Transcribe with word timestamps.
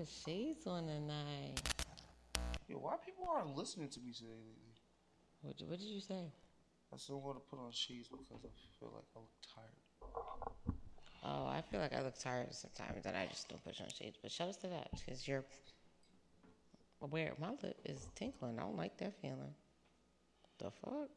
put 0.00 0.08
shades 0.08 0.66
on 0.66 0.86
tonight. 0.86 1.60
Yo, 2.68 2.78
why 2.78 2.94
people 3.04 3.28
aren't 3.30 3.54
listening 3.54 3.88
to 3.88 4.00
me 4.00 4.12
today 4.12 4.30
lately? 4.30 4.72
What, 5.42 5.56
what 5.68 5.78
did 5.78 5.88
you 5.88 6.00
say? 6.00 6.32
I 6.92 6.96
still 6.96 7.20
want 7.20 7.36
to 7.36 7.42
put 7.50 7.62
on 7.62 7.70
shades 7.70 8.08
because 8.08 8.26
I 8.30 8.38
feel 8.78 8.92
like 8.94 9.04
I 9.14 9.18
look 9.18 9.28
tired. 9.54 10.74
Oh, 11.22 11.46
I 11.46 11.62
feel 11.70 11.80
like 11.80 11.94
I 11.94 12.02
look 12.02 12.18
tired 12.18 12.54
sometimes 12.54 13.04
and 13.04 13.14
I 13.14 13.26
just 13.26 13.48
don't 13.50 13.62
put 13.62 13.78
on 13.78 13.88
shades. 13.88 14.16
But 14.22 14.32
shout 14.32 14.48
out 14.48 14.60
to 14.62 14.68
that 14.68 14.88
because 14.92 15.28
you're 15.28 15.44
aware. 17.02 17.34
My 17.38 17.50
lip 17.62 17.78
is 17.84 18.08
tinkling. 18.14 18.58
I 18.58 18.62
don't 18.62 18.78
like 18.78 18.96
that 18.98 19.12
feeling. 19.20 19.54
The 20.58 20.70
fuck? 20.70 21.10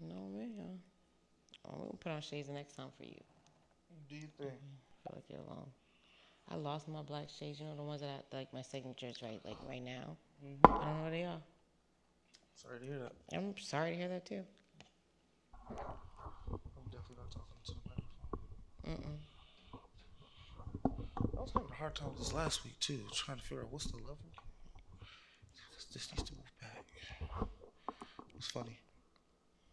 No, 0.00 0.30
man. 0.32 0.78
Oh, 1.68 1.74
we'll 1.76 1.98
put 2.00 2.12
on 2.12 2.22
shades 2.22 2.48
the 2.48 2.54
next 2.54 2.74
time 2.74 2.88
for 2.96 3.04
you. 3.04 3.20
Do 4.08 4.16
you 4.16 4.28
think? 4.38 4.52
I 4.52 5.08
feel 5.08 5.12
like 5.14 5.24
you're 5.28 5.40
alone. 5.40 5.68
I 6.50 6.56
lost 6.56 6.88
my 6.88 7.02
black 7.02 7.28
shades. 7.30 7.58
You 7.60 7.66
know 7.66 7.76
the 7.76 7.82
ones 7.82 8.00
that 8.02 8.10
I, 8.32 8.36
like 8.36 8.52
my 8.52 8.62
signatures 8.62 9.20
right 9.22 9.40
like 9.44 9.56
right 9.68 9.82
now. 9.82 10.16
I 10.42 10.68
don't 10.84 10.96
know 10.96 11.02
where 11.02 11.10
they 11.10 11.24
are. 11.24 11.40
Sorry 12.54 12.80
to 12.80 12.86
hear 12.86 12.98
that. 12.98 13.12
I'm 13.36 13.56
sorry 13.58 13.90
to 13.92 13.96
hear 13.96 14.08
that 14.08 14.24
too. 14.26 14.42
I'm 15.70 15.76
definitely 16.90 17.16
not 17.16 17.30
talking 17.30 17.60
to 17.64 17.72
the 17.74 17.80
microphone. 17.88 19.14
Mm-mm. 19.14 19.18
I 21.36 21.40
was 21.40 21.50
having 21.54 21.70
a 21.70 21.74
hard 21.74 21.94
time 21.94 22.08
with 22.10 22.18
this 22.18 22.32
last 22.32 22.64
week 22.64 22.78
too, 22.80 23.00
trying 23.12 23.38
to 23.38 23.42
figure 23.44 23.62
out 23.64 23.72
what's 23.72 23.86
the 23.86 23.96
level. 23.98 24.18
This- 25.74 25.86
This 25.92 26.10
needs 26.12 26.22
to 26.30 26.34
move 26.34 26.52
back. 26.60 26.84
It's 28.36 28.48
funny. 28.48 28.78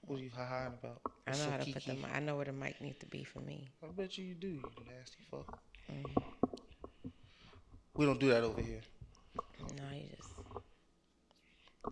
What 0.07 0.19
are 0.19 0.23
you 0.23 0.31
high 0.35 0.67
about? 0.67 1.01
I 1.27 1.31
know 1.31 1.37
so 1.37 1.49
how 1.51 1.57
to 1.57 1.65
put 1.65 1.83
the. 1.85 1.91
kiki? 1.95 2.05
I 2.13 2.19
know 2.19 2.35
where 2.35 2.45
the 2.45 2.51
mic 2.53 2.81
needs 2.81 2.97
to 2.99 3.05
be 3.05 3.23
for 3.23 3.39
me. 3.39 3.69
I 3.83 3.87
bet 3.91 4.17
you 4.17 4.25
you 4.25 4.35
do, 4.35 4.47
you 4.47 4.61
nasty 4.87 5.19
fuck. 5.29 5.59
Mm. 5.91 6.05
We 7.95 8.05
don't 8.05 8.19
do 8.19 8.29
that 8.29 8.43
over 8.43 8.61
here. 8.61 8.81
No, 9.59 9.83
you 9.93 10.03
just. 10.15 10.29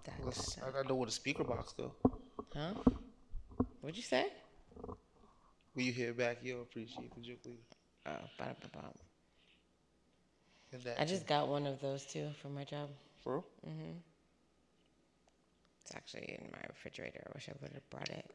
That, 0.06 0.14
Let's, 0.24 0.56
that- 0.56 0.76
I, 0.76 0.80
I 0.80 0.84
know 0.88 0.96
where 0.96 1.06
the 1.06 1.12
speaker 1.12 1.44
box 1.44 1.74
go. 1.74 1.92
huh? 2.56 2.74
What'd 3.82 3.98
you 3.98 4.04
say? 4.04 4.28
When 5.74 5.86
you 5.86 5.92
hear 5.92 6.10
it 6.10 6.18
back, 6.18 6.38
you'll 6.44 6.62
appreciate 6.62 7.14
the 7.16 7.22
joke. 7.22 7.40
Oh. 8.06 8.12
And 10.72 10.82
that 10.84 11.02
I 11.02 11.06
just 11.06 11.26
got 11.28 11.48
one 11.48 11.66
of 11.66 11.80
those 11.82 12.06
too 12.06 12.30
for 12.42 12.50
my 12.50 12.64
job. 12.64 12.90
for 13.24 13.34
real? 13.36 13.46
hmm 13.66 13.92
It's 15.82 15.96
actually 15.96 16.38
in 16.40 16.50
my 16.52 16.60
refrigerator. 16.68 17.24
I 17.28 17.32
wish 17.34 17.50
I 17.50 17.54
would 17.62 17.74
have 17.74 17.90
brought 17.90 18.10
it. 18.10 18.30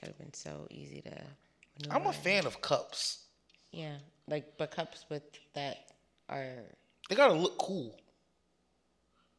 That'd 0.00 0.14
have 0.14 0.18
been 0.18 0.32
so 0.34 0.66
easy 0.70 1.02
to. 1.02 1.90
I'm 1.90 2.06
a 2.06 2.12
fan 2.12 2.46
of 2.46 2.60
cups. 2.60 3.24
Yeah, 3.72 3.96
like 4.28 4.56
but 4.58 4.70
cups 4.70 5.04
with 5.10 5.22
that 5.54 5.90
are 6.28 6.64
They 7.08 7.16
gotta 7.16 7.34
look 7.34 7.58
cool. 7.58 7.98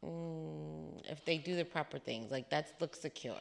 mm, 0.03 1.01
if 1.11 1.23
they 1.25 1.37
do 1.37 1.55
the 1.55 1.65
proper 1.65 1.97
things, 1.99 2.31
like 2.31 2.49
that 2.51 2.73
looks 2.79 2.99
secure. 3.01 3.35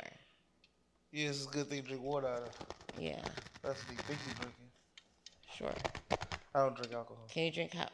Yeah, 1.12 1.28
it's 1.28 1.46
a 1.46 1.48
good 1.48 1.68
thing 1.68 1.82
to 1.82 1.88
drink 1.88 2.02
water 2.02 2.26
out 2.26 2.42
of. 2.42 2.50
Yeah, 2.98 3.22
That's 3.62 3.82
the 3.84 3.94
big 3.94 4.04
thing 4.06 4.34
drinking. 4.40 4.70
sure. 5.56 5.74
I 6.54 6.60
don't 6.60 6.76
drink 6.76 6.92
alcohol. 6.92 7.24
Can 7.32 7.44
you 7.44 7.52
drink 7.52 7.74
hot? 7.74 7.92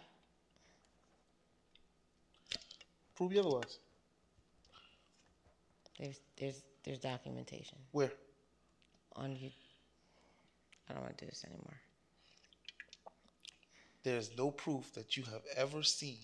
Prove 3.17 3.31
me 3.33 3.39
otherwise. 3.39 3.79
There's 5.99 6.21
there's 6.39 6.63
there's 6.85 6.99
documentation 6.99 7.77
Where? 7.93 8.13
on 9.17 9.37
you. 9.37 9.51
I 10.89 10.93
don't 10.95 11.03
want 11.03 11.17
to 11.19 11.25
do 11.25 11.29
this 11.29 11.45
anymore. 11.47 11.77
There's 14.03 14.37
no 14.37 14.51
proof 14.51 14.93
that 14.95 15.17
you 15.17 15.25
have 15.25 15.43
ever 15.57 15.83
seen 15.83 16.19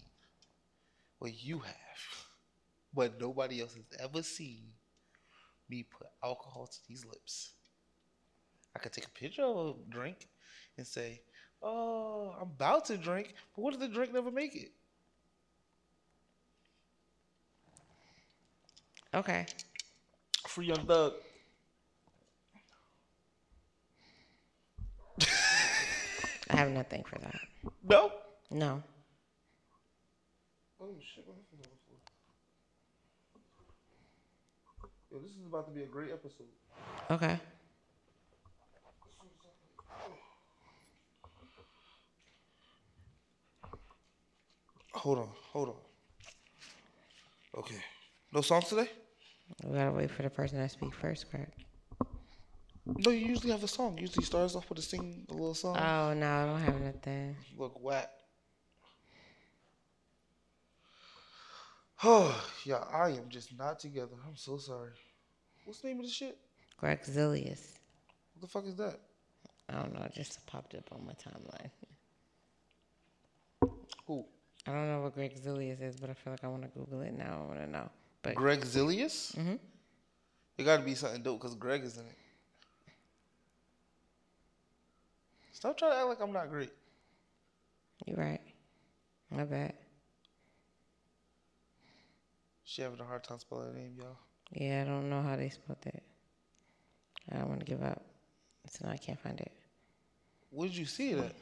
what 1.19 1.33
you 1.43 1.59
have, 1.61 2.01
but 2.95 3.21
nobody 3.21 3.61
else 3.61 3.75
has 3.75 3.85
ever 4.01 4.23
seen 4.23 4.73
me 5.69 5.83
put 5.85 6.09
alcohol 6.25 6.67
to 6.67 6.79
these 6.89 7.05
lips. 7.05 7.53
I 8.75 8.79
could 8.79 8.93
take 8.93 9.07
a 9.07 9.11
picture 9.11 9.43
of 9.43 9.77
a 9.81 9.91
drink 9.91 10.29
and 10.77 10.87
say, 10.87 11.23
"Oh, 11.63 12.35
I'm 12.37 12.43
about 12.43 12.85
to 12.87 12.97
drink," 12.97 13.35
but 13.55 13.63
what 13.63 13.75
if 13.75 13.81
the 13.81 13.89
drink 13.89 14.13
never 14.13 14.31
make 14.31 14.55
it? 14.55 14.73
Okay. 19.15 19.47
Free 20.47 20.67
Young 20.67 20.87
Thug. 20.87 21.15
I 26.51 26.57
have 26.57 26.71
nothing 26.71 27.05
for 27.05 27.19
that. 27.19 27.41
No. 27.89 28.11
No. 28.51 28.83
Oh 30.81 30.89
shit! 31.01 31.25
What 31.27 31.37
happened 31.37 31.63
before? 31.63 32.01
Yo, 35.11 35.19
this 35.21 35.31
is 35.31 35.47
about 35.47 35.67
to 35.67 35.73
be 35.73 35.83
a 35.83 35.87
great 35.87 36.11
episode. 36.13 36.49
Okay. 37.11 37.39
Hold 44.93 45.19
on, 45.19 45.29
hold 45.53 45.69
on. 45.69 45.75
Okay. 47.59 47.77
No 48.33 48.41
songs 48.41 48.69
today? 48.69 48.91
We 49.63 49.77
gotta 49.77 49.93
wait 49.93 50.11
for 50.11 50.23
the 50.23 50.31
person 50.31 50.59
to 50.59 50.69
speak 50.69 50.93
first, 50.93 51.31
correct? 51.31 51.55
No, 52.87 53.11
you 53.11 53.27
usually 53.27 53.51
have 53.51 53.65
a 53.65 53.69
song. 53.69 53.99
Usually 53.99 54.25
starts 54.25 54.55
off 54.55 54.69
with 54.69 54.79
a 54.79 54.83
sing 54.83 55.27
a 55.29 55.33
little 55.33 55.55
song. 55.55 55.77
Oh 55.77 56.15
no, 56.15 56.27
I 56.27 56.47
don't 56.47 56.61
have 56.61 56.81
nothing. 56.81 57.37
Look 57.59 57.83
whack. 57.83 58.11
Oh, 62.05 62.45
yeah, 62.65 62.85
I 62.93 63.09
am 63.09 63.29
just 63.29 63.57
not 63.59 63.81
together. 63.81 64.15
I'm 64.27 64.37
so 64.37 64.59
sorry. 64.59 64.91
What's 65.65 65.81
the 65.81 65.89
name 65.89 65.99
of 65.99 66.05
this 66.05 66.13
shit? 66.13 66.39
Greg 66.77 67.03
Zilius. 67.03 67.79
What 68.35 68.43
the 68.43 68.47
fuck 68.47 68.67
is 68.67 68.77
that? 68.77 69.01
I 69.71 69.81
don't 69.81 69.95
know. 69.95 70.03
It 70.03 70.13
just 70.15 70.45
popped 70.47 70.75
up 70.75 70.89
on 70.93 71.07
my 71.07 71.15
timeline. 71.15 71.71
Who? 74.07 74.25
I 74.67 74.73
don't 74.73 74.89
know 74.89 75.01
what 75.01 75.15
Greg 75.15 75.35
Zilius 75.43 75.81
is, 75.83 75.97
but 75.97 76.11
I 76.11 76.15
feel 76.15 76.33
like 76.33 76.45
I 76.45 76.49
want 76.49 76.63
to 76.63 76.69
Google 76.69 77.01
it 77.01 77.17
now. 77.17 77.41
I 77.43 77.47
want 77.47 77.61
to 77.61 77.67
know. 77.67 77.91
But 78.23 78.35
Greg 78.35 78.61
Zilius? 78.61 79.35
Mhm. 79.35 79.59
It 80.59 80.65
got 80.65 80.77
to 80.77 80.83
be 80.83 80.95
something 80.95 81.23
dope 81.23 81.41
because 81.41 81.55
Greg 81.55 81.83
is 81.83 81.97
in 81.97 82.07
it. 82.07 82.17
Stop 85.67 85.79
trying 85.79 85.91
to 85.91 85.97
act 85.97 86.07
like 86.07 86.21
I'm 86.21 86.33
not 86.33 86.49
great. 86.49 86.71
you're 88.07 88.17
right. 88.17 88.41
My 89.33 89.43
bad. 89.43 89.73
She 92.63 92.83
having 92.83 93.01
a 93.01 93.05
hard 93.05 93.25
time 93.25 93.41
spelling 93.41 93.73
her 93.73 93.77
name, 93.77 93.97
y'all. 93.99 94.17
Yeah, 94.53 94.83
I 94.83 94.85
don't 94.85 95.11
know 95.11 95.23
how 95.23 95.35
they 95.35 95.49
spelled 95.49 95.83
that. 95.83 96.05
I 97.33 97.39
don't 97.39 97.49
want 97.49 97.59
to 97.59 97.67
give 97.67 97.83
up. 97.83 98.01
So 98.71 98.87
now 98.87 98.93
I 98.93 98.97
can't 98.97 99.19
find 99.19 99.41
it. 99.41 99.51
Where 100.51 100.69
did 100.69 100.77
you 100.77 100.85
see 100.85 101.15
that? 101.15 101.35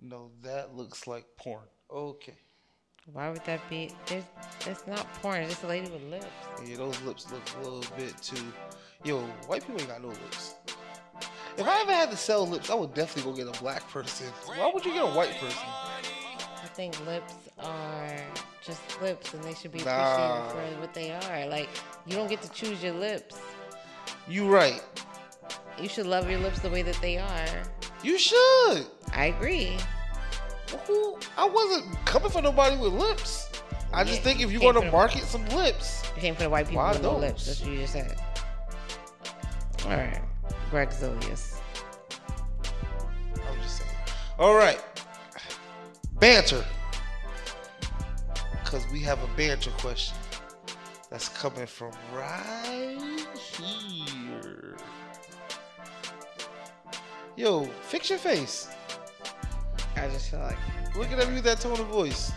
No, 0.00 0.30
that 0.44 0.76
looks 0.76 1.08
like 1.08 1.24
porn. 1.36 1.64
Okay. 1.90 2.36
Why 3.12 3.30
would 3.30 3.44
that 3.46 3.68
be? 3.68 3.90
There's, 4.06 4.22
that's 4.64 4.86
not 4.86 5.12
porn. 5.14 5.42
It's 5.42 5.64
a 5.64 5.66
lady 5.66 5.90
with 5.90 6.04
lips. 6.04 6.26
Yeah, 6.64 6.76
those 6.76 7.02
lips 7.02 7.32
look 7.32 7.42
a 7.56 7.68
little 7.68 7.96
bit 7.96 8.16
too. 8.22 8.44
Yo, 9.02 9.18
white 9.48 9.62
people 9.62 9.80
ain't 9.80 9.90
got 9.90 10.02
no 10.02 10.10
lips. 10.10 10.54
If 11.56 11.66
I 11.66 11.82
ever 11.82 11.92
had 11.92 12.10
to 12.10 12.16
sell 12.16 12.46
lips, 12.46 12.70
I 12.70 12.74
would 12.74 12.94
definitely 12.94 13.30
go 13.30 13.36
get 13.36 13.56
a 13.56 13.60
black 13.62 13.88
person. 13.90 14.26
Why 14.46 14.70
would 14.72 14.84
you 14.84 14.92
get 14.92 15.02
a 15.02 15.06
white 15.06 15.32
person? 15.38 15.58
I 15.62 16.66
think 16.74 17.04
lips 17.06 17.34
are 17.58 18.16
just 18.64 18.80
lips, 19.02 19.34
and 19.34 19.42
they 19.44 19.54
should 19.54 19.72
be 19.72 19.80
Nah. 19.80 20.46
appreciated 20.48 20.74
for 20.74 20.80
what 20.80 20.94
they 20.94 21.10
are. 21.12 21.46
Like 21.48 21.68
you 22.06 22.16
don't 22.16 22.28
get 22.28 22.40
to 22.42 22.48
choose 22.50 22.82
your 22.82 22.94
lips. 22.94 23.36
You 24.28 24.48
right. 24.48 24.82
You 25.80 25.88
should 25.88 26.06
love 26.06 26.30
your 26.30 26.38
lips 26.40 26.60
the 26.60 26.70
way 26.70 26.82
that 26.82 26.96
they 27.02 27.18
are. 27.18 27.62
You 28.02 28.18
should. 28.18 28.86
I 29.14 29.26
agree. 29.36 29.76
Who? 30.86 31.18
I 31.36 31.46
wasn't 31.46 32.04
coming 32.06 32.30
for 32.30 32.40
nobody 32.40 32.76
with 32.76 32.92
lips. 32.94 33.48
I 33.92 34.04
just 34.04 34.18
Yeah, 34.18 34.24
think 34.24 34.40
if 34.40 34.50
came 34.50 34.60
going 34.60 34.74
to 34.74 34.80
the- 34.80 34.90
market 34.90 35.24
some 35.24 35.44
lips, 35.50 36.02
You 36.16 36.22
came 36.22 36.34
for 36.34 36.44
the 36.44 36.50
white 36.50 36.68
people 36.68 36.88
with 36.88 37.02
no 37.02 37.16
lips. 37.16 37.46
That's 37.46 37.60
what 37.60 37.70
you 37.70 37.78
just 37.80 37.92
said. 37.92 38.16
All 39.84 39.90
right, 39.90 40.22
Greg 40.72 40.88
Zilius. 40.88 41.60
I'm 43.34 43.60
just 43.62 43.76
saying. 43.76 43.90
All 44.38 44.54
right. 44.54 44.82
Banter. 46.18 46.64
Because 48.64 48.90
we 48.90 49.00
have 49.00 49.22
a 49.22 49.26
banter 49.36 49.70
question 49.72 50.16
that's 51.10 51.28
coming 51.28 51.66
from 51.66 51.92
right 52.14 53.26
here. 53.36 54.78
Yo, 57.36 57.64
fix 57.82 58.08
your 58.08 58.18
face. 58.18 58.70
I 59.96 60.08
just 60.08 60.30
feel 60.30 60.40
like, 60.40 60.56
Look 60.96 61.12
at 61.12 61.28
me 61.28 61.34
with 61.34 61.44
that 61.44 61.60
tone 61.60 61.78
of 61.78 61.86
voice. 61.88 62.32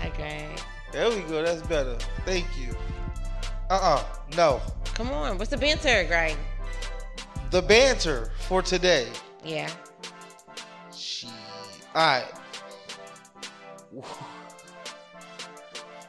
hi, 0.00 0.08
Greg. 0.16 0.48
There 0.90 1.08
we 1.08 1.20
go. 1.20 1.40
That's 1.40 1.62
better. 1.68 1.96
Thank 2.24 2.46
you. 2.58 2.74
Uh 3.70 3.74
uh 3.74 4.04
No. 4.36 4.60
Come 4.94 5.12
on, 5.12 5.38
what's 5.38 5.50
the 5.52 5.56
banter, 5.56 6.02
Greg? 6.08 6.36
The 7.52 7.60
banter 7.60 8.30
for 8.48 8.62
today. 8.62 9.06
Yeah. 9.44 9.70
Shit. 10.96 11.28
All 11.94 12.02
right. 12.06 12.24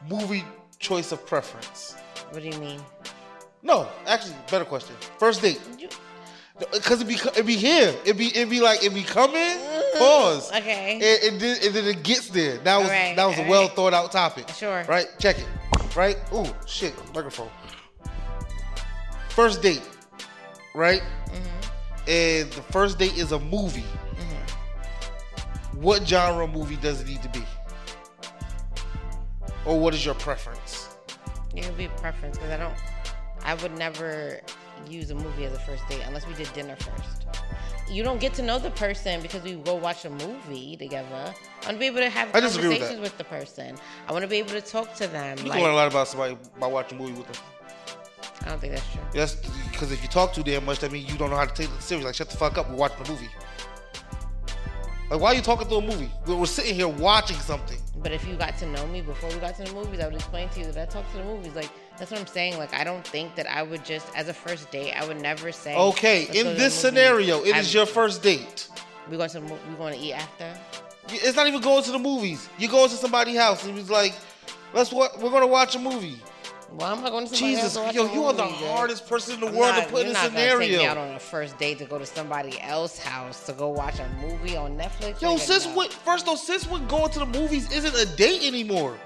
Movie 0.10 0.46
choice 0.80 1.12
of 1.12 1.26
preference. 1.26 1.96
What 2.32 2.42
do 2.44 2.48
you 2.50 2.58
mean? 2.58 2.80
No, 3.62 3.90
actually, 4.08 4.36
better 4.50 4.64
question. 4.64 4.96
First 5.20 5.42
date. 5.42 5.60
You- 5.78 5.90
Cause 6.84 7.02
it 7.02 7.08
be 7.08 7.16
it 7.36 7.46
be 7.46 7.56
here. 7.58 7.94
It 8.06 8.16
be 8.16 8.28
it 8.28 8.50
be 8.50 8.62
like 8.62 8.82
it 8.84 8.94
be 8.94 9.04
coming. 9.04 9.36
Mm, 9.36 9.98
Pause. 9.98 10.52
Okay. 10.52 10.94
And, 10.94 11.34
and, 11.34 11.42
then, 11.42 11.58
and 11.66 11.74
then 11.74 11.86
it 11.88 12.04
gets 12.04 12.30
there. 12.30 12.58
That 12.60 12.78
was 12.78 12.88
Alright, 12.88 13.16
that 13.18 13.26
was 13.26 13.36
a 13.36 13.40
alright. 13.40 13.50
well 13.50 13.68
thought 13.70 13.94
out 13.94 14.12
topic. 14.14 14.48
Sure. 14.50 14.86
Right. 14.88 15.08
Check 15.20 15.40
it. 15.40 15.48
Right. 15.96 16.16
Ooh 16.34 16.46
shit. 16.68 16.94
Microphone. 17.14 17.50
First 19.30 19.62
date. 19.62 19.82
Right. 20.74 21.02
Mm-hmm. 21.02 22.10
And 22.10 22.52
the 22.52 22.62
first 22.62 23.00
date 23.00 23.18
is 23.18 23.32
a 23.32 23.40
movie. 23.40 23.86
What 25.84 26.08
genre 26.08 26.48
movie 26.48 26.78
does 26.78 27.02
it 27.02 27.08
need 27.08 27.22
to 27.24 27.30
be? 27.30 27.44
Or 29.66 29.80
what 29.80 29.94
is 29.94 30.06
your 30.06 30.16
preference? 30.16 30.90
It 31.56 31.66
would 31.66 31.78
be 31.78 31.86
a 31.86 31.90
preference 31.90 32.38
because 32.38 32.52
I 32.52 32.58
don't. 32.58 32.76
I 33.44 33.56
would 33.56 33.78
never 33.78 34.40
use 34.90 35.12
a 35.12 35.16
movie 35.16 35.46
as 35.46 35.54
a 35.54 35.60
first 35.60 35.88
date 35.90 36.02
unless 36.06 36.26
we 36.28 36.34
did 36.36 36.52
dinner 36.54 36.76
first. 36.78 37.28
You 37.92 38.04
don't 38.04 38.20
get 38.20 38.34
to 38.36 38.42
know 38.42 38.60
the 38.60 38.72
person 38.72 39.22
because 39.22 39.44
we 39.44 39.56
go 39.56 39.76
watch 39.76 40.06
a 40.06 40.10
movie 40.10 40.78
together. 40.78 41.34
I 41.62 41.66
want 41.66 41.76
to 41.76 41.78
be 41.78 41.88
able 41.88 41.98
to 41.98 42.10
have 42.10 42.34
I 42.34 42.40
disagree 42.40 42.70
with 42.70 42.78
conversations 42.80 43.02
with, 43.02 43.18
the 43.18 43.24
person. 43.26 43.76
I 44.08 44.12
want 44.14 44.24
to 44.24 44.30
be 44.30 44.38
able 44.38 44.52
to 44.52 44.62
talk 44.62 44.94
to 44.96 45.08
them. 45.08 45.38
You 45.40 45.46
like, 45.46 45.54
can 45.54 45.64
learn 45.64 45.74
a 45.74 45.76
lot 45.76 45.92
about 45.92 46.08
somebody 46.08 46.38
by 46.60 46.68
watching 46.68 46.98
a 46.98 47.02
movie 47.02 47.14
with 47.14 47.28
them. 47.28 47.44
I 48.42 48.50
don't 48.50 48.60
think 48.60 48.74
that's 48.74 48.92
true. 48.92 49.02
That's 49.14 49.36
because 49.84 49.98
if 49.98 50.02
you 50.02 50.08
talk 50.08 50.32
too 50.34 50.44
damn 50.44 50.64
much, 50.64 50.80
that 50.80 50.94
means 50.94 51.12
you 51.12 51.18
don't 51.18 51.30
know 51.30 51.36
how 51.36 51.44
to 51.44 51.54
take 51.54 51.70
it 51.70 51.82
serious. 51.82 52.06
Like, 52.06 52.16
shut 52.16 52.30
the 52.30 52.38
fuck 52.38 52.58
up. 52.58 52.70
We're 52.70 52.78
watching 52.78 53.06
a 53.06 53.10
movie. 53.10 53.28
Like, 55.12 55.20
why 55.20 55.34
are 55.34 55.36
you 55.36 55.42
talking 55.42 55.68
through 55.68 55.80
a 55.80 55.82
movie? 55.82 56.10
We're, 56.26 56.38
we're 56.38 56.46
sitting 56.46 56.74
here 56.74 56.88
watching 56.88 57.36
something. 57.36 57.78
But 57.98 58.14
if 58.14 58.26
you 58.26 58.36
got 58.36 58.58
to 58.60 58.66
know 58.66 58.88
me 58.88 59.02
before 59.02 59.30
we 59.30 59.36
got 59.40 59.58
to 59.58 59.64
the 59.64 59.74
movies, 59.74 60.00
I 60.00 60.06
would 60.06 60.16
explain 60.16 60.48
to 60.50 60.60
you 60.62 60.72
that 60.72 60.88
I 60.88 60.90
talk 60.90 61.12
to 61.12 61.18
the 61.18 61.26
movies. 61.26 61.54
Like 61.54 61.70
that's 61.98 62.12
what 62.12 62.22
I'm 62.22 62.28
saying. 62.28 62.58
Like 62.58 62.74
I 62.74 62.86
don't 62.86 63.06
think 63.06 63.36
that 63.36 63.46
I 63.46 63.62
would 63.62 63.84
just, 63.84 64.08
as 64.16 64.30
a 64.30 64.34
first 64.34 64.72
date, 64.72 64.94
I 64.94 65.06
would 65.06 65.20
never 65.20 65.52
say. 65.52 65.76
Okay, 65.76 66.28
in 66.34 66.56
this 66.56 66.74
scenario, 66.74 67.42
it 67.42 67.48
is 67.58 67.76
I'm- 67.76 67.76
your 67.76 67.86
first 67.86 68.24
date. 68.24 68.70
We 69.12 69.18
going 69.18 69.30
to 69.32 69.42
we 69.42 69.76
going 69.78 70.00
to 70.00 70.00
eat 70.00 70.14
after. 70.14 70.58
It's 71.10 71.36
not 71.36 71.48
even 71.48 71.60
going 71.60 71.84
to 71.84 71.92
the 71.92 72.00
movies. 72.00 72.48
You're 72.58 72.72
going 72.72 72.90
to 72.90 72.96
somebody's 72.96 73.38
house 73.38 73.66
and 73.66 73.78
it's 73.78 73.90
like, 73.90 74.16
let's 74.74 74.94
wa- 74.94 75.10
we're 75.20 75.30
gonna 75.30 75.46
watch 75.46 75.76
a 75.76 75.80
movie. 75.80 76.22
Why 76.76 76.92
am 76.92 77.06
I 77.06 77.10
going 77.12 77.28
to 77.28 77.36
somebody 77.36 77.56
Jesus, 77.56 77.76
else 77.76 77.90
to 77.90 77.96
yo, 77.96 78.12
you 78.12 78.24
are 78.24 78.34
the 78.34 78.44
hardest 78.46 79.08
person 79.08 79.36
in 79.36 79.42
the 79.42 79.48
I'm 79.48 79.56
world 79.56 79.76
not- 79.76 79.84
to 79.86 79.90
put 79.92 80.06
in 80.08 80.16
scenario. 80.16 80.22
you're 80.22 80.22
a 80.22 80.24
not 80.24 80.34
gonna 80.34 80.60
Take 80.60 80.80
me 80.80 80.86
out 80.86 80.98
on 80.98 81.16
a 81.16 81.20
first 81.20 81.58
date 81.60 81.78
to 81.80 81.86
go 81.86 82.00
to 82.00 82.06
somebody 82.06 82.60
else's 82.62 83.04
house 83.04 83.46
to 83.46 83.54
go 83.54 83.70
watch 83.70 84.00
a 84.00 84.08
movie 84.22 84.58
on 84.58 84.76
Netflix. 84.76 85.22
Yo, 85.22 85.38
since 85.38 85.66
no. 85.68 85.74
what? 85.74 85.94
First 85.94 86.26
though, 86.26 86.36
since 86.36 86.68
when 86.68 86.88
going 86.88 87.12
to 87.12 87.20
the 87.20 87.26
movies 87.28 87.72
isn't 87.72 87.96
a 87.96 88.06
date 88.16 88.44
anymore? 88.44 88.98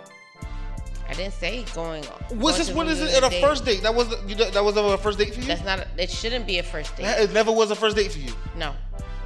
I 1.09 1.13
didn't 1.13 1.33
say 1.33 1.65
going. 1.73 2.03
Was 2.03 2.29
going 2.29 2.57
this 2.57 2.67
to 2.69 2.75
when 2.75 2.87
is 2.87 3.01
it 3.01 3.23
on 3.23 3.31
a 3.33 3.41
first 3.41 3.65
date? 3.65 3.81
That 3.83 3.95
was 3.95 4.09
you, 4.27 4.35
that 4.35 4.63
was 4.63 4.75
never 4.75 4.93
a 4.93 4.97
first 4.97 5.17
date 5.17 5.33
for 5.33 5.39
you. 5.41 5.47
That's 5.47 5.63
not. 5.63 5.79
A, 5.79 5.87
it 5.97 6.09
shouldn't 6.09 6.45
be 6.47 6.59
a 6.59 6.63
first 6.63 6.95
date. 6.95 7.05
It 7.05 7.31
never 7.33 7.51
was 7.51 7.71
a 7.71 7.75
first 7.75 7.95
date 7.95 8.11
for 8.11 8.19
you. 8.19 8.33
no. 8.57 8.73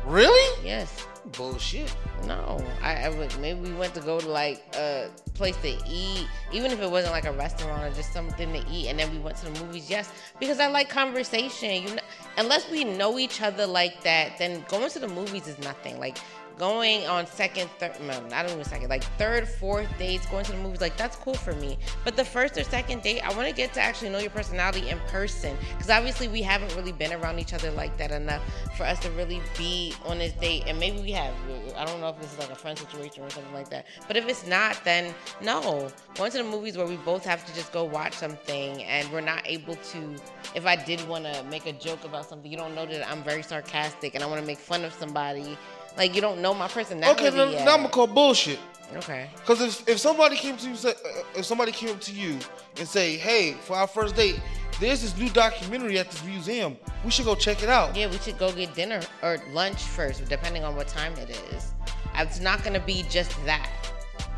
Really? 0.06 0.66
Yes. 0.66 1.06
Bullshit. 1.38 1.94
No, 2.26 2.64
I, 2.82 3.04
I 3.04 3.10
would 3.10 3.38
maybe 3.40 3.60
we 3.60 3.74
went 3.74 3.94
to 3.94 4.02
go 4.02 4.20
to 4.20 4.28
like 4.28 4.64
a 4.76 5.10
place 5.34 5.56
to 5.58 5.70
eat, 5.88 6.28
even 6.52 6.72
if 6.72 6.82
it 6.82 6.90
wasn't 6.90 7.14
like 7.14 7.26
a 7.26 7.32
restaurant 7.32 7.84
or 7.84 7.96
just 7.96 8.12
something 8.12 8.52
to 8.54 8.64
eat, 8.72 8.88
and 8.88 9.00
then 9.00 9.12
we 9.12 9.20
went 9.20 9.38
to 9.38 9.46
the 9.46 9.64
movies. 9.64 9.90
Yes, 9.90 10.12
because 10.40 10.60
I 10.60 10.68
like 10.68 10.90
conversation. 10.90 11.84
You 11.84 11.96
know, 11.96 12.02
unless 12.38 12.70
we 12.70 12.84
know 12.84 13.20
each 13.20 13.42
other 13.42 13.68
like 13.68 14.04
that, 14.04 14.38
then 14.38 14.66
going 14.68 14.90
to 14.90 15.00
the 15.00 15.08
movies 15.08 15.48
is 15.48 15.60
nothing. 15.60 16.00
Like 16.00 16.18
going 16.58 17.08
on 17.08 17.26
second, 17.28 17.70
third, 17.80 18.00
no, 18.02 18.20
not 18.28 18.50
even 18.50 18.64
second, 18.64 18.90
like 18.90 19.04
third, 19.18 19.48
fourth 19.48 19.88
dates, 19.98 20.26
going 20.28 20.46
to 20.46 20.52
the 20.52 20.58
movies, 20.58 20.82
like 20.82 20.98
that's 20.98 21.16
cool 21.16 21.34
for 21.34 21.54
me. 21.54 21.78
But 22.04 22.16
the 22.16 22.26
first 22.26 22.58
or 22.58 22.64
second 22.64 23.02
date, 23.02 23.22
I 23.22 23.34
want 23.36 23.48
to 23.48 23.54
get 23.54 23.74
to 23.74 23.82
actually 23.82 24.10
know 24.10 24.20
your 24.20 24.30
personality 24.30 24.90
in 24.90 25.00
person, 25.08 25.58
because 25.72 25.90
obviously 25.90 26.28
we 26.28 26.42
haven't 26.42 26.76
really 26.76 26.92
been 26.92 27.14
around 27.14 27.40
each 27.40 27.54
other 27.54 27.72
like 27.72 27.98
that 27.98 28.12
enough 28.12 28.42
for 28.78 28.84
us 28.84 29.00
to 29.00 29.12
really 29.12 29.42
be 29.58 29.94
on 30.06 30.20
this 30.20 30.34
date. 30.34 30.64
And 30.68 30.80
maybe 30.80 31.02
we 31.02 31.12
have. 31.12 31.34
I 31.76 31.86
don't 31.86 32.00
know 32.02 32.10
if 32.10 32.20
this 32.20 32.34
is 32.34 32.40
like 32.40 32.52
a 32.52 32.56
friend 32.56 32.78
situation 32.78 33.24
or 33.24 33.30
something 33.30 33.54
like 33.54 33.70
that. 33.70 33.86
But 34.08 34.18
if 34.18 34.28
it's 34.28 34.46
not, 34.46 34.84
then 34.84 35.14
no. 35.42 35.90
Going 36.16 36.32
to 36.32 36.38
the 36.38 36.44
movies 36.44 36.78
where 36.78 36.88
we 36.88 36.98
both 36.98 37.26
have 37.26 37.46
to 37.46 37.56
just 37.56 37.72
go 37.72 37.84
watch 37.84 38.14
something 38.14 38.84
and 38.84 39.12
we're 39.12 39.22
not 39.22 39.42
able 39.46 39.76
to. 39.76 40.16
If 40.56 40.66
I 40.66 40.76
did 40.76 41.08
want 41.08 41.26
to 41.26 41.44
make 41.44 41.66
a 41.66 41.74
joke 41.74 42.04
about 42.04 42.28
something, 42.28 42.52
you 42.52 42.58
don't 42.58 42.76
know 42.76 42.86
that 42.86 43.10
I'm 43.10 43.24
very 43.24 43.44
sarcastic 43.44 44.16
and 44.16 44.24
I 44.24 44.28
want 44.28 44.42
to 44.42 44.48
make 44.48 44.60
fun 44.60 44.84
of 44.84 44.94
somebody. 44.94 45.58
Like 45.98 46.16
you 46.16 46.22
don't 46.22 46.42
know 46.42 46.54
my 46.54 46.68
personality 46.68 47.26
Okay, 47.28 47.36
now, 47.36 47.44
yet. 47.46 47.66
now 47.66 47.72
I'm 47.74 47.78
gonna 47.82 47.90
call 47.90 48.08
bullshit. 48.08 48.60
okay. 48.98 49.30
Because 49.36 49.62
if, 49.62 49.88
if 49.90 50.00
somebody 50.00 50.36
came 50.36 50.58
to 50.58 50.70
you, 50.70 50.76
say, 50.76 50.92
uh, 50.92 51.24
if 51.36 51.46
somebody 51.46 51.72
came 51.72 51.90
up 51.90 52.02
to 52.02 52.14
you 52.14 52.38
and 52.78 52.88
say, 52.88 53.18
"Hey, 53.18 53.54
for 53.62 53.76
our 53.76 53.88
first 53.88 54.16
date, 54.16 54.40
there's 54.80 55.02
this 55.02 55.16
new 55.18 55.30
documentary 55.30 56.00
at 56.00 56.10
this 56.10 56.24
museum. 56.24 56.78
We 57.06 57.12
should 57.12 57.26
go 57.26 57.36
check 57.36 57.62
it 57.64 57.70
out." 57.70 57.96
Yeah, 57.96 58.08
we 58.10 58.18
should 58.20 58.38
go 58.38 58.52
get 58.52 58.74
dinner 58.74 59.02
or 59.22 59.38
lunch 59.52 59.82
first, 59.84 60.28
depending 60.28 60.64
on 60.64 60.76
what 60.76 60.88
time 60.88 61.14
it 61.18 61.30
is. 61.54 61.72
It's 62.16 62.40
not 62.40 62.64
gonna 62.64 62.80
be 62.80 63.04
just 63.10 63.32
that. 63.46 63.70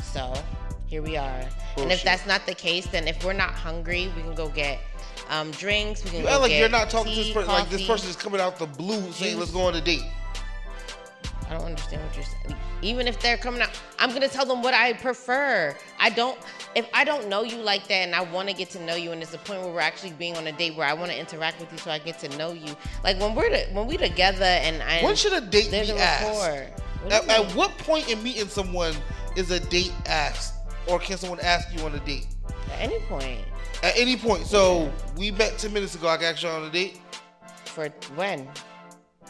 So 0.01 0.33
here 0.85 1.01
we 1.01 1.17
are. 1.17 1.41
And 1.77 1.91
if 1.91 2.03
that's 2.03 2.25
not 2.27 2.45
the 2.45 2.53
case, 2.53 2.85
then 2.87 3.07
if 3.07 3.23
we're 3.25 3.33
not 3.33 3.51
hungry, 3.51 4.11
we 4.15 4.21
can 4.21 4.35
go 4.35 4.49
get 4.49 4.79
um, 5.29 5.49
drinks. 5.51 6.03
We 6.03 6.09
can 6.11 6.19
You 6.19 6.25
go 6.25 6.31
act 6.33 6.41
like 6.41 6.51
you're 6.51 6.69
not 6.69 6.89
talking 6.91 7.13
to 7.13 7.17
this 7.23 7.33
person. 7.33 7.49
Like 7.51 7.69
this 7.69 7.87
person 7.87 8.09
is 8.09 8.15
coming 8.15 8.39
out 8.39 8.59
the 8.59 8.67
blue 8.67 9.01
saying, 9.11 9.31
juice. 9.31 9.39
"Let's 9.39 9.51
go 9.51 9.61
on 9.61 9.75
a 9.75 9.81
date." 9.81 10.03
I 11.49 11.53
don't 11.53 11.65
understand 11.65 12.01
what 12.03 12.15
you're 12.15 12.25
saying. 12.25 12.55
Even 12.81 13.07
if 13.07 13.19
they're 13.19 13.37
coming 13.37 13.61
out, 13.61 13.69
I'm 13.99 14.11
gonna 14.11 14.27
tell 14.27 14.45
them 14.45 14.61
what 14.61 14.73
I 14.73 14.93
prefer. 14.93 15.75
I 15.99 16.09
don't. 16.09 16.37
If 16.75 16.87
I 16.93 17.03
don't 17.03 17.29
know 17.29 17.43
you 17.43 17.57
like 17.57 17.87
that, 17.87 17.93
and 17.95 18.15
I 18.15 18.21
want 18.21 18.49
to 18.49 18.55
get 18.55 18.69
to 18.71 18.83
know 18.83 18.95
you, 18.95 19.11
and 19.11 19.21
it's 19.21 19.33
a 19.33 19.37
point 19.37 19.61
where 19.61 19.71
we're 19.71 19.79
actually 19.79 20.11
being 20.11 20.35
on 20.37 20.47
a 20.47 20.51
date 20.51 20.75
where 20.75 20.87
I 20.87 20.93
want 20.93 21.11
to 21.11 21.19
interact 21.19 21.59
with 21.59 21.71
you, 21.71 21.77
so 21.77 21.91
I 21.91 21.99
get 21.99 22.19
to 22.19 22.37
know 22.37 22.53
you. 22.53 22.75
Like 23.03 23.19
when 23.19 23.35
we're 23.35 23.49
to, 23.49 23.65
when 23.73 23.87
we 23.87 23.97
together, 23.97 24.43
and 24.43 24.81
I 24.83 25.03
When 25.03 25.15
should 25.15 25.33
a 25.33 25.41
date 25.41 25.71
be 25.71 25.77
a 25.77 25.95
asked? 25.95 26.71
What 27.03 27.11
At, 27.11 27.29
at 27.29 27.51
what 27.55 27.77
point 27.79 28.09
in 28.09 28.23
meeting 28.23 28.47
someone 28.47 28.95
is 29.35 29.51
a 29.51 29.59
date 29.59 29.93
asked, 30.07 30.53
or 30.87 30.99
can 30.99 31.17
someone 31.17 31.39
ask 31.41 31.73
you 31.75 31.83
on 31.85 31.93
a 31.93 31.99
date? 31.99 32.27
At 32.71 32.79
any 32.79 32.99
point. 33.01 33.41
At 33.81 33.97
any 33.97 34.15
point. 34.15 34.45
So 34.45 34.91
we 35.17 35.31
met 35.31 35.57
ten 35.57 35.73
minutes 35.73 35.95
ago. 35.95 36.07
I 36.07 36.17
got 36.17 36.41
you 36.41 36.49
on 36.49 36.63
a 36.63 36.69
date. 36.69 36.99
For 37.65 37.89
when? 38.15 38.47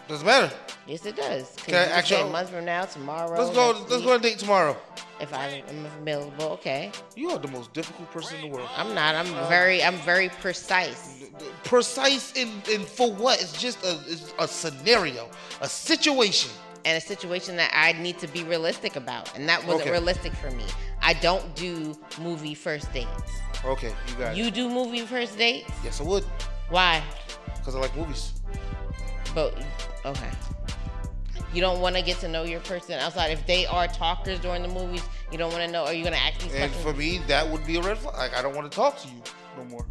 Doesn't 0.08 0.26
matter. 0.26 0.52
Yes, 0.86 1.06
it 1.06 1.16
does. 1.16 1.54
Can 1.66 1.76
I 1.76 1.86
you 1.86 1.92
ask 1.92 2.10
y'all- 2.10 2.28
a 2.28 2.32
month 2.32 2.50
from 2.50 2.66
now, 2.66 2.84
tomorrow. 2.86 3.40
Let's 3.42 3.56
go. 3.56 3.72
Let's 3.72 3.90
week, 3.92 4.04
go 4.04 4.14
on 4.14 4.20
a 4.20 4.24
date 4.24 4.40
tomorrow. 4.40 4.76
If 5.22 5.34
I'm 5.34 5.86
available, 6.02 6.46
okay. 6.54 6.92
You 7.16 7.30
are 7.32 7.38
the 7.40 7.48
most 7.48 7.72
difficult 7.74 8.12
person 8.12 8.36
in 8.40 8.42
the 8.52 8.58
world. 8.58 8.70
I'm 8.76 8.94
not. 8.94 9.16
I'm 9.16 9.34
Uh, 9.34 9.48
very. 9.48 9.82
I'm 9.82 9.96
very 10.00 10.28
precise. 10.28 11.24
Precise 11.64 12.34
in, 12.34 12.62
in 12.70 12.84
for 12.86 13.10
what? 13.12 13.42
It's 13.42 13.54
just 13.62 13.82
a, 13.86 13.98
it's 14.08 14.34
a 14.38 14.48
scenario, 14.48 15.30
a 15.62 15.70
situation. 15.70 16.52
and 16.86 16.98
a 16.98 17.02
situation 17.02 17.56
that 17.56 17.72
I 17.74 17.94
need 17.94 18.20
to 18.20 18.28
be 18.28 18.44
realistic 18.44 18.98
about, 18.98 19.34
and 19.38 19.48
that 19.48 19.64
wasn't 19.64 19.84
Okay. 19.84 19.92
realistic 19.92 20.34
for 20.34 20.52
me. 20.52 20.66
I 21.02 21.14
don't 21.14 21.56
do 21.56 21.98
movie 22.20 22.54
first 22.54 22.92
dates. 22.92 23.08
Okay, 23.64 23.88
you 24.10 24.16
got 24.16 24.34
it. 24.34 24.38
You 24.38 24.52
do 24.52 24.68
movie 24.68 25.06
first 25.06 25.38
dates? 25.38 25.72
Yes, 25.82 26.02
I 26.02 26.04
would, 26.04 26.26
Why? 26.70 27.02
because 27.56 27.74
I 27.76 27.80
like 27.80 27.96
movies. 27.96 28.34
But 29.34 29.58
okay. 30.06 30.30
You 31.54 31.62
don't 31.62 31.82
want 31.82 31.96
to 31.96 32.02
get 32.02 32.18
to 32.20 32.28
know 32.28 32.44
your 32.44 32.60
person 32.62 32.94
outside. 33.00 33.30
If 33.32 33.46
they 33.46 33.66
are 33.68 33.88
talkers 33.88 34.40
during 34.40 34.64
the 34.64 34.68
movies, 34.68 35.04
you 35.32 35.38
don't 35.38 35.52
want 35.52 35.64
to 35.64 35.72
know. 35.72 35.86
Are 35.86 35.94
you 35.94 36.04
gonna 36.04 36.16
ask 36.16 36.40
these 36.40 36.52
And 36.54 36.72
questions? 36.72 36.84
for 36.84 36.94
me, 36.94 37.20
that 37.28 37.48
would 37.48 37.66
be 37.66 37.78
a 37.78 37.82
red 37.82 37.98
flag. 38.00 38.16
Like, 38.16 38.36
I 38.36 38.42
don't 38.42 38.56
want 38.56 38.72
to 38.72 38.76
talk 38.76 39.00
to 39.04 39.08
you 39.08 39.22
no 39.58 39.66
more. 39.66 39.86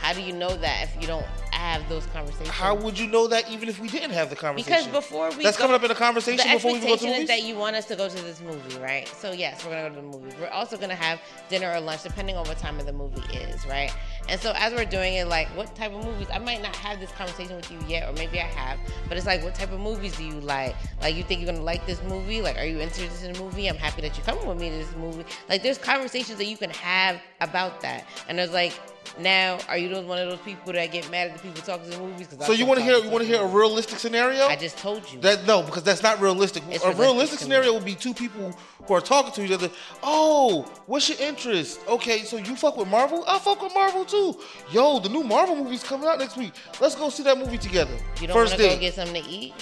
How 0.00 0.12
do 0.12 0.20
you 0.20 0.34
know 0.34 0.54
that 0.54 0.82
if 0.82 1.00
you 1.00 1.06
don't 1.06 1.24
have 1.52 1.88
those 1.88 2.04
conversations? 2.06 2.50
How 2.50 2.74
would 2.74 2.98
you 2.98 3.06
know 3.06 3.26
that 3.28 3.50
even 3.50 3.70
if 3.70 3.80
we 3.80 3.88
didn't 3.88 4.10
have 4.10 4.28
the 4.28 4.36
conversation? 4.36 4.84
Because 4.84 4.86
before 4.88 5.30
we 5.30 5.44
That's 5.44 5.56
go- 5.56 5.62
coming 5.62 5.76
up 5.76 5.82
in 5.82 5.88
the 5.88 5.94
conversation 5.94 6.46
the 6.46 6.56
before 6.56 6.74
we 6.74 6.80
go 6.80 6.86
to 6.88 6.92
expectation 6.92 7.08
movies. 7.20 7.30
is 7.30 7.40
that 7.42 7.48
you 7.48 7.56
want 7.56 7.74
us 7.76 7.86
to 7.86 7.96
go 7.96 8.10
to 8.10 8.14
this 8.22 8.42
movie, 8.42 8.78
right? 8.80 9.08
So 9.08 9.32
yes, 9.32 9.64
we're 9.64 9.70
gonna 9.70 9.88
go 9.88 9.94
to 9.94 10.00
the 10.02 10.18
movie. 10.18 10.36
We're 10.38 10.48
also 10.48 10.76
gonna 10.76 10.94
have 10.94 11.20
dinner 11.48 11.72
or 11.72 11.80
lunch, 11.80 12.02
depending 12.02 12.36
on 12.36 12.46
what 12.46 12.58
time 12.58 12.78
of 12.78 12.84
the 12.84 12.92
movie 12.92 13.22
is, 13.34 13.64
right? 13.66 13.90
And 14.28 14.40
so 14.40 14.52
as 14.56 14.72
we're 14.72 14.84
doing 14.84 15.14
it, 15.14 15.28
like, 15.28 15.48
what 15.48 15.74
type 15.76 15.92
of 15.92 16.04
movies? 16.04 16.28
I 16.32 16.38
might 16.38 16.62
not 16.62 16.74
have 16.76 16.98
this 16.98 17.10
conversation 17.12 17.56
with 17.56 17.70
you 17.70 17.78
yet, 17.86 18.08
or 18.08 18.12
maybe 18.14 18.40
I 18.40 18.46
have, 18.46 18.78
but 19.08 19.16
it's 19.16 19.26
like, 19.26 19.42
what 19.42 19.54
type 19.54 19.70
of 19.70 19.80
movies 19.80 20.16
do 20.16 20.24
you 20.24 20.40
like? 20.40 20.74
Like, 21.02 21.14
you 21.14 21.22
think 21.22 21.42
you're 21.42 21.52
gonna 21.52 21.64
like 21.64 21.86
this 21.86 22.02
movie? 22.04 22.40
Like, 22.40 22.56
are 22.56 22.64
you 22.64 22.80
interested 22.80 23.26
in 23.26 23.34
the 23.34 23.40
movie? 23.40 23.68
I'm 23.68 23.76
happy 23.76 24.00
that 24.02 24.16
you're 24.16 24.24
coming 24.24 24.46
with 24.46 24.58
me 24.58 24.70
to 24.70 24.76
this 24.76 24.94
movie. 24.96 25.24
Like, 25.48 25.62
there's 25.62 25.78
conversations 25.78 26.38
that 26.38 26.46
you 26.46 26.56
can 26.56 26.70
have 26.70 27.20
about 27.40 27.80
that, 27.82 28.06
and 28.28 28.38
there's 28.38 28.52
like. 28.52 28.72
Now, 29.18 29.58
are 29.68 29.76
you 29.76 29.94
one 30.02 30.18
of 30.18 30.28
those 30.28 30.40
people 30.40 30.72
that 30.72 30.92
get 30.92 31.10
mad 31.10 31.30
at 31.30 31.36
the 31.36 31.42
people 31.42 31.62
talking 31.62 31.90
to 31.90 31.96
the 31.96 32.02
movies? 32.02 32.28
so 32.40 32.52
you 32.52 32.66
want 32.66 32.78
to 32.78 32.84
hear? 32.84 32.96
You 32.98 33.10
want 33.10 33.22
to 33.22 33.28
hear 33.28 33.40
a 33.40 33.46
realistic 33.46 33.98
scenario? 33.98 34.46
I 34.46 34.56
just 34.56 34.78
told 34.78 35.10
you. 35.12 35.20
That 35.20 35.46
no, 35.46 35.62
because 35.62 35.82
that's 35.82 36.02
not 36.02 36.20
realistic. 36.20 36.62
It's 36.70 36.84
a 36.84 36.88
realistic 36.88 37.24
realistic 37.24 37.40
scenario 37.40 37.74
would 37.74 37.84
be 37.84 37.94
two 37.94 38.14
people 38.14 38.52
who 38.86 38.94
are 38.94 39.00
talking 39.00 39.32
to 39.32 39.44
each 39.44 39.52
other. 39.52 39.70
Oh, 40.02 40.62
what's 40.86 41.08
your 41.08 41.18
interest? 41.18 41.80
Okay, 41.88 42.22
so 42.22 42.36
you 42.36 42.56
fuck 42.56 42.76
with 42.76 42.88
Marvel? 42.88 43.24
I 43.26 43.38
fuck 43.38 43.62
with 43.62 43.72
Marvel 43.74 44.04
too. 44.04 44.40
Yo, 44.70 44.98
the 45.00 45.08
new 45.08 45.22
Marvel 45.22 45.56
movie's 45.56 45.82
coming 45.82 46.08
out 46.08 46.18
next 46.18 46.36
week. 46.36 46.52
Let's 46.80 46.94
go 46.94 47.08
see 47.10 47.22
that 47.24 47.38
movie 47.38 47.58
together. 47.58 47.96
you 48.20 48.26
don't 48.26 48.36
want 48.36 48.50
to 48.50 48.56
go 48.56 48.78
get 48.78 48.94
something 48.94 49.22
to 49.22 49.28
eat? 49.28 49.54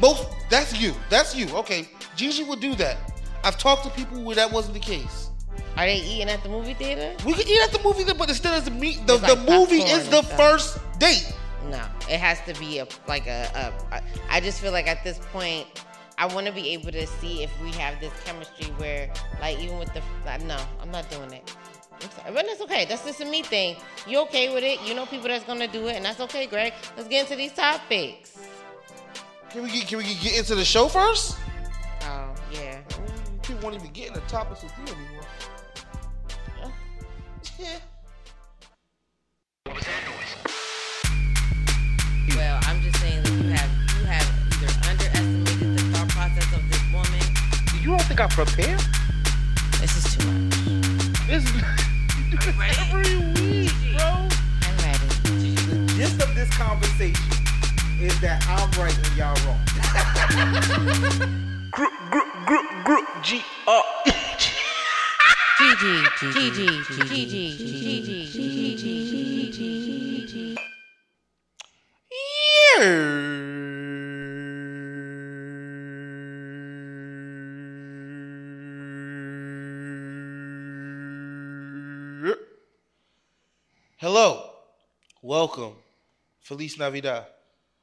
Most 0.00 0.28
that's 0.48 0.80
you. 0.80 0.94
That's 1.08 1.34
you. 1.34 1.48
Okay, 1.56 1.88
Gigi 2.16 2.44
would 2.44 2.60
do 2.60 2.74
that. 2.76 2.96
I've 3.42 3.58
talked 3.58 3.84
to 3.84 3.90
people 3.90 4.22
where 4.22 4.36
that 4.36 4.50
wasn't 4.52 4.74
the 4.74 4.80
case. 4.80 5.29
Are 5.76 5.86
they 5.86 5.96
eating 5.96 6.28
at 6.28 6.42
the 6.42 6.48
movie 6.48 6.74
theater? 6.74 7.14
We 7.24 7.32
could 7.32 7.48
eat 7.48 7.60
at 7.62 7.72
the 7.72 7.82
movie, 7.82 8.04
theater, 8.04 8.18
but 8.18 8.28
instead 8.28 8.56
of 8.58 8.64
the 8.64 8.70
meat, 8.70 8.98
the, 9.06 9.16
the 9.16 9.34
like 9.34 9.48
movie 9.48 9.82
is 9.82 10.08
the 10.10 10.22
stuff. 10.22 10.36
first 10.36 10.78
date. 10.98 11.32
No, 11.70 11.82
it 12.08 12.18
has 12.18 12.40
to 12.42 12.58
be 12.60 12.78
a 12.78 12.88
like 13.06 13.26
a. 13.26 13.72
I 14.28 14.40
just 14.40 14.60
feel 14.60 14.72
like 14.72 14.88
at 14.88 15.04
this 15.04 15.18
point, 15.32 15.66
I 16.18 16.26
want 16.26 16.46
to 16.46 16.52
be 16.52 16.70
able 16.70 16.90
to 16.92 17.06
see 17.06 17.42
if 17.42 17.50
we 17.62 17.70
have 17.72 18.00
this 18.00 18.12
chemistry 18.24 18.66
where, 18.76 19.10
like, 19.40 19.58
even 19.58 19.78
with 19.78 19.92
the. 19.94 20.02
Like, 20.26 20.42
no, 20.44 20.58
I'm 20.82 20.90
not 20.90 21.08
doing 21.10 21.32
it. 21.32 21.54
But 22.32 22.46
it's 22.46 22.60
okay. 22.62 22.86
That's 22.86 23.04
just 23.04 23.20
a 23.20 23.24
me 23.24 23.42
thing. 23.42 23.76
You 24.06 24.20
okay 24.22 24.52
with 24.52 24.64
it? 24.64 24.80
You 24.86 24.94
know 24.94 25.06
people 25.06 25.28
that's 25.28 25.44
gonna 25.44 25.68
do 25.68 25.86
it, 25.88 25.96
and 25.96 26.04
that's 26.04 26.20
okay, 26.20 26.46
Greg. 26.46 26.72
Let's 26.96 27.08
get 27.08 27.22
into 27.22 27.36
these 27.36 27.52
topics. 27.52 28.38
Can 29.50 29.64
we 29.64 29.70
get 29.70 29.88
can 29.88 29.98
we 29.98 30.04
get 30.14 30.38
into 30.38 30.54
the 30.54 30.64
show 30.64 30.88
first? 30.88 31.36
Oh 32.02 32.34
yeah. 32.52 32.78
People 33.42 33.62
won't 33.62 33.74
even 33.74 33.90
get 33.92 34.08
in 34.08 34.14
the 34.14 34.20
topics 34.22 34.62
with 34.62 34.72
you 34.78 34.94
anymore. 34.94 35.22
Yeah. 37.60 37.78
Well, 42.34 42.58
I'm 42.62 42.80
just 42.80 42.98
saying 43.00 43.22
that 43.22 43.32
you 43.32 43.50
have 43.50 43.70
you 44.00 44.06
have 44.06 44.26
either 44.48 44.70
underestimated 44.88 45.76
the 45.76 45.82
thought 45.92 46.08
process 46.08 46.48
of 46.56 46.62
this 46.70 46.80
woman. 46.90 47.20
You 47.82 47.90
don't 47.90 48.02
think 48.04 48.20
I 48.20 48.28
prepared? 48.28 48.80
This 49.78 49.92
is 49.94 50.16
too 50.16 50.24
much. 50.32 50.56
This 51.26 51.44
you 51.52 52.30
do 52.30 52.38
this 52.38 52.56
every 52.80 53.18
week, 53.36 53.76
bro. 53.92 54.08
I'm 54.08 54.76
ready. 54.80 55.08
The 55.68 55.76
gist 55.98 56.22
of 56.22 56.34
this 56.34 56.48
conversation 56.56 57.28
is 58.00 58.18
that 58.22 58.42
I'm 58.48 58.70
right 58.80 58.96
and 58.96 59.16
y'all 59.18 59.36
wrong. 59.44 59.60
Group, 61.70 61.92
group, 62.10 62.28
group, 62.46 62.84
group, 62.84 63.06
G 63.22 63.42
up. 63.68 63.84
Hello, 83.98 84.52
welcome, 85.20 85.74
Feliz 86.40 86.78
Navidad. 86.78 87.26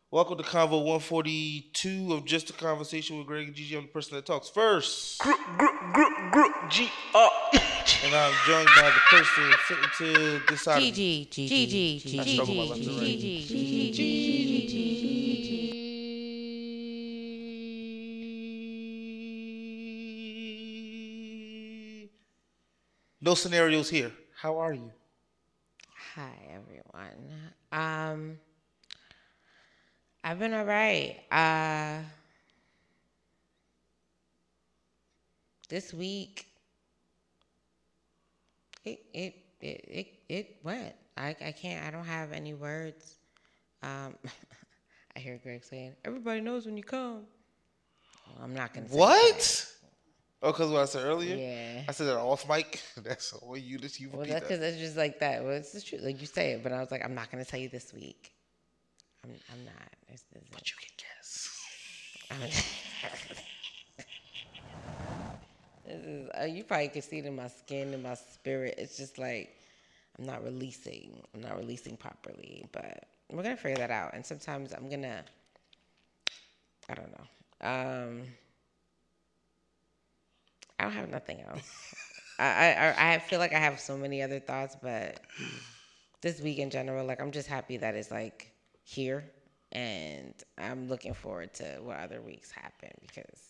Welcome 0.09 0.37
to 0.39 0.43
Convo 0.43 0.83
142 0.83 2.13
of 2.13 2.25
Just 2.25 2.49
a 2.49 2.53
Conversation 2.53 3.19
with 3.19 3.27
Greg 3.27 3.45
and 3.45 3.55
Gigi. 3.55 3.75
I'm 3.75 3.83
the 3.83 3.89
person 3.89 4.15
that 4.15 4.25
talks 4.25 4.49
first. 4.49 5.19
Group, 5.19 5.39
group, 5.59 5.93
group, 5.93 6.31
group, 6.31 6.53
G 6.71 6.89
up. 7.13 7.36
And 8.07 8.15
I'm 8.15 8.33
joined 8.45 8.69
by 8.73 8.89
the 8.89 9.01
person 9.09 9.51
sitting 9.67 9.89
to 9.97 10.39
this 10.47 10.61
side. 10.61 10.77
of 10.77 10.83
me. 10.97 11.27
GG, 11.29 11.49
GG, 11.49 12.03
GG, 12.03 12.19
I 12.19 12.23
struggle 12.23 12.55
my 12.55 12.63
left 12.63 12.87
and 12.87 12.97
right. 12.97 13.19
No 23.19 23.33
scenarios 23.33 23.89
here. 23.89 24.13
How 24.39 24.57
are 24.57 24.71
you? 24.71 24.89
Hi 26.15 26.31
everyone. 26.49 27.51
Um, 27.73 28.39
I've 30.23 30.39
been 30.39 30.53
alright. 30.53 31.19
Uh, 31.29 32.03
this 35.67 35.93
week, 35.93 36.46
it 38.87 38.99
it 39.13 39.35
it 39.61 39.85
it, 39.89 40.07
it 40.29 40.55
went. 40.63 40.93
I 41.15 41.35
I 41.43 41.51
can't. 41.51 41.85
I 41.85 41.91
don't 41.91 42.05
have 42.05 42.31
any 42.31 42.53
words. 42.53 43.15
Um, 43.83 44.15
I 45.15 45.19
hear 45.19 45.39
Greg 45.41 45.63
saying, 45.63 45.95
"Everybody 46.05 46.41
knows 46.41 46.65
when 46.65 46.77
you 46.77 46.83
come." 46.83 47.25
Well, 48.27 48.43
I'm 48.43 48.53
not 48.53 48.73
gonna. 48.73 48.89
Say 48.89 48.97
What? 48.97 49.67
Oh, 50.43 50.51
because 50.51 50.69
what 50.69 50.83
I 50.83 50.85
said 50.85 51.03
earlier? 51.05 51.35
Yeah. 51.35 51.83
I 51.87 51.91
said 51.91 52.05
that 52.07 52.17
off 52.17 52.47
mic. 52.47 52.81
That's 52.97 53.33
all 53.33 53.57
you 53.57 53.79
that 53.79 53.99
you 53.99 54.09
Well, 54.11 54.19
that's 54.19 54.33
that. 54.33 54.41
because 54.41 54.61
it's 54.61 54.77
just 54.77 54.95
like 54.95 55.19
that. 55.19 55.43
Well, 55.43 55.53
it's 55.53 55.71
the 55.71 55.81
truth. 55.81 56.03
Like 56.03 56.21
you 56.21 56.27
say 56.27 56.51
it, 56.51 56.63
but 56.63 56.71
I 56.71 56.79
was 56.79 56.91
like, 56.91 57.03
I'm 57.03 57.15
not 57.15 57.31
gonna 57.31 57.45
tell 57.45 57.59
you 57.59 57.69
this 57.69 57.91
week. 57.93 58.33
I'm, 59.23 59.31
I'm 59.51 59.65
not. 59.65 59.89
It's, 60.09 60.23
it's, 60.35 60.45
But 60.51 60.69
you 60.69 60.75
can 60.79 60.93
guess. 60.97 61.53
Is, 65.87 66.29
uh, 66.39 66.45
you 66.45 66.63
probably 66.63 66.89
can 66.89 67.01
see 67.01 67.19
it 67.19 67.25
in 67.25 67.35
my 67.35 67.47
skin 67.47 67.93
and 67.93 68.03
my 68.03 68.15
spirit. 68.15 68.75
It's 68.77 68.97
just 68.97 69.17
like 69.17 69.55
I'm 70.19 70.25
not 70.25 70.43
releasing. 70.43 71.21
I'm 71.33 71.41
not 71.41 71.57
releasing 71.57 71.97
properly, 71.97 72.65
but 72.71 73.05
we're 73.31 73.43
gonna 73.43 73.57
figure 73.57 73.77
that 73.77 73.91
out. 73.91 74.13
And 74.13 74.25
sometimes 74.25 74.73
I'm 74.73 74.89
gonna. 74.89 75.23
I 76.89 76.93
don't 76.95 77.11
know. 77.11 77.67
Um, 77.67 78.23
I 80.79 80.83
don't 80.83 80.93
have 80.93 81.09
nothing 81.09 81.41
else. 81.41 81.93
I, 82.39 82.45
I 82.45 82.87
I 82.87 83.13
I 83.15 83.19
feel 83.19 83.39
like 83.39 83.53
I 83.53 83.59
have 83.59 83.79
so 83.79 83.97
many 83.97 84.21
other 84.21 84.39
thoughts, 84.39 84.75
but 84.81 85.19
this 86.21 86.41
week 86.41 86.59
in 86.59 86.69
general, 86.69 87.05
like 87.05 87.21
I'm 87.21 87.31
just 87.31 87.47
happy 87.47 87.77
that 87.77 87.95
it's 87.95 88.11
like 88.11 88.51
here, 88.83 89.23
and 89.71 90.33
I'm 90.57 90.87
looking 90.87 91.13
forward 91.13 91.53
to 91.55 91.65
what 91.81 91.97
other 91.97 92.21
weeks 92.21 92.51
happen 92.51 92.91
because 93.01 93.46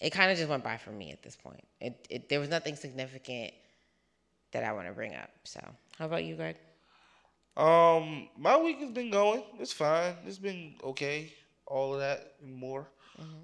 it 0.00 0.10
kind 0.10 0.30
of 0.30 0.36
just 0.36 0.48
went 0.48 0.64
by 0.64 0.76
for 0.76 0.90
me 0.90 1.12
at 1.12 1.22
this 1.22 1.36
point. 1.36 1.64
It, 1.80 2.06
it 2.10 2.28
there 2.28 2.40
was 2.40 2.48
nothing 2.48 2.76
significant 2.76 3.52
that 4.52 4.64
I 4.64 4.72
want 4.72 4.86
to 4.88 4.92
bring 4.92 5.14
up. 5.14 5.30
So, 5.44 5.60
how 5.98 6.06
about 6.06 6.24
you, 6.24 6.36
Greg? 6.36 6.56
Um, 7.56 8.28
my 8.36 8.56
week 8.58 8.78
has 8.80 8.90
been 8.90 9.10
going. 9.10 9.42
It's 9.58 9.72
fine. 9.72 10.14
It's 10.26 10.38
been 10.38 10.74
okay. 10.84 11.32
All 11.66 11.94
of 11.94 12.00
that 12.00 12.34
and 12.42 12.54
more. 12.54 12.86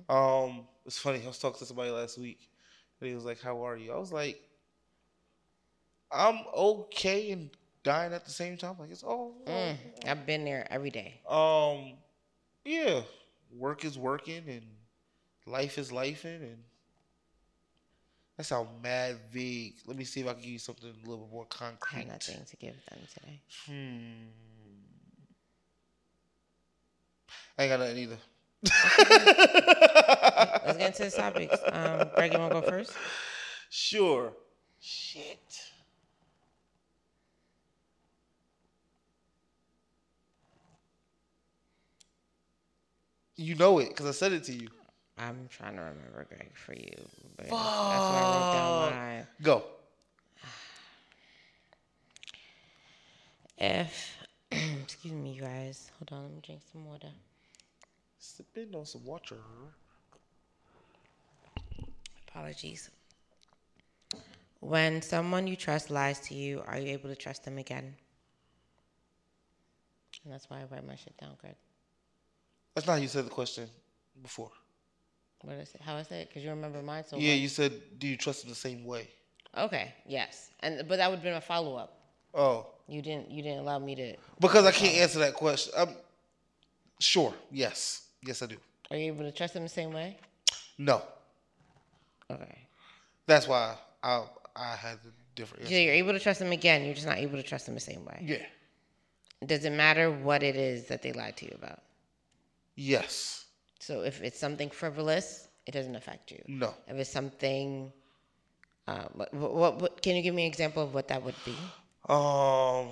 Um, 0.09 0.66
it's 0.85 0.99
funny. 0.99 1.23
I 1.25 1.26
was 1.26 1.38
talking 1.38 1.59
to 1.61 1.64
somebody 1.64 1.90
last 1.90 2.18
week, 2.18 2.49
and 3.00 3.09
he 3.09 3.14
was 3.14 3.25
like, 3.25 3.40
"How 3.40 3.64
are 3.66 3.76
you?" 3.76 3.92
I 3.92 3.99
was 3.99 4.12
like, 4.12 4.40
"I'm 6.11 6.40
okay 6.54 7.30
and 7.30 7.50
dying 7.82 8.12
at 8.12 8.25
the 8.25 8.30
same 8.30 8.56
time." 8.56 8.76
Like 8.78 8.90
it's 8.90 9.02
all. 9.02 9.35
Mm, 9.47 9.76
I've 10.06 10.26
been 10.26 10.44
there 10.44 10.66
every 10.71 10.90
day. 10.90 11.21
Um, 11.28 11.94
yeah, 12.64 13.02
work 13.56 13.85
is 13.85 13.99
working 13.99 14.44
and 14.49 14.66
life 15.46 15.78
is 15.78 15.90
lifing, 15.90 16.42
and 16.42 16.58
that 18.37 18.44
sounds 18.44 18.68
mad 18.82 19.16
vague. 19.32 19.75
Let 19.87 19.96
me 19.96 20.04
see 20.04 20.20
if 20.20 20.28
I 20.28 20.32
can 20.32 20.42
give 20.42 20.50
you 20.50 20.58
something 20.58 20.90
a 20.90 21.08
little 21.08 21.25
bit 21.25 21.32
more 21.32 21.46
I 21.50 21.54
had 21.64 21.78
concrete. 21.78 22.06
nothing 22.08 22.44
to 22.44 22.56
give 22.56 22.75
them 22.90 22.99
today. 23.12 23.40
Hmm. 23.66 24.28
I 27.58 27.64
ain't 27.64 27.70
got 27.70 27.80
nothing 27.80 27.99
either. 27.99 28.18
Let's 30.64 30.78
get 30.78 30.87
into 30.88 31.04
the 31.04 31.11
topics. 31.16 31.56
Um, 31.72 32.08
Greg, 32.14 32.32
you 32.32 32.38
want 32.38 32.52
to 32.54 32.61
go 32.61 32.66
first? 32.66 32.92
Sure. 33.70 34.32
Shit. 34.80 35.61
You 43.37 43.54
know 43.56 43.78
it 43.78 43.88
because 43.88 44.06
I 44.06 44.12
said 44.12 44.32
it 44.32 44.44
to 44.44 44.52
you. 44.54 44.68
I'm 45.19 45.49
trying 45.50 45.76
to 45.76 45.83
remember, 45.83 46.26
Greg, 46.28 46.50
for 46.54 46.75
you. 46.75 46.95
But 47.37 47.47
that's 47.47 47.52
why 47.52 48.21
I 48.23 48.35
wrote 48.35 48.52
down 48.52 48.90
mine. 48.90 49.26
Go. 49.42 49.64
If, 53.59 54.16
excuse 54.50 55.12
me, 55.12 55.33
you 55.33 55.42
guys. 55.42 55.90
Hold 55.99 56.19
on, 56.19 56.25
let 56.25 56.35
me 56.35 56.40
drink 56.45 56.62
some 56.73 56.85
water. 56.87 57.09
Sipping 58.19 58.75
on 58.75 58.87
some 58.87 59.04
water. 59.04 59.37
Apologies. 62.28 62.90
When 64.61 65.02
someone 65.02 65.47
you 65.47 65.57
trust 65.57 65.90
lies 65.90 66.21
to 66.21 66.35
you, 66.35 66.62
are 66.66 66.78
you 66.78 66.88
able 66.92 67.11
to 67.11 67.16
trust 67.16 67.45
them 67.45 67.59
again? 67.59 67.95
And 70.25 70.33
that's 70.33 70.49
why 70.49 70.61
I 70.61 70.64
write 70.71 70.87
my 70.87 70.95
shit 70.95 71.16
down, 71.16 71.37
Greg. 71.40 71.57
That's 72.75 72.87
not 72.87 72.95
how 72.95 72.99
you 73.00 73.09
said 73.09 73.26
the 73.26 73.31
question 73.31 73.69
before. 74.23 74.50
What 75.42 75.56
is 75.56 75.75
it? 75.75 75.80
How 75.80 75.96
I 75.96 76.02
said 76.02 76.22
it? 76.22 76.28
Because 76.28 76.44
you 76.44 76.50
remember 76.50 76.82
mine 76.82 77.04
so 77.06 77.16
yeah, 77.16 77.30
well. 77.30 77.38
you 77.38 77.49
said, 77.49 77.72
do 77.99 78.06
you 78.06 78.16
trust 78.16 78.42
them 78.42 78.50
the 78.50 78.56
same 78.56 78.84
way? 78.84 79.08
Okay, 79.56 79.92
yes. 80.06 80.50
And 80.61 80.87
but 80.88 80.96
that 80.96 81.11
would 81.11 81.16
have 81.16 81.25
been 81.25 81.34
a 81.34 81.40
follow 81.40 81.76
up. 81.76 81.99
Oh, 82.34 82.66
You 82.88 83.02
didn't 83.02 83.30
you 83.30 83.42
didn't 83.42 83.58
allow 83.58 83.78
me 83.78 83.94
to 83.96 84.16
because 84.40 84.64
I 84.64 84.72
can't 84.72 84.96
answer 84.96 85.18
that 85.18 85.34
question. 85.34 85.72
Um, 85.76 85.90
sure. 86.99 87.34
Yes. 87.50 88.06
Yes, 88.25 88.40
I 88.42 88.46
do. 88.46 88.56
are 88.90 88.96
you 88.96 89.06
able 89.12 89.25
to 89.25 89.32
trust 89.32 89.54
them 89.54 89.64
the 89.64 89.68
same 89.68 89.92
way? 89.92 90.16
No. 90.78 91.02
Okay. 92.30 92.58
That's 93.26 93.46
why 93.46 93.76
I 94.02 94.25
I 94.56 94.76
had 94.76 94.94
a 95.04 95.12
different 95.34 95.64
answer. 95.64 95.78
you're 95.78 95.94
able 95.94 96.12
to 96.12 96.20
trust 96.20 96.38
them 96.38 96.52
again, 96.52 96.84
you're 96.84 96.94
just 96.94 97.06
not 97.06 97.18
able 97.18 97.37
to 97.37 97.42
trust 97.42 97.66
them 97.66 97.75
the 97.75 97.80
same 97.80 98.04
way. 98.04 98.22
Yeah. 98.22 98.46
Does 99.44 99.64
it 99.64 99.72
matter 99.72 100.11
what 100.11 100.42
it 100.42 100.56
is 100.56 100.87
that 100.87 101.02
they 101.02 101.12
lied 101.12 101.37
to 101.38 101.46
you 101.46 101.52
about? 101.54 101.80
Yes. 102.76 103.41
So 103.82 104.02
if 104.02 104.22
it's 104.22 104.38
something 104.38 104.70
frivolous, 104.70 105.48
it 105.66 105.72
doesn't 105.72 105.96
affect 105.96 106.30
you. 106.30 106.40
No. 106.46 106.72
If 106.86 106.98
it's 106.98 107.10
something, 107.10 107.92
uh, 108.86 109.06
what, 109.12 109.34
what, 109.34 109.80
what 109.80 110.00
can 110.02 110.14
you 110.14 110.22
give 110.22 110.36
me 110.36 110.44
an 110.44 110.48
example 110.48 110.84
of 110.84 110.94
what 110.94 111.08
that 111.08 111.20
would 111.24 111.34
be? 111.44 111.56
Um. 112.08 112.90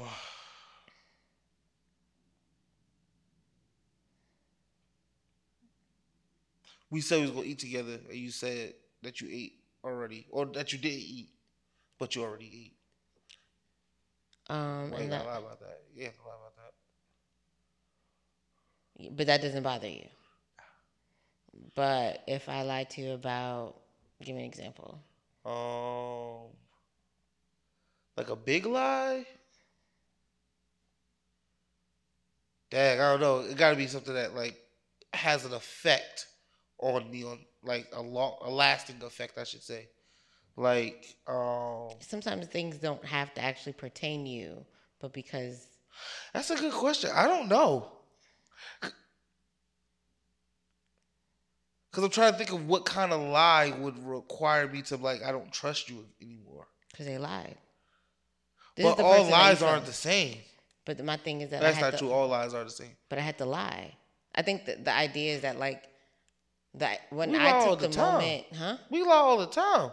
We 6.90 7.00
said 7.00 7.18
we 7.18 7.22
was 7.22 7.30
gonna 7.30 7.46
eat 7.46 7.60
together, 7.60 8.00
and 8.08 8.18
you 8.18 8.32
said 8.32 8.74
that 9.02 9.20
you 9.20 9.28
ate 9.30 9.60
already, 9.84 10.26
or 10.28 10.46
that 10.46 10.72
you 10.72 10.78
didn't 10.80 10.98
eat, 10.98 11.28
but 12.00 12.16
you 12.16 12.24
already 12.24 12.50
ate. 12.52 12.76
Um, 14.52 14.90
Why 14.90 14.98
and 15.02 15.12
that, 15.12 15.24
lie 15.24 15.38
about 15.38 15.60
that? 15.60 15.82
Yeah, 15.94 16.08
lie 16.26 16.34
about 16.34 16.56
that. 18.98 19.16
but 19.16 19.26
that 19.28 19.40
doesn't 19.40 19.62
bother 19.62 19.86
you. 19.88 20.08
But 21.74 22.22
if 22.26 22.48
I 22.48 22.62
lied 22.62 22.90
to 22.90 23.00
you 23.00 23.12
about, 23.12 23.76
give 24.22 24.34
me 24.34 24.42
an 24.42 24.48
example. 24.48 25.00
Um, 25.44 26.54
like 28.16 28.30
a 28.30 28.36
big 28.36 28.66
lie. 28.66 29.26
Dang, 32.70 33.00
I 33.00 33.10
don't 33.10 33.20
know. 33.20 33.40
It 33.40 33.56
got 33.56 33.70
to 33.70 33.76
be 33.76 33.86
something 33.86 34.14
that 34.14 34.34
like 34.34 34.56
has 35.12 35.44
an 35.44 35.52
effect 35.52 36.26
on 36.78 37.10
me, 37.10 37.24
on 37.24 37.38
like 37.62 37.88
a 37.92 38.00
long, 38.00 38.36
a 38.42 38.50
lasting 38.50 39.02
effect, 39.02 39.38
I 39.38 39.44
should 39.44 39.62
say. 39.62 39.88
Like, 40.56 41.16
um, 41.26 41.90
Sometimes 42.00 42.46
things 42.46 42.76
don't 42.78 43.04
have 43.04 43.32
to 43.34 43.42
actually 43.42 43.72
pertain 43.72 44.24
to 44.24 44.30
you, 44.30 44.66
but 45.00 45.12
because 45.12 45.66
that's 46.32 46.50
a 46.50 46.56
good 46.56 46.72
question. 46.72 47.10
I 47.14 47.26
don't 47.26 47.48
know. 47.48 47.90
Cause 51.92 52.04
I'm 52.04 52.10
trying 52.10 52.32
to 52.32 52.38
think 52.38 52.52
of 52.52 52.68
what 52.68 52.84
kind 52.84 53.12
of 53.12 53.20
lie 53.20 53.74
would 53.78 53.98
require 54.06 54.68
me 54.68 54.80
to 54.82 54.96
like 54.96 55.22
I 55.24 55.32
don't 55.32 55.50
trust 55.52 55.88
you 55.90 56.04
anymore. 56.22 56.68
because 56.92 57.06
they 57.06 57.18
lied. 57.18 57.56
This 58.76 58.84
but 58.86 59.00
all 59.02 59.12
person 59.12 59.30
that 59.30 59.36
you 59.36 59.42
lies 59.42 59.62
aren't 59.62 59.86
the 59.86 59.92
same. 59.92 60.38
But 60.84 61.04
my 61.04 61.16
thing 61.16 61.40
is 61.40 61.50
that 61.50 61.60
That's 61.60 61.78
I 61.78 61.80
not 61.80 61.90
to, 61.92 61.98
true. 61.98 62.10
All 62.12 62.28
lies 62.28 62.54
are 62.54 62.62
the 62.64 62.70
same. 62.70 62.96
But 63.08 63.18
I 63.18 63.22
had 63.22 63.38
to 63.38 63.44
lie. 63.44 63.92
I 64.34 64.42
think 64.42 64.66
that 64.66 64.84
the 64.84 64.92
idea 64.92 65.34
is 65.34 65.42
that 65.42 65.58
like 65.58 65.82
that 66.74 67.00
when 67.10 67.32
We 67.32 67.38
I 67.38 67.66
took 67.66 67.80
the 67.80 67.88
the, 67.88 67.96
moment, 67.98 68.44
huh? 68.56 68.76
We 68.90 69.02
lie 69.02 69.16
all 69.16 69.38
the 69.38 69.46
time. 69.48 69.90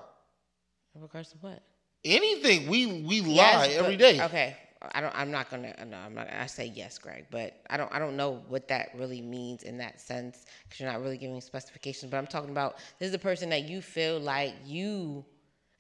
In 0.96 1.02
regards 1.02 1.30
to 1.32 1.38
what? 1.42 1.64
Anything 2.06 2.68
we 2.70 3.02
we 3.02 3.22
lie 3.22 3.70
every 3.70 3.96
but- 3.96 4.00
day. 4.00 4.22
Okay, 4.24 4.56
I 4.94 5.02
don't. 5.02 5.14
I'm 5.16 5.32
not 5.32 5.50
gonna. 5.50 5.74
No, 5.86 5.98
I'm 5.98 6.14
not. 6.14 6.28
I 6.32 6.46
say 6.48 6.72
yes, 6.76 6.98
Greg, 6.98 7.26
but 7.32 7.62
I 7.70 7.78
don't. 7.78 7.92
I 7.94 8.00
don't 8.00 8.16
know 8.18 8.44
what 8.48 8.68
that 8.70 8.90
really 8.96 9.22
means 9.22 9.64
in 9.64 9.78
that 9.80 10.00
sense 10.00 10.46
because 10.64 10.80
you're 10.80 10.92
not 10.92 11.02
really 11.02 11.18
giving 11.18 11.40
specifications. 11.42 12.12
But 12.12 12.18
I'm 12.18 12.28
talking 12.28 12.50
about 12.50 12.78
this 13.00 13.08
is 13.08 13.12
the 13.12 13.20
person 13.20 13.50
that 13.50 13.64
you 13.64 13.82
feel 13.82 14.20
like 14.20 14.54
you 14.66 15.26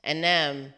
and 0.03 0.23
them 0.23 0.73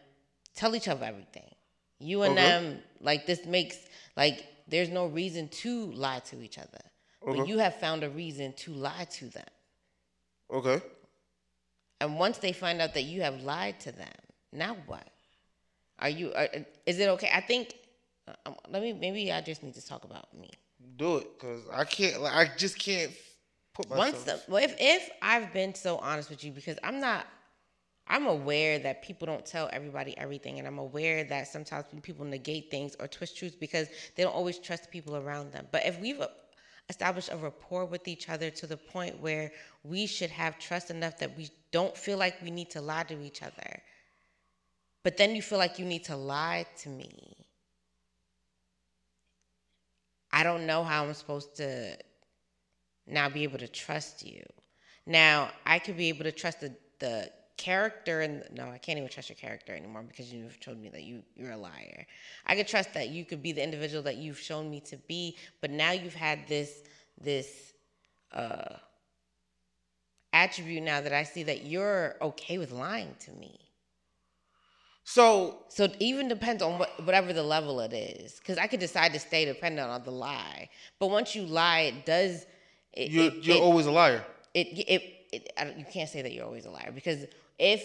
tell 0.54 0.74
each 0.74 0.88
other 0.88 1.04
everything. 1.04 1.50
You 1.98 2.22
and 2.22 2.32
oh, 2.38 2.42
Okay. 2.42 2.50
them 2.50 2.82
like 3.00 3.26
this 3.26 3.44
makes 3.44 3.78
like 4.16 4.46
there's 4.68 4.88
no 4.88 5.06
reason 5.06 5.48
to 5.48 5.92
lie 5.92 6.20
to 6.20 6.42
each 6.42 6.58
other, 6.58 6.80
but 7.24 7.46
you 7.46 7.58
have 7.58 7.76
found 7.76 8.02
a 8.04 8.10
reason 8.10 8.52
to 8.54 8.72
lie 8.72 9.06
to 9.12 9.26
them. 9.26 9.46
Okay. 10.52 10.82
And 12.00 12.18
once 12.18 12.38
they 12.38 12.52
find 12.52 12.80
out 12.80 12.94
that 12.94 13.02
you 13.02 13.20
have 13.22 13.42
lied 13.42 13.78
to 13.80 13.92
them, 13.92 14.08
now 14.52 14.76
what? 14.86 15.06
Are 15.98 16.08
you? 16.08 16.32
Are, 16.34 16.48
is 16.86 16.98
it 16.98 17.08
okay? 17.10 17.30
I 17.32 17.40
think. 17.40 17.74
Um, 18.46 18.54
let 18.68 18.82
me. 18.82 18.92
Maybe 18.92 19.32
I 19.32 19.40
just 19.40 19.62
need 19.62 19.74
to 19.74 19.84
talk 19.84 20.04
about 20.04 20.32
me. 20.36 20.50
Do 20.96 21.18
it, 21.18 21.38
cause 21.38 21.62
I 21.72 21.84
can't. 21.84 22.20
Like, 22.20 22.34
I 22.34 22.56
just 22.56 22.78
can't 22.78 23.12
put 23.74 23.88
myself. 23.88 24.14
Once, 24.14 24.24
the, 24.24 24.42
well, 24.50 24.62
if 24.62 24.74
if 24.78 25.10
I've 25.22 25.52
been 25.52 25.74
so 25.74 25.98
honest 25.98 26.30
with 26.30 26.44
you, 26.44 26.52
because 26.52 26.78
I'm 26.82 27.00
not. 27.00 27.26
I'm 28.06 28.26
aware 28.26 28.80
that 28.80 29.02
people 29.02 29.26
don't 29.26 29.46
tell 29.46 29.70
everybody 29.72 30.18
everything, 30.18 30.58
and 30.58 30.66
I'm 30.66 30.78
aware 30.78 31.22
that 31.24 31.46
sometimes 31.46 31.84
people 32.02 32.24
negate 32.24 32.68
things 32.68 32.96
or 32.98 33.06
twist 33.06 33.36
truths 33.36 33.54
because 33.54 33.86
they 34.16 34.24
don't 34.24 34.34
always 34.34 34.58
trust 34.58 34.84
the 34.84 34.88
people 34.88 35.16
around 35.16 35.52
them. 35.52 35.68
But 35.70 35.86
if 35.86 36.00
we've 36.00 36.20
uh, 36.20 36.26
established 36.88 37.30
a 37.30 37.36
rapport 37.36 37.84
with 37.84 38.08
each 38.08 38.28
other 38.28 38.50
to 38.50 38.66
the 38.66 38.76
point 38.76 39.20
where 39.20 39.52
we 39.84 40.06
should 40.06 40.30
have 40.30 40.58
trust 40.58 40.90
enough 40.90 41.18
that 41.18 41.36
we 41.36 41.50
don't 41.70 41.96
feel 41.96 42.18
like 42.18 42.42
we 42.42 42.50
need 42.50 42.68
to 42.70 42.80
lie 42.80 43.04
to 43.04 43.22
each 43.22 43.42
other, 43.42 43.80
but 45.04 45.16
then 45.16 45.36
you 45.36 45.40
feel 45.40 45.58
like 45.58 45.78
you 45.78 45.84
need 45.84 46.04
to 46.04 46.16
lie 46.16 46.66
to 46.78 46.88
me. 46.88 47.39
I 50.32 50.42
don't 50.42 50.66
know 50.66 50.84
how 50.84 51.04
I'm 51.04 51.14
supposed 51.14 51.56
to 51.56 51.96
now 53.06 53.28
be 53.28 53.42
able 53.42 53.58
to 53.58 53.68
trust 53.68 54.24
you. 54.24 54.42
Now 55.06 55.50
I 55.66 55.78
could 55.78 55.96
be 55.96 56.08
able 56.08 56.24
to 56.24 56.32
trust 56.32 56.60
the 56.60 56.74
the 56.98 57.30
character 57.56 58.20
and 58.22 58.42
no, 58.52 58.70
I 58.70 58.78
can't 58.78 58.98
even 58.98 59.10
trust 59.10 59.28
your 59.28 59.36
character 59.36 59.74
anymore 59.74 60.02
because 60.02 60.32
you've 60.32 60.58
told 60.60 60.78
me 60.78 60.88
that 60.90 61.02
you 61.02 61.22
you're 61.36 61.52
a 61.52 61.56
liar. 61.56 62.06
I 62.46 62.56
could 62.56 62.68
trust 62.68 62.94
that 62.94 63.08
you 63.10 63.24
could 63.24 63.42
be 63.42 63.52
the 63.52 63.62
individual 63.62 64.02
that 64.04 64.16
you've 64.16 64.38
shown 64.38 64.70
me 64.70 64.80
to 64.80 64.96
be, 64.96 65.36
but 65.60 65.70
now 65.70 65.92
you've 65.92 66.14
had 66.14 66.46
this 66.48 66.72
this 67.20 67.72
uh 68.32 68.76
attribute 70.32 70.82
now 70.82 71.00
that 71.00 71.12
I 71.12 71.24
see 71.24 71.42
that 71.44 71.66
you're 71.66 72.16
okay 72.22 72.58
with 72.58 72.72
lying 72.72 73.14
to 73.20 73.32
me. 73.32 73.69
So 75.14 75.56
So 75.68 75.84
it 75.84 75.96
even 75.98 76.28
depends 76.28 76.62
on 76.62 76.78
what 76.78 76.90
whatever 77.04 77.32
the 77.32 77.42
level 77.42 77.80
it 77.80 77.92
is, 77.92 78.38
because 78.38 78.58
I 78.58 78.66
could 78.68 78.80
decide 78.80 79.12
to 79.14 79.18
stay 79.18 79.44
dependent 79.44 79.88
on 79.90 80.02
the 80.04 80.12
lie. 80.12 80.68
But 81.00 81.08
once 81.10 81.34
you 81.34 81.42
lie, 81.42 81.80
it 81.92 82.06
does. 82.06 82.46
It, 82.92 83.10
you're 83.10 83.24
it, 83.26 83.34
you're 83.44 83.56
it, 83.56 83.62
always 83.62 83.86
a 83.86 83.90
liar. 83.90 84.24
it, 84.54 84.66
it, 84.94 85.02
it, 85.32 85.52
I 85.56 85.64
don't, 85.64 85.78
you 85.78 85.84
can't 85.84 86.08
say 86.08 86.22
that 86.22 86.32
you're 86.32 86.44
always 86.44 86.66
a 86.66 86.70
liar 86.70 86.90
because 86.92 87.26
if 87.58 87.82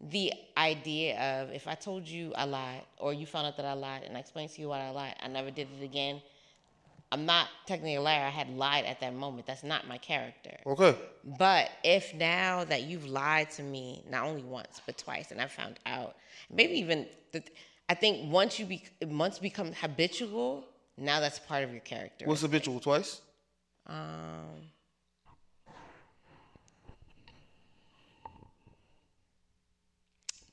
the 0.00 0.32
idea 0.56 1.18
of 1.28 1.50
if 1.50 1.66
I 1.66 1.74
told 1.74 2.06
you 2.06 2.32
I 2.34 2.44
lied 2.44 2.82
or 2.98 3.12
you 3.14 3.26
found 3.26 3.46
out 3.46 3.56
that 3.56 3.66
I 3.66 3.72
lied 3.72 4.02
and 4.04 4.16
I 4.16 4.20
explained 4.20 4.50
to 4.50 4.60
you 4.60 4.68
why 4.68 4.80
I 4.80 4.90
lied, 4.90 5.14
I 5.22 5.28
never 5.28 5.50
did 5.50 5.68
it 5.80 5.84
again. 5.84 6.20
I'm 7.14 7.26
not 7.26 7.46
technically 7.64 7.94
a 7.94 8.02
liar. 8.02 8.24
I 8.26 8.28
had 8.28 8.48
lied 8.56 8.86
at 8.86 8.98
that 8.98 9.14
moment. 9.14 9.46
That's 9.46 9.62
not 9.62 9.86
my 9.86 9.98
character. 9.98 10.56
Okay. 10.66 10.98
But 11.38 11.70
if 11.84 12.12
now 12.12 12.64
that 12.64 12.82
you've 12.82 13.06
lied 13.06 13.52
to 13.52 13.62
me 13.62 14.02
not 14.10 14.24
only 14.24 14.42
once 14.42 14.80
but 14.84 14.98
twice, 14.98 15.30
and 15.30 15.40
I 15.40 15.46
found 15.46 15.78
out, 15.86 16.16
maybe 16.50 16.74
even 16.80 17.06
the, 17.30 17.44
I 17.88 17.94
think 17.94 18.32
once 18.32 18.58
you 18.58 18.66
be 18.66 18.82
once 19.02 19.38
become 19.38 19.72
habitual, 19.74 20.64
now 20.98 21.20
that's 21.20 21.38
part 21.38 21.62
of 21.62 21.70
your 21.70 21.82
character. 21.82 22.26
What's 22.26 22.40
habitual 22.40 22.80
twice? 22.80 23.20
um, 23.86 24.72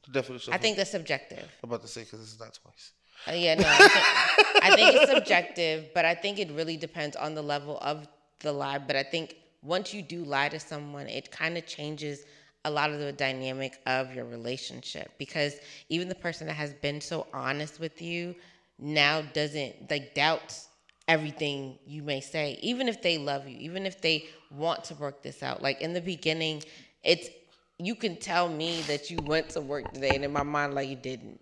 The 0.05 0.11
definition. 0.11 0.53
I 0.53 0.59
think 0.59 0.77
that's 0.77 0.91
subjective. 0.91 1.49
I'm 1.63 1.69
about 1.71 1.81
to 1.81 1.87
say 1.87 2.01
because 2.01 2.19
this 2.19 2.33
is 2.33 2.39
not 2.39 2.53
twice. 2.53 2.91
Uh, 3.27 3.33
yeah, 3.33 3.55
no, 3.55 3.65
I 3.67 3.87
think, 3.87 4.63
I 4.63 4.75
think 4.75 4.95
it's 4.95 5.11
subjective, 5.11 5.89
but 5.93 6.05
I 6.05 6.15
think 6.15 6.39
it 6.39 6.51
really 6.51 6.77
depends 6.77 7.15
on 7.15 7.35
the 7.35 7.41
level 7.41 7.77
of 7.81 8.07
the 8.39 8.51
lie. 8.51 8.79
But 8.79 8.95
I 8.95 9.03
think 9.03 9.35
once 9.61 9.93
you 9.93 10.01
do 10.01 10.23
lie 10.23 10.49
to 10.49 10.59
someone, 10.59 11.07
it 11.07 11.29
kind 11.31 11.57
of 11.57 11.65
changes 11.67 12.25
a 12.65 12.71
lot 12.71 12.91
of 12.91 12.99
the 12.99 13.11
dynamic 13.11 13.79
of 13.85 14.13
your 14.13 14.25
relationship 14.25 15.11
because 15.17 15.55
even 15.89 16.07
the 16.07 16.15
person 16.15 16.47
that 16.47 16.53
has 16.53 16.73
been 16.73 17.01
so 17.01 17.25
honest 17.33 17.79
with 17.79 18.01
you 18.01 18.35
now 18.77 19.21
doesn't 19.21 19.89
like 19.89 20.13
doubts 20.13 20.67
everything 21.07 21.77
you 21.85 22.03
may 22.03 22.21
say, 22.21 22.57
even 22.61 22.87
if 22.87 23.01
they 23.01 23.17
love 23.17 23.47
you, 23.47 23.57
even 23.59 23.85
if 23.85 24.01
they 24.01 24.25
want 24.51 24.83
to 24.85 24.95
work 24.95 25.21
this 25.21 25.43
out. 25.43 25.61
Like 25.61 25.81
in 25.81 25.93
the 25.93 26.01
beginning, 26.01 26.63
it's 27.03 27.29
you 27.77 27.95
can 27.95 28.15
tell 28.17 28.47
me 28.47 28.81
that 28.83 29.09
you 29.09 29.17
went 29.25 29.49
to 29.49 29.61
work 29.61 29.91
today, 29.93 30.11
and 30.13 30.23
in 30.23 30.31
my 30.31 30.43
mind, 30.43 30.73
like 30.75 30.89
you 30.89 30.95
didn't. 30.95 31.39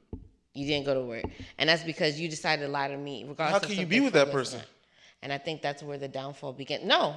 You 0.60 0.68
didn't 0.68 0.86
go 0.86 0.94
to 0.94 1.02
work, 1.02 1.24
and 1.58 1.70
that's 1.70 1.84
because 1.84 2.20
you 2.20 2.28
decided 2.28 2.66
to 2.66 2.72
lie 2.72 2.90
to 2.90 2.98
me. 2.98 3.26
Regardless 3.28 3.62
How 3.62 3.68
can 3.68 3.78
you 3.78 3.86
be 3.86 4.02
with 4.02 4.14
that 4.14 4.32
person? 4.32 4.62
And 5.22 5.32
I 5.32 5.38
think 5.38 5.62
that's 5.62 5.82
where 5.84 5.98
the 5.98 6.08
downfall 6.08 6.54
begins. 6.54 6.84
No, 6.86 7.16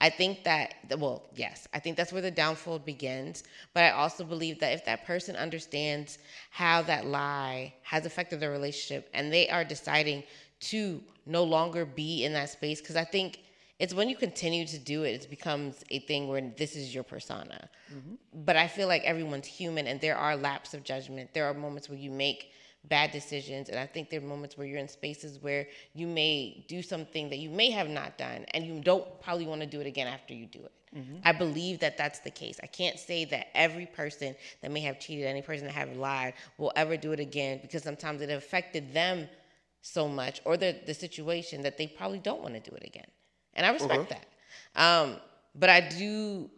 I 0.00 0.10
think 0.10 0.44
that 0.44 0.74
well, 0.98 1.24
yes, 1.34 1.66
I 1.72 1.78
think 1.78 1.96
that's 1.96 2.12
where 2.12 2.22
the 2.22 2.30
downfall 2.30 2.78
begins. 2.80 3.44
But 3.72 3.84
I 3.84 3.90
also 3.90 4.24
believe 4.24 4.60
that 4.60 4.72
if 4.72 4.84
that 4.84 5.06
person 5.06 5.34
understands 5.36 6.18
how 6.50 6.82
that 6.82 7.06
lie 7.06 7.74
has 7.82 8.06
affected 8.06 8.40
their 8.40 8.50
relationship, 8.50 9.08
and 9.14 9.32
they 9.32 9.48
are 9.48 9.64
deciding 9.64 10.24
to 10.60 11.02
no 11.26 11.42
longer 11.44 11.84
be 11.84 12.24
in 12.24 12.32
that 12.34 12.50
space, 12.50 12.80
because 12.80 12.96
I 12.96 13.04
think 13.04 13.40
it's 13.78 13.94
when 13.94 14.08
you 14.08 14.16
continue 14.16 14.66
to 14.66 14.78
do 14.78 15.02
it, 15.02 15.24
it 15.24 15.30
becomes 15.30 15.84
a 15.90 15.98
thing 16.00 16.28
where 16.28 16.52
this 16.56 16.76
is 16.76 16.94
your 16.94 17.04
persona. 17.04 17.68
Mm-hmm. 17.92 18.14
But 18.44 18.56
I 18.56 18.68
feel 18.68 18.88
like 18.88 19.02
everyone's 19.04 19.46
human, 19.46 19.86
and 19.86 20.00
there 20.00 20.16
are 20.16 20.36
lapses 20.36 20.74
of 20.74 20.84
judgment. 20.84 21.34
There 21.34 21.46
are 21.46 21.54
moments 21.54 21.88
where 21.88 21.98
you 21.98 22.10
make 22.10 22.52
bad 22.88 23.10
decisions, 23.12 23.68
and 23.68 23.78
I 23.78 23.86
think 23.86 24.10
there 24.10 24.20
are 24.20 24.24
moments 24.24 24.56
where 24.58 24.66
you're 24.66 24.78
in 24.78 24.88
spaces 24.88 25.38
where 25.42 25.66
you 25.94 26.06
may 26.06 26.64
do 26.68 26.82
something 26.82 27.30
that 27.30 27.38
you 27.38 27.50
may 27.50 27.70
have 27.70 27.88
not 27.88 28.18
done, 28.18 28.44
and 28.52 28.64
you 28.64 28.80
don't 28.80 29.20
probably 29.20 29.46
want 29.46 29.60
to 29.62 29.66
do 29.66 29.80
it 29.80 29.86
again 29.86 30.06
after 30.06 30.34
you 30.34 30.46
do 30.46 30.60
it. 30.60 30.72
I 31.24 31.32
believe 31.32 31.80
that 31.80 31.96
that's 31.96 32.20
the 32.20 32.30
case. 32.30 32.60
I 32.62 32.66
can't 32.66 32.98
say 33.00 33.24
that 33.24 33.48
every 33.54 33.86
person 33.86 34.36
that 34.62 34.70
may 34.70 34.80
have 34.80 35.00
cheated, 35.00 35.26
any 35.26 35.42
person 35.42 35.66
that 35.66 35.72
have 35.72 35.96
lied, 35.96 36.34
will 36.56 36.72
ever 36.76 36.96
do 36.96 37.10
it 37.10 37.18
again 37.18 37.58
because 37.62 37.82
sometimes 37.82 38.20
it 38.20 38.30
affected 38.30 38.94
them 38.94 39.28
so 39.82 40.08
much 40.08 40.40
or 40.44 40.56
the 40.56 40.76
the 40.86 40.94
situation 40.94 41.62
that 41.62 41.76
they 41.76 41.86
probably 41.86 42.20
don't 42.20 42.40
want 42.42 42.54
to 42.54 42.70
do 42.70 42.76
it 42.76 42.84
again. 42.86 43.06
And 43.54 43.66
I 43.66 43.72
respect 43.72 44.08
that. 44.10 44.26
Um, 44.76 45.16
but 45.56 45.68
I 45.68 45.80
do 45.80 46.48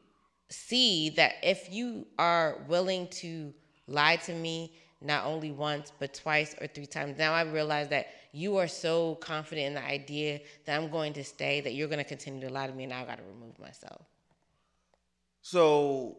see 0.51 1.11
that 1.11 1.35
if 1.43 1.73
you 1.73 2.07
are 2.19 2.59
willing 2.69 3.09
to 3.09 3.55
lie 3.89 4.17
to 4.17 4.35
me 4.35 4.73
not 5.01 5.25
only 5.25 5.51
once 5.51 5.93
but 5.99 6.15
twice 6.15 6.55
or 6.61 6.67
three 6.67 6.87
times. 6.87 7.19
Now 7.19 7.33
i 7.33 7.43
realize 7.43 7.89
that 7.89 8.07
you 8.33 8.57
are 8.57 8.69
so 8.69 9.17
confident 9.17 9.69
in 9.69 9.75
the 9.75 9.85
idea 9.85 10.41
that 10.65 10.79
i'm 10.79 10.91
going 10.91 11.13
to 11.15 11.25
stay 11.25 11.61
that 11.61 11.75
you're 11.75 11.89
going 11.89 11.99
to 11.99 12.05
continue 12.05 12.47
to 12.47 12.53
lie 12.53 12.67
to 12.67 12.73
me 12.73 12.85
and 12.85 12.93
i 12.93 13.05
got 13.05 13.19
to 13.19 13.25
remove 13.25 13.59
myself. 13.59 14.03
So 15.43 16.17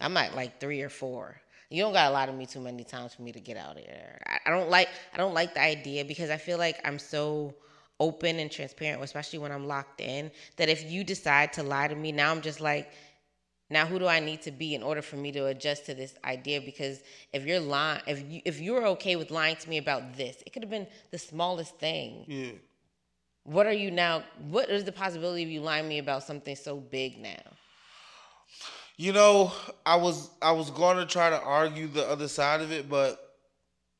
i'm 0.00 0.16
at 0.16 0.34
like 0.34 0.60
three 0.60 0.82
or 0.82 0.88
four. 0.88 1.40
You 1.68 1.82
don't 1.82 1.92
got 1.92 2.06
to 2.06 2.14
lie 2.14 2.26
to 2.26 2.32
me 2.32 2.46
too 2.46 2.60
many 2.60 2.84
times 2.84 3.14
for 3.14 3.22
me 3.22 3.32
to 3.32 3.40
get 3.40 3.56
out 3.56 3.76
of 3.76 3.84
there. 3.84 4.20
I, 4.26 4.38
I 4.46 4.50
don't 4.50 4.70
like 4.70 4.88
i 5.14 5.16
don't 5.16 5.34
like 5.34 5.54
the 5.54 5.62
idea 5.62 6.04
because 6.04 6.30
i 6.30 6.36
feel 6.36 6.58
like 6.58 6.80
i'm 6.84 6.98
so 6.98 7.54
open 7.98 8.38
and 8.38 8.50
transparent 8.50 9.02
especially 9.02 9.38
when 9.38 9.50
i'm 9.50 9.66
locked 9.66 10.00
in 10.00 10.30
that 10.56 10.68
if 10.68 10.90
you 10.90 11.02
decide 11.02 11.52
to 11.54 11.62
lie 11.62 11.88
to 11.88 11.94
me 11.94 12.12
now 12.12 12.30
i'm 12.30 12.42
just 12.42 12.60
like 12.60 12.90
now 13.70 13.84
who 13.86 13.98
do 13.98 14.06
i 14.06 14.20
need 14.20 14.40
to 14.42 14.50
be 14.50 14.74
in 14.74 14.82
order 14.82 15.02
for 15.02 15.16
me 15.16 15.32
to 15.32 15.46
adjust 15.46 15.86
to 15.86 15.94
this 15.94 16.14
idea 16.24 16.60
because 16.60 17.00
if 17.32 17.44
you're 17.44 17.60
lying 17.60 18.00
if 18.06 18.18
you 18.30 18.40
if 18.44 18.60
you're 18.60 18.86
okay 18.86 19.16
with 19.16 19.30
lying 19.30 19.56
to 19.56 19.68
me 19.68 19.78
about 19.78 20.16
this 20.16 20.42
it 20.46 20.52
could 20.52 20.62
have 20.62 20.70
been 20.70 20.86
the 21.10 21.18
smallest 21.18 21.76
thing 21.78 22.24
yeah. 22.28 22.52
what 23.44 23.66
are 23.66 23.72
you 23.72 23.90
now 23.90 24.22
what 24.48 24.68
is 24.70 24.84
the 24.84 24.92
possibility 24.92 25.42
of 25.42 25.48
you 25.48 25.60
lying 25.60 25.84
to 25.84 25.88
me 25.88 25.98
about 25.98 26.22
something 26.22 26.54
so 26.56 26.76
big 26.76 27.18
now 27.18 27.42
You 28.98 29.12
know, 29.12 29.52
I 29.84 29.96
was 29.96 30.30
I 30.40 30.52
was 30.52 30.70
going 30.70 30.96
to 30.96 31.04
try 31.06 31.28
to 31.28 31.38
argue 31.40 31.86
the 31.86 32.08
other 32.08 32.28
side 32.28 32.62
of 32.62 32.72
it, 32.72 32.88
but 32.88 33.20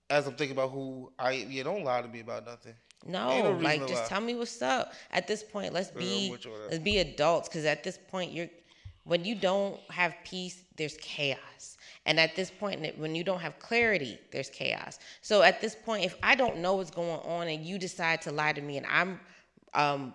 as 0.09 0.27
I'm 0.27 0.35
thinking 0.35 0.57
about 0.57 0.71
who 0.71 1.13
I 1.19 1.33
yeah, 1.33 1.65
don't 1.65 1.85
lie 1.85 2.01
to 2.01 2.09
me 2.09 2.21
about 2.21 2.47
nothing. 2.47 2.75
no, 3.05 3.53
no 3.53 3.59
like 3.59 3.81
just 3.87 4.03
lie. 4.05 4.09
tell 4.09 4.21
me 4.23 4.35
what's 4.35 4.63
up 4.63 4.93
at 5.11 5.27
this 5.29 5.43
point 5.43 5.73
let's 5.75 5.91
be 5.91 6.35
let's 6.71 6.79
be 6.79 6.99
adults 6.99 7.49
because 7.49 7.65
at 7.67 7.85
this 7.85 7.99
point 8.09 8.33
you're 8.33 8.49
when 9.07 9.25
you 9.25 9.35
don't 9.35 9.79
have 9.91 10.15
peace 10.25 10.63
there's 10.77 10.97
chaos 10.99 11.77
and 12.05 12.21
at 12.21 12.37
this 12.37 12.51
point 12.51 12.99
when 12.99 13.15
you 13.15 13.25
don't 13.25 13.41
have 13.41 13.59
clarity 13.59 14.19
there's 14.33 14.51
chaos 14.51 14.99
so 15.23 15.43
at 15.43 15.61
this 15.61 15.75
point 15.75 16.05
if 16.05 16.17
i 16.23 16.35
don't 16.35 16.59
know 16.59 16.75
what's 16.75 16.91
going 16.91 17.21
on 17.21 17.49
and 17.49 17.65
you 17.65 17.79
decide 17.79 18.21
to 18.21 18.31
lie 18.31 18.53
to 18.53 18.61
me 18.61 18.77
and 18.77 18.87
i'm 18.87 19.21
um, 19.75 20.15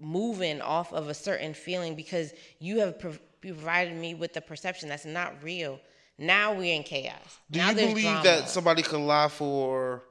moving 0.00 0.60
off 0.60 0.92
of 0.92 1.08
a 1.08 1.14
certain 1.14 1.54
feeling 1.54 1.94
because 1.94 2.32
you 2.58 2.80
have 2.80 2.98
prov- 2.98 3.20
provided 3.40 3.94
me 3.94 4.14
with 4.14 4.32
the 4.32 4.40
perception 4.40 4.88
that's 4.88 5.04
not 5.04 5.34
real 5.42 5.78
now 6.18 6.52
we're 6.52 6.74
in 6.74 6.82
chaos 6.82 7.38
Do 7.50 7.58
now 7.60 7.70
you 7.70 7.76
believe 7.76 8.04
drama. 8.04 8.22
that 8.24 8.48
somebody 8.48 8.82
can 8.82 9.06
lie 9.06 9.28
for 9.28 10.02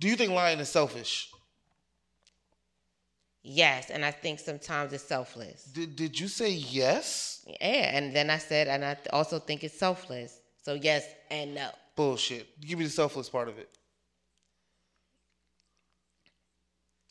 Do 0.00 0.08
you 0.08 0.16
think 0.16 0.32
lying 0.32 0.58
is 0.60 0.68
selfish? 0.68 1.30
Yes 3.50 3.88
and 3.90 4.04
i 4.04 4.10
think 4.10 4.38
sometimes 4.38 4.92
it's 4.92 5.04
selfless 5.04 5.64
Did 5.64 5.96
did 5.96 6.20
you 6.20 6.28
say 6.28 6.50
yes? 6.52 7.46
Yeah, 7.60 7.96
and 7.96 8.14
then 8.14 8.28
I 8.30 8.38
said, 8.38 8.68
and 8.68 8.84
I 8.84 8.94
also 9.18 9.38
think 9.38 9.64
it's 9.64 9.78
selfless. 9.78 10.38
So 10.62 10.74
yes 10.74 11.02
and 11.30 11.54
no. 11.54 11.70
Bullshit. 11.96 12.44
Give 12.60 12.78
me 12.78 12.84
the 12.84 12.90
selfless 12.90 13.28
part 13.30 13.48
of 13.48 13.56
it. 13.58 13.70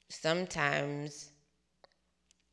Sometimes, 0.09 1.29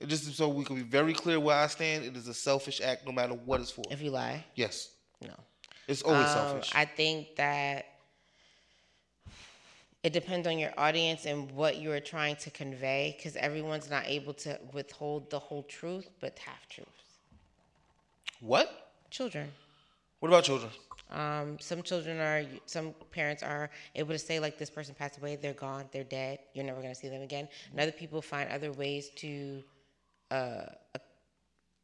Just 0.06 0.34
so 0.34 0.48
we 0.48 0.64
can 0.64 0.76
be 0.76 0.82
very 0.82 1.12
clear 1.14 1.38
where 1.38 1.56
I 1.56 1.66
stand, 1.68 2.04
it 2.04 2.16
is 2.16 2.26
a 2.28 2.34
selfish 2.34 2.80
act 2.80 3.06
no 3.06 3.12
matter 3.12 3.34
what 3.34 3.60
it's 3.60 3.70
for. 3.70 3.84
if 3.90 4.00
you 4.02 4.10
lie, 4.10 4.44
Yes. 4.54 4.90
no. 5.20 5.34
It's 5.86 6.02
always 6.02 6.28
Um, 6.28 6.32
selfish. 6.32 6.72
I 6.74 6.84
think 6.86 7.36
that 7.36 7.84
it 10.04 10.12
depends 10.12 10.46
on 10.46 10.58
your 10.58 10.72
audience 10.76 11.24
and 11.24 11.50
what 11.52 11.76
you 11.76 11.90
are 11.90 11.98
trying 11.98 12.36
to 12.36 12.50
convey, 12.50 13.14
because 13.16 13.36
everyone's 13.36 13.88
not 13.88 14.04
able 14.06 14.34
to 14.34 14.60
withhold 14.72 15.30
the 15.30 15.38
whole 15.38 15.62
truth, 15.62 16.10
but 16.20 16.38
half 16.38 16.68
truths. 16.68 16.90
what? 18.40 18.92
Children. 19.10 19.50
What 20.20 20.28
about 20.28 20.44
children? 20.44 20.70
Um, 21.10 21.58
some 21.58 21.82
children 21.82 22.18
are, 22.18 22.44
some 22.66 22.94
parents 23.12 23.42
are 23.42 23.70
able 23.94 24.12
to 24.12 24.18
say, 24.18 24.40
like, 24.40 24.58
this 24.58 24.68
person 24.68 24.94
passed 24.94 25.16
away, 25.18 25.36
they're 25.36 25.54
gone, 25.54 25.84
they're 25.90 26.04
dead, 26.04 26.38
you're 26.52 26.64
never 26.64 26.80
going 26.82 26.92
to 26.92 27.00
see 27.00 27.08
them 27.08 27.22
again. 27.22 27.48
And 27.70 27.80
other 27.80 27.92
people 27.92 28.20
find 28.20 28.50
other 28.50 28.72
ways 28.72 29.08
to 29.16 29.62
uh, 30.30 30.34
uh, 30.34 30.98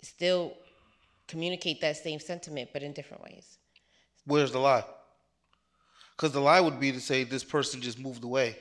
still 0.03 0.55
communicate 1.27 1.81
that 1.81 1.97
same 1.97 2.21
sentiment, 2.21 2.71
but 2.73 2.83
in 2.83 2.93
different 2.93 3.23
ways. 3.23 3.59
Where's 4.27 4.53
the 4.53 4.59
lie? 4.59 4.85
Because 6.21 6.33
the 6.35 6.41
lie 6.41 6.61
would 6.61 6.79
be 6.79 6.93
to 6.93 7.01
say 7.01 7.25
this 7.25 7.43
person 7.43 7.81
just 7.81 7.99
moved 7.99 8.25
away. 8.25 8.55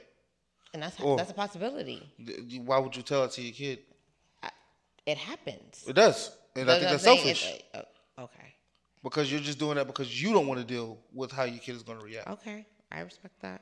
And 0.74 0.82
that's, 0.82 0.96
Oh. 1.02 1.18
that's 1.18 1.32
a 1.32 1.34
possibility. 1.34 2.10
Th- 2.26 2.62
Why 2.62 2.78
would 2.80 2.96
you 2.96 3.04
tell 3.04 3.26
it 3.26 3.32
to 3.32 3.42
your 3.42 3.52
kid? 3.54 3.80
It 5.06 5.18
happens. 5.18 5.84
It 5.86 5.92
does. 5.94 6.32
And 6.56 6.72
I 6.72 6.80
think 6.80 6.90
that's 6.92 7.04
selfish. 7.04 7.62
Oh, 7.74 7.84
okay. 8.26 8.54
because 9.04 9.30
you're 9.30 9.42
just 9.42 9.60
doing 9.60 9.76
that 9.76 9.88
because 9.88 10.22
you 10.22 10.32
don't 10.32 10.48
want 10.48 10.62
to 10.62 10.66
deal 10.66 11.00
with 11.14 11.34
how 11.34 11.44
your 11.44 11.60
kid 11.60 11.76
is 11.76 11.84
going 11.84 12.00
to 12.00 12.06
react. 12.06 12.30
Okay. 12.30 12.66
I 12.94 13.02
respect 13.02 13.38
that. 13.42 13.62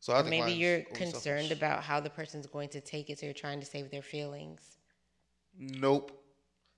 So 0.00 0.12
I 0.12 0.18
think 0.18 0.28
Maybe 0.30 0.52
you're 0.52 0.82
concerned 0.82 1.46
selfish. 1.48 1.50
about 1.52 1.82
how 1.84 2.00
the 2.00 2.10
person's 2.10 2.46
going 2.46 2.68
to 2.70 2.82
take 2.82 3.08
it, 3.08 3.18
so 3.18 3.24
you're 3.24 3.32
trying 3.46 3.60
to 3.60 3.66
save 3.66 3.90
their 3.90 4.02
feelings. 4.02 4.60
Nope. 5.58 6.12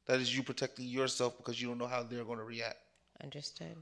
That 0.06 0.20
is 0.20 0.34
you 0.36 0.44
protecting 0.44 0.86
yourself 0.86 1.36
because 1.36 1.60
you 1.60 1.66
don't 1.66 1.78
know 1.78 1.88
how 1.88 2.04
they're 2.04 2.24
going 2.24 2.38
to 2.38 2.44
react. 2.44 2.78
Understood. 3.24 3.76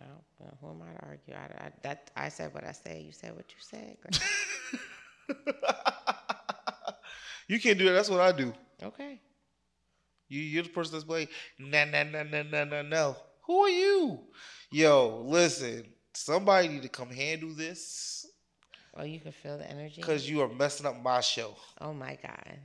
Well, 0.00 0.24
well, 0.38 0.58
who 0.60 0.70
am 0.70 0.82
I 0.88 0.98
to 0.98 1.06
argue? 1.06 1.34
I, 1.34 1.66
I, 1.66 1.70
that 1.82 2.10
I 2.16 2.28
said 2.30 2.54
what 2.54 2.64
I 2.64 2.72
said. 2.72 3.02
You 3.02 3.12
said 3.12 3.36
what 3.36 3.46
you 3.50 3.56
said. 3.60 3.96
You 7.48 7.58
can't 7.58 7.76
do 7.76 7.84
that. 7.86 7.92
That's 7.94 8.08
what 8.08 8.20
I 8.20 8.30
do. 8.30 8.52
okay. 8.80 9.20
You, 10.28 10.40
you're 10.40 10.62
the 10.62 10.68
person 10.68 10.92
that's 10.92 11.02
playing. 11.02 11.26
No, 11.58 11.84
no, 11.84 12.04
no, 12.04 12.22
no, 12.22 12.42
no, 12.44 12.62
no, 12.62 12.82
no. 12.82 13.16
Who 13.42 13.58
are 13.64 13.68
you? 13.68 14.20
Yo, 14.70 15.24
listen. 15.26 15.84
Somebody 16.14 16.68
need 16.68 16.82
to 16.82 16.88
come 16.88 17.10
handle 17.10 17.52
this 17.52 18.24
Oh, 18.96 19.02
you 19.02 19.18
can 19.18 19.32
feel 19.32 19.58
the 19.58 19.68
energy. 19.68 20.00
because 20.00 20.30
you 20.30 20.42
are 20.42 20.48
messing 20.48 20.86
up 20.86 21.02
my 21.02 21.20
show. 21.20 21.56
Oh 21.80 21.92
my 21.92 22.16
god. 22.22 22.58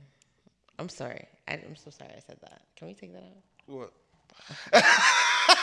I'm 0.78 0.88
sorry. 0.88 1.26
I, 1.48 1.54
I'm 1.54 1.74
so 1.74 1.90
sorry 1.90 2.12
I 2.16 2.20
said 2.20 2.38
that. 2.42 2.62
Can 2.76 2.86
we 2.86 2.94
take 2.94 3.12
that 3.12 3.24
out? 3.24 3.42
What? 3.66 3.92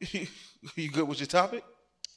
you 0.76 0.90
good 0.90 1.08
with 1.08 1.20
your 1.20 1.26
topic? 1.26 1.64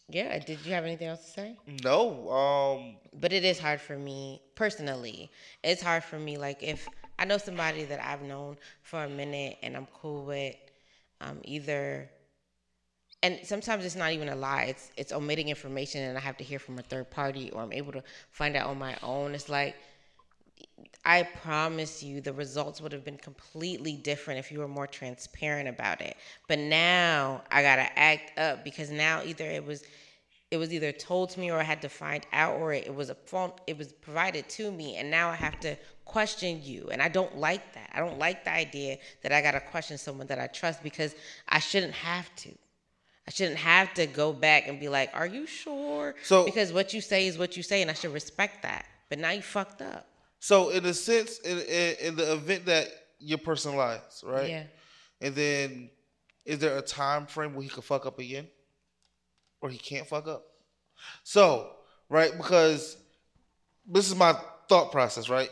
Yeah. 0.09 0.39
Did 0.39 0.65
you 0.65 0.73
have 0.73 0.85
anything 0.85 1.07
else 1.07 1.25
to 1.25 1.31
say? 1.31 1.55
No. 1.83 2.29
Um. 2.31 2.95
But 3.19 3.33
it 3.33 3.43
is 3.43 3.59
hard 3.59 3.81
for 3.81 3.97
me 3.97 4.41
personally. 4.55 5.31
It's 5.63 5.81
hard 5.81 6.03
for 6.03 6.19
me. 6.19 6.37
Like 6.37 6.63
if 6.63 6.87
I 7.17 7.25
know 7.25 7.37
somebody 7.37 7.83
that 7.85 8.03
I've 8.03 8.21
known 8.21 8.57
for 8.81 9.03
a 9.03 9.09
minute 9.09 9.57
and 9.61 9.75
I'm 9.75 9.87
cool 9.93 10.25
with, 10.25 10.55
um, 11.21 11.39
either. 11.43 12.09
And 13.21 13.39
sometimes 13.43 13.83
it's 13.83 13.97
not 13.97 14.13
even 14.13 14.29
a 14.29 14.35
lie. 14.35 14.63
It's 14.63 14.91
it's 14.95 15.11
omitting 15.11 15.49
information, 15.49 16.01
and 16.01 16.17
I 16.17 16.21
have 16.21 16.37
to 16.37 16.43
hear 16.43 16.57
from 16.57 16.79
a 16.79 16.81
third 16.81 17.11
party, 17.11 17.51
or 17.51 17.61
I'm 17.61 17.73
able 17.73 17.91
to 17.91 18.03
find 18.31 18.55
out 18.55 18.67
on 18.67 18.79
my 18.79 18.95
own. 19.03 19.35
It's 19.35 19.49
like 19.49 19.75
I 21.09 21.23
promise 21.23 22.03
you 22.03 22.21
the 22.21 22.33
results 22.33 22.79
would 22.81 22.91
have 22.91 23.03
been 23.03 23.17
completely 23.17 23.93
different 23.93 24.39
if 24.39 24.51
you 24.51 24.59
were 24.59 24.67
more 24.67 24.85
transparent 24.85 25.67
about 25.67 26.01
it. 26.01 26.15
But 26.47 26.59
now 26.59 27.41
I 27.49 27.63
gotta 27.63 27.89
act 27.97 28.37
up 28.37 28.63
because 28.63 28.91
now 28.91 29.23
either 29.25 29.45
it 29.45 29.65
was 29.65 29.83
it 30.51 30.57
was 30.57 30.71
either 30.71 30.91
told 30.91 31.31
to 31.31 31.39
me 31.39 31.49
or 31.49 31.59
I 31.59 31.63
had 31.63 31.81
to 31.81 31.89
find 31.89 32.27
out 32.31 32.59
or 32.59 32.73
it 32.73 32.93
was 32.93 33.09
a 33.09 33.15
phone 33.15 33.51
it 33.65 33.75
was 33.75 33.91
provided 33.91 34.47
to 34.49 34.71
me 34.71 34.97
and 34.97 35.09
now 35.09 35.29
I 35.29 35.35
have 35.35 35.59
to 35.61 35.75
question 36.05 36.61
you 36.61 36.89
and 36.91 37.01
I 37.01 37.09
don't 37.09 37.35
like 37.37 37.73
that. 37.73 37.89
I 37.91 37.99
don't 38.01 38.19
like 38.19 38.43
the 38.43 38.53
idea 38.53 38.99
that 39.23 39.31
I 39.31 39.41
gotta 39.41 39.61
question 39.61 39.97
someone 39.97 40.27
that 40.27 40.39
I 40.39 40.45
trust 40.45 40.83
because 40.83 41.15
I 41.47 41.57
shouldn't 41.57 41.93
have 41.93 42.27
to. 42.43 42.49
I 43.27 43.31
shouldn't 43.31 43.57
have 43.57 43.95
to 43.95 44.05
go 44.05 44.31
back 44.31 44.67
and 44.67 44.79
be 44.79 44.89
like, 44.89 45.09
"Are 45.15 45.25
you 45.25 45.47
sure?" 45.47 46.13
So- 46.23 46.45
because 46.45 46.71
what 46.71 46.93
you 46.93 47.01
say 47.01 47.25
is 47.25 47.35
what 47.39 47.57
you 47.57 47.63
say, 47.63 47.81
and 47.81 47.89
I 47.89 47.95
should 47.95 48.13
respect 48.13 48.61
that. 48.61 48.85
But 49.09 49.17
now 49.17 49.31
you 49.31 49.41
fucked 49.41 49.81
up. 49.81 50.08
So 50.39 50.69
in 50.69 50.85
a 50.85 50.93
sense, 50.93 51.39
in, 51.39 51.59
in, 51.59 51.95
in 52.01 52.15
the 52.15 52.33
event 52.33 52.65
that 52.67 52.87
your 53.19 53.37
person 53.37 53.75
lies, 53.75 54.23
right? 54.25 54.49
Yeah. 54.49 54.63
And 55.21 55.35
then, 55.35 55.89
is 56.45 56.59
there 56.59 56.77
a 56.77 56.81
time 56.81 57.25
frame 57.25 57.53
where 57.53 57.63
he 57.63 57.69
could 57.69 57.83
fuck 57.83 58.05
up 58.05 58.19
again, 58.19 58.47
or 59.61 59.69
he 59.69 59.77
can't 59.77 60.07
fuck 60.07 60.27
up? 60.27 60.45
So, 61.23 61.71
right, 62.09 62.31
because 62.35 62.97
this 63.85 64.07
is 64.07 64.15
my 64.15 64.35
thought 64.69 64.91
process, 64.91 65.29
right? 65.29 65.49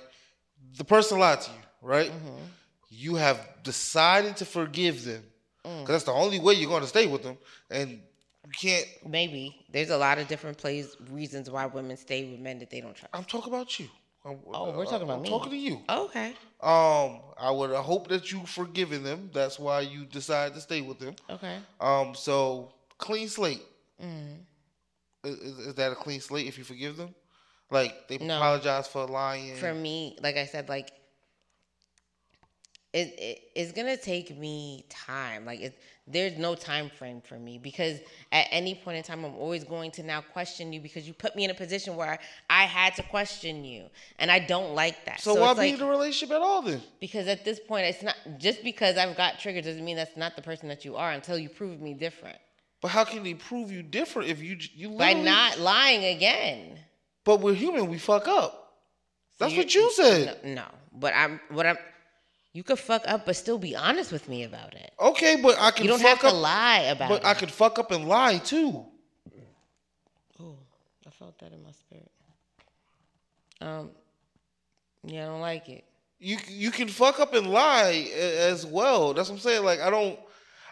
The 0.77 0.83
person 0.83 1.19
lied 1.19 1.41
to 1.41 1.51
you, 1.51 1.57
right? 1.81 2.09
Mm-hmm. 2.11 2.43
You 2.89 3.15
have 3.15 3.45
decided 3.63 4.37
to 4.37 4.45
forgive 4.45 5.03
them, 5.05 5.23
Mm. 5.65 5.81
because 5.81 5.95
that's 5.95 6.03
the 6.05 6.13
only 6.13 6.39
way 6.39 6.53
you're 6.53 6.69
going 6.69 6.83
to 6.83 6.87
stay 6.87 7.07
with 7.07 7.23
them, 7.23 7.37
and 7.69 7.89
you 7.91 8.51
can't. 8.57 8.85
Maybe 9.05 9.65
there's 9.69 9.89
a 9.89 9.97
lot 9.97 10.17
of 10.17 10.29
different 10.29 10.57
plays 10.57 10.95
reasons 11.11 11.49
why 11.49 11.65
women 11.65 11.97
stay 11.97 12.23
with 12.31 12.39
men 12.39 12.59
that 12.59 12.69
they 12.69 12.79
don't 12.79 12.95
trust. 12.95 13.13
I'm 13.13 13.25
talking 13.25 13.51
about 13.53 13.77
you. 13.77 13.89
I'm- 14.27 14.39
Oh, 14.53 14.71
we're 14.77 14.85
talking 14.85 15.03
about 15.03 15.17
I'm 15.17 15.21
me. 15.23 15.29
Talking 15.29 15.51
to 15.51 15.57
you. 15.57 15.81
Okay. 15.89 16.33
Um, 16.61 17.21
I 17.39 17.49
would 17.51 17.71
hope 17.75 18.07
that 18.09 18.31
you've 18.31 18.49
forgiven 18.49 19.03
them. 19.03 19.29
That's 19.33 19.57
why 19.59 19.81
you 19.81 20.05
decided 20.05 20.53
to 20.55 20.61
stay 20.61 20.81
with 20.81 20.99
them. 20.99 21.15
Okay. 21.29 21.57
Um, 21.79 22.13
so 22.15 22.73
clean 22.97 23.29
slate. 23.29 23.63
Mm. 24.03 24.39
Is, 25.23 25.35
is- 25.35 25.59
is 25.67 25.75
that 25.75 25.91
a 25.91 25.95
clean 25.95 26.19
slate 26.19 26.47
if 26.47 26.57
you 26.57 26.63
forgive 26.63 26.97
them? 26.97 27.13
Like 27.69 28.07
they 28.07 28.17
No. 28.17 28.37
apologize 28.37 28.87
for 28.87 29.05
lying. 29.05 29.55
for 29.57 29.73
me, 29.73 30.17
like 30.21 30.35
I 30.37 30.45
said, 30.45 30.69
like 30.69 30.91
it, 32.97 33.19
it 33.19 33.41
it's 33.55 33.71
gonna 33.71 33.97
take 33.97 34.37
me 34.37 34.85
time. 34.89 35.45
Like 35.45 35.61
it, 35.61 35.79
there's 36.07 36.37
no 36.37 36.55
time 36.55 36.89
frame 36.89 37.21
for 37.21 37.37
me 37.37 37.57
because 37.57 37.99
at 38.31 38.47
any 38.49 38.73
point 38.73 38.97
in 38.97 39.03
time, 39.03 39.23
I'm 39.25 39.35
always 39.35 39.63
going 39.63 39.91
to 39.91 40.03
now 40.03 40.21
question 40.21 40.73
you 40.73 40.79
because 40.79 41.07
you 41.07 41.13
put 41.13 41.35
me 41.35 41.43
in 41.43 41.51
a 41.51 41.53
position 41.53 41.95
where 41.95 42.17
I 42.49 42.63
had 42.63 42.95
to 42.95 43.03
question 43.03 43.63
you, 43.63 43.85
and 44.19 44.31
I 44.31 44.39
don't 44.39 44.73
like 44.73 45.05
that. 45.05 45.19
so, 45.19 45.35
why 45.35 45.51
it's 45.51 45.59
be 45.59 45.71
like, 45.71 45.81
in 45.81 45.85
a 45.85 45.89
relationship 45.89 46.35
at 46.35 46.41
all 46.41 46.61
then? 46.61 46.81
because 46.99 47.27
at 47.27 47.45
this 47.45 47.59
point, 47.59 47.85
it's 47.85 48.01
not 48.01 48.15
just 48.37 48.63
because 48.63 48.97
I've 48.97 49.15
got 49.15 49.39
triggered 49.39 49.65
doesn't 49.65 49.83
mean 49.83 49.97
that's 49.97 50.17
not 50.17 50.35
the 50.35 50.41
person 50.41 50.67
that 50.69 50.83
you 50.85 50.95
are 50.95 51.11
until 51.11 51.37
you 51.37 51.49
prove 51.49 51.79
me 51.79 51.93
different 51.93 52.37
But 52.81 52.89
how 52.89 53.03
can 53.03 53.23
they 53.23 53.33
prove 53.35 53.71
you 53.71 53.83
different 53.83 54.29
if 54.29 54.41
you 54.41 54.57
you 54.73 54.89
by 54.91 55.13
not 55.13 55.59
lying 55.59 56.15
again. 56.15 56.79
But 57.25 57.41
we're 57.41 57.53
human. 57.53 57.87
We 57.89 57.97
fuck 57.97 58.27
up. 58.27 58.53
That's 59.39 59.51
So 59.51 59.57
what 59.57 59.75
you 59.75 59.91
said. 59.91 60.39
No, 60.43 60.53
no, 60.55 60.65
but 60.93 61.13
I'm 61.13 61.39
what 61.49 61.65
I'm. 61.65 61.77
You 62.57 62.63
could 62.63 62.79
fuck 62.79 63.03
up, 63.05 63.27
but 63.27 63.35
still 63.35 63.59
be 63.59 63.75
honest 63.75 64.11
with 64.11 64.27
me 64.27 64.43
about 64.43 64.73
it. 64.73 64.91
Okay, 64.99 65.39
but 65.39 65.59
I 65.59 65.69
can 65.69 65.83
You 65.83 65.91
don't 65.91 66.01
have 66.01 66.17
fuck 66.17 66.31
to 66.31 66.35
lie 66.35 66.79
about 66.89 67.09
But 67.09 67.15
it. 67.17 67.21
But 67.21 67.27
I 67.29 67.33
could 67.35 67.51
fuck 67.51 67.77
up 67.77 67.91
and 67.91 68.07
lie 68.07 68.39
too. 68.39 68.83
Oh, 70.39 70.57
I 71.05 71.09
felt 71.11 71.37
that 71.37 71.53
in 71.53 71.61
my 71.61 71.69
spirit. 71.69 72.09
Um, 73.61 73.91
yeah, 75.03 75.25
I 75.25 75.27
don't 75.27 75.41
like 75.41 75.69
it. 75.69 75.85
You 76.17 76.37
you 76.47 76.71
can 76.71 76.87
fuck 76.87 77.19
up 77.19 77.35
and 77.35 77.45
lie 77.45 78.09
as 78.15 78.65
well. 78.65 79.13
That's 79.13 79.29
what 79.29 79.35
I'm 79.35 79.41
saying. 79.41 79.63
Like 79.63 79.79
I 79.79 79.91
don't. 79.91 80.19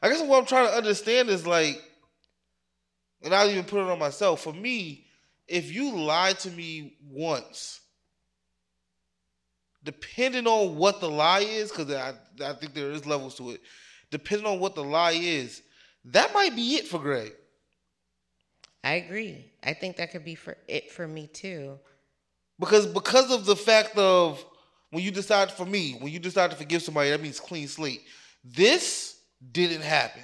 I 0.01 0.09
guess 0.09 0.23
what 0.23 0.39
I'm 0.39 0.47
trying 0.47 0.67
to 0.67 0.73
understand 0.73 1.29
is 1.29 1.45
like, 1.45 1.79
and 3.21 3.31
I'll 3.31 3.47
even 3.47 3.63
put 3.63 3.81
it 3.81 3.91
on 3.91 3.99
myself. 3.99 4.41
For 4.41 4.53
me, 4.53 5.05
if 5.47 5.71
you 5.71 5.95
lie 5.95 6.33
to 6.33 6.49
me 6.49 6.97
once, 7.07 7.81
depending 9.85 10.47
on 10.47 10.75
what 10.75 10.99
the 10.99 11.09
lie 11.09 11.39
is, 11.39 11.71
because 11.71 11.91
I 11.91 12.13
I 12.43 12.53
think 12.53 12.73
there 12.73 12.91
is 12.91 13.05
levels 13.05 13.35
to 13.35 13.51
it. 13.51 13.61
Depending 14.11 14.47
on 14.47 14.59
what 14.59 14.75
the 14.75 14.83
lie 14.83 15.13
is, 15.13 15.61
that 16.05 16.33
might 16.33 16.55
be 16.55 16.75
it 16.75 16.87
for 16.87 16.99
Greg. 16.99 17.31
I 18.83 18.95
agree. 18.95 19.51
I 19.63 19.73
think 19.73 19.97
that 19.97 20.11
could 20.11 20.25
be 20.25 20.35
for 20.35 20.57
it 20.67 20.91
for 20.91 21.07
me 21.07 21.27
too. 21.27 21.79
Because 22.59 22.85
because 22.85 23.31
of 23.31 23.45
the 23.45 23.55
fact 23.55 23.97
of 23.97 24.43
when 24.91 25.03
you 25.03 25.11
decide 25.11 25.51
for 25.51 25.65
me, 25.65 25.97
when 25.99 26.11
you 26.11 26.19
decide 26.19 26.51
to 26.51 26.57
forgive 26.57 26.81
somebody, 26.81 27.11
that 27.11 27.21
means 27.21 27.39
clean 27.39 27.67
slate. 27.67 28.01
This 28.43 29.19
didn't 29.51 29.81
happen. 29.81 30.21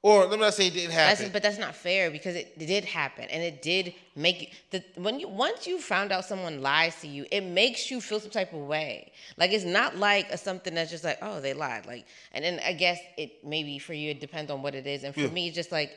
Or 0.00 0.20
let 0.26 0.30
me 0.30 0.36
not 0.44 0.54
say 0.54 0.68
it 0.68 0.74
didn't 0.74 0.94
That's, 0.94 1.18
happen. 1.18 1.32
but 1.32 1.42
that's 1.42 1.58
not 1.58 1.74
fair 1.74 2.08
because 2.10 2.36
it 2.36 2.56
did 2.56 2.84
happen 2.84 3.24
and 3.30 3.42
it 3.42 3.62
did 3.62 3.94
make 4.14 4.52
the 4.70 4.82
when 4.94 5.18
you 5.18 5.26
once 5.28 5.66
you 5.66 5.80
found 5.80 6.12
out 6.12 6.24
someone 6.24 6.62
lies 6.62 7.00
to 7.00 7.08
you, 7.08 7.26
it 7.32 7.40
makes 7.42 7.90
you 7.90 8.00
feel 8.00 8.20
some 8.20 8.30
type 8.30 8.52
of 8.52 8.60
way. 8.60 9.10
Like 9.36 9.50
it's 9.52 9.64
not 9.64 9.96
like 9.96 10.30
a, 10.30 10.38
something 10.38 10.72
that's 10.72 10.92
just 10.92 11.02
like 11.02 11.18
oh 11.20 11.40
they 11.40 11.52
lied 11.52 11.86
like 11.86 12.06
and 12.32 12.44
then 12.44 12.60
I 12.64 12.74
guess 12.74 12.98
it 13.16 13.44
maybe 13.44 13.80
for 13.80 13.92
you 13.92 14.10
it 14.12 14.20
depends 14.20 14.52
on 14.52 14.62
what 14.62 14.76
it 14.76 14.86
is 14.86 15.02
and 15.02 15.12
for 15.12 15.20
Yeah. 15.22 15.30
me 15.30 15.48
it's 15.48 15.56
just 15.56 15.72
like 15.72 15.90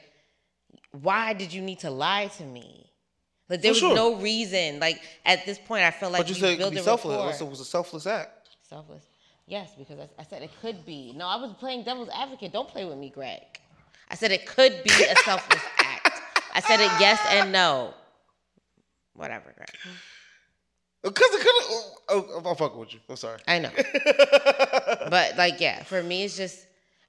why 1.01 1.33
did 1.33 1.53
you 1.53 1.61
need 1.61 1.79
to 1.79 1.91
lie 1.91 2.27
to 2.37 2.43
me? 2.43 2.89
Like 3.49 3.61
there 3.61 3.71
For 3.73 3.73
was 3.73 3.79
sure. 3.79 3.95
no 3.95 4.15
reason. 4.15 4.79
Like 4.79 4.99
at 5.25 5.45
this 5.45 5.59
point, 5.59 5.83
I 5.83 5.91
felt 5.91 6.11
like 6.13 6.21
but 6.21 6.29
you 6.29 6.35
said 6.35 6.53
it 6.59 6.63
could 6.63 6.73
be 6.73 6.79
selfless. 6.79 7.39
It 7.39 7.47
was 7.47 7.59
a 7.59 7.65
selfless 7.65 8.07
act. 8.07 8.49
Selfless. 8.67 9.03
Yes, 9.47 9.73
because 9.77 9.99
I, 9.99 10.07
I 10.21 10.23
said 10.23 10.41
it 10.41 10.51
could 10.61 10.85
be. 10.85 11.13
No, 11.15 11.27
I 11.27 11.35
was 11.35 11.53
playing 11.59 11.83
devil's 11.83 12.09
advocate. 12.13 12.53
Don't 12.53 12.69
play 12.69 12.85
with 12.85 12.97
me, 12.97 13.09
Greg. 13.09 13.41
I 14.11 14.15
said 14.15 14.33
it 14.33 14.45
could 14.45 14.83
be 14.83 14.89
a 14.89 15.15
selfless 15.23 15.63
act. 15.77 16.21
I 16.53 16.59
said 16.59 16.81
it 16.81 16.91
yes 16.99 17.17
and 17.29 17.53
no. 17.53 17.93
Whatever, 19.13 19.53
Greg. 19.55 19.95
Because 21.01 21.29
it 21.31 21.41
could. 21.41 21.83
Oh, 22.09 22.41
I'm 22.45 22.55
fucking 22.57 22.77
with 22.77 22.93
you. 22.93 22.99
I'm 23.09 23.15
sorry. 23.15 23.39
I 23.47 23.59
know. 23.59 23.69
but 25.09 25.37
like, 25.37 25.61
yeah, 25.61 25.83
for 25.83 26.03
me, 26.03 26.23
it's 26.23 26.35
just, 26.35 26.67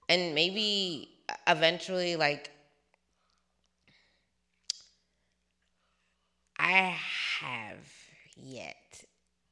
and 0.09 0.33
maybe 0.33 1.11
eventually, 1.49 2.15
like, 2.15 2.51
I 6.59 6.97
have 7.41 7.79
yet 8.37 8.77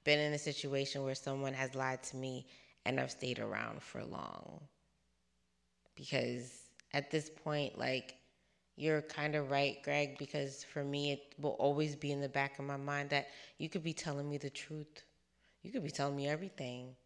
been 0.04 0.20
in 0.20 0.32
a 0.32 0.38
situation 0.38 1.02
where 1.02 1.16
someone 1.16 1.54
has 1.54 1.74
lied 1.74 2.04
to 2.04 2.16
me 2.16 2.46
and 2.86 3.00
I've 3.00 3.10
stayed 3.10 3.40
around 3.40 3.82
for 3.82 4.04
long. 4.04 4.60
Because 5.96 6.59
at 6.92 7.10
this 7.10 7.30
point, 7.30 7.78
like, 7.78 8.16
you're 8.76 9.02
kind 9.02 9.34
of 9.34 9.50
right, 9.50 9.82
Greg, 9.82 10.18
because 10.18 10.64
for 10.64 10.82
me, 10.84 11.12
it 11.12 11.34
will 11.40 11.52
always 11.58 11.96
be 11.96 12.12
in 12.12 12.20
the 12.20 12.28
back 12.28 12.58
of 12.58 12.64
my 12.64 12.76
mind 12.76 13.10
that 13.10 13.28
you 13.58 13.68
could 13.68 13.82
be 13.82 13.92
telling 13.92 14.28
me 14.28 14.38
the 14.38 14.50
truth. 14.50 15.04
You 15.62 15.72
could 15.72 15.84
be 15.84 15.90
telling 15.90 16.16
me 16.16 16.28
everything. 16.28 16.96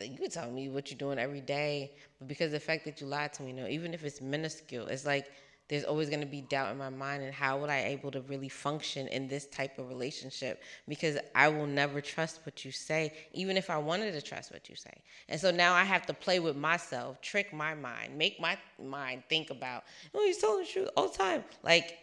You 0.00 0.18
could 0.18 0.32
tell 0.32 0.50
me 0.50 0.68
what 0.68 0.90
you're 0.90 0.98
doing 0.98 1.18
every 1.18 1.40
day, 1.40 1.96
but 2.18 2.28
because 2.28 2.52
the 2.52 2.60
fact 2.60 2.84
that 2.84 3.00
you 3.00 3.06
lied 3.08 3.32
to 3.34 3.42
me, 3.42 3.50
you 3.50 3.56
know, 3.56 3.66
even 3.66 3.92
if 3.92 4.04
it's 4.04 4.20
minuscule, 4.20 4.86
it's 4.86 5.04
like 5.06 5.26
there's 5.70 5.84
always 5.84 6.08
going 6.08 6.20
to 6.20 6.26
be 6.26 6.40
doubt 6.40 6.72
in 6.72 6.78
my 6.78 6.90
mind. 6.90 7.22
And 7.22 7.32
how 7.32 7.56
would 7.58 7.70
I 7.70 7.84
able 7.84 8.10
to 8.10 8.22
really 8.22 8.48
function 8.48 9.06
in 9.06 9.28
this 9.28 9.46
type 9.46 9.78
of 9.78 9.88
relationship? 9.88 10.60
Because 10.88 11.16
I 11.32 11.46
will 11.46 11.68
never 11.68 12.00
trust 12.00 12.40
what 12.44 12.64
you 12.64 12.72
say, 12.72 13.12
even 13.32 13.56
if 13.56 13.70
I 13.70 13.78
wanted 13.78 14.10
to 14.12 14.20
trust 14.20 14.52
what 14.52 14.68
you 14.68 14.74
say. 14.74 14.92
And 15.28 15.40
so 15.40 15.52
now 15.52 15.72
I 15.72 15.84
have 15.84 16.04
to 16.06 16.12
play 16.12 16.40
with 16.40 16.56
myself, 16.56 17.20
trick 17.22 17.52
my 17.52 17.72
mind, 17.74 18.18
make 18.18 18.40
my 18.40 18.58
mind 18.82 19.22
think 19.28 19.50
about, 19.50 19.84
oh, 20.12 20.24
he's 20.26 20.38
telling 20.38 20.64
the 20.64 20.68
truth 20.68 20.88
all 20.96 21.06
the 21.06 21.16
time, 21.16 21.44
like 21.62 21.98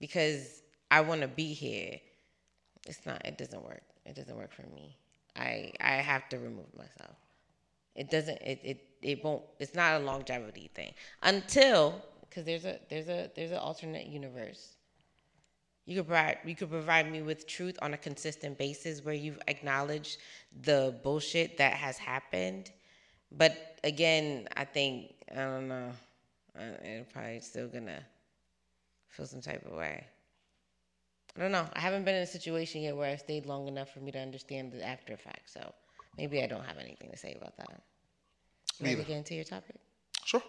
because 0.00 0.62
I 0.90 1.02
want 1.02 1.20
to 1.20 1.28
be 1.28 1.52
here. 1.52 2.00
It's 2.88 3.04
not. 3.04 3.20
It 3.26 3.36
doesn't 3.36 3.62
work. 3.62 3.82
It 4.06 4.16
doesn't 4.16 4.36
work 4.36 4.54
for 4.54 4.66
me. 4.74 4.96
I 5.36 5.72
I 5.80 5.96
have 5.96 6.30
to 6.30 6.38
remove 6.38 6.74
myself. 6.76 7.16
It 7.94 8.10
doesn't. 8.10 8.40
It 8.40 8.60
it 8.64 8.84
it 9.02 9.22
won't. 9.22 9.42
It's 9.58 9.74
not 9.74 10.00
a 10.00 10.04
longevity 10.04 10.70
thing 10.74 10.94
until 11.22 12.02
because 12.32 12.46
there's 12.46 12.64
a 12.64 12.78
there's 12.88 13.08
a 13.08 13.30
there's 13.36 13.50
an 13.50 13.58
alternate 13.58 14.06
universe. 14.06 14.76
You 15.84 15.96
could 15.96 16.06
provide 16.06 16.38
you 16.46 16.54
could 16.54 16.70
provide 16.70 17.10
me 17.10 17.20
with 17.22 17.46
truth 17.46 17.76
on 17.82 17.92
a 17.92 17.98
consistent 17.98 18.56
basis 18.56 19.04
where 19.04 19.14
you've 19.14 19.40
acknowledged 19.48 20.18
the 20.62 20.98
bullshit 21.02 21.58
that 21.58 21.74
has 21.74 21.98
happened. 21.98 22.70
But 23.30 23.78
again, 23.84 24.48
I 24.56 24.64
think 24.64 25.14
I 25.30 25.34
don't 25.34 25.68
know. 25.68 25.90
It's 26.54 27.12
probably 27.12 27.40
still 27.40 27.68
gonna 27.68 28.02
feel 29.08 29.26
some 29.26 29.40
type 29.40 29.66
of 29.66 29.72
way. 29.72 30.06
I 31.36 31.40
don't 31.40 31.52
know. 31.52 31.66
I 31.74 31.80
haven't 31.80 32.04
been 32.04 32.14
in 32.14 32.22
a 32.22 32.26
situation 32.26 32.82
yet 32.82 32.96
where 32.96 33.10
I've 33.10 33.20
stayed 33.20 33.46
long 33.46 33.68
enough 33.68 33.90
for 33.92 34.00
me 34.00 34.12
to 34.12 34.18
understand 34.18 34.72
the 34.72 34.86
after 34.86 35.12
effect. 35.14 35.50
So 35.50 35.72
maybe 36.16 36.42
I 36.42 36.46
don't 36.46 36.64
have 36.64 36.78
anything 36.78 37.10
to 37.10 37.16
say 37.16 37.34
about 37.34 37.56
that. 37.56 37.82
Ready 38.80 38.96
to 38.96 39.02
get 39.02 39.16
into 39.16 39.34
your 39.34 39.44
topic? 39.44 39.76
Sure. 40.24 40.42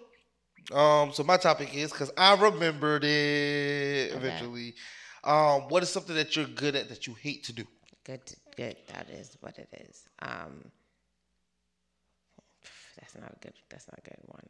Um. 0.72 1.12
So 1.14 1.24
my 1.24 1.38
topic 1.38 1.76
is 1.76 1.92
because 1.92 2.12
I 2.18 2.36
remembered 2.36 3.04
it 3.04 4.14
eventually. 4.14 4.76
Um. 5.24 5.64
What 5.70 5.84
is 5.84 5.90
something 5.90 6.16
that 6.16 6.36
you're 6.36 6.46
good 6.46 6.76
at 6.76 6.90
that 6.90 7.08
you 7.08 7.14
hate 7.16 7.44
to 7.46 7.54
do? 7.54 7.66
Good, 8.06 8.22
good. 8.58 8.76
That 8.94 9.10
is 9.10 9.38
what 9.40 9.58
it 9.58 9.70
is. 9.88 10.04
Um, 10.22 10.72
that's 13.00 13.16
not 13.16 13.32
a 13.32 13.40
good. 13.40 13.54
That's 13.70 13.88
not 13.88 14.00
a 14.00 14.10
good 14.10 14.20
one. 14.26 14.48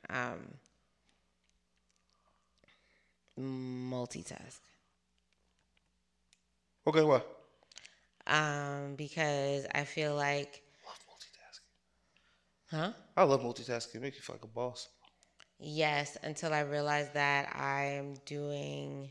Um, 3.39 3.89
multitask. 3.91 4.59
Okay. 6.87 7.03
What? 7.03 7.27
Um, 8.25 8.95
because 8.95 9.65
I 9.75 9.83
feel 9.83 10.15
like, 10.15 10.63
love 10.87 10.99
multitasking. 11.09 12.77
huh? 12.77 12.91
I 13.17 13.23
love 13.23 13.41
multitasking. 13.41 13.95
It 13.95 14.01
makes 14.01 14.15
you 14.15 14.21
feel 14.23 14.35
like 14.35 14.43
a 14.45 14.47
boss. 14.47 14.89
Yes, 15.65 16.17
until 16.23 16.53
I 16.53 16.59
realized 16.61 17.13
that 17.13 17.55
I'm 17.55 18.15
doing. 18.25 19.09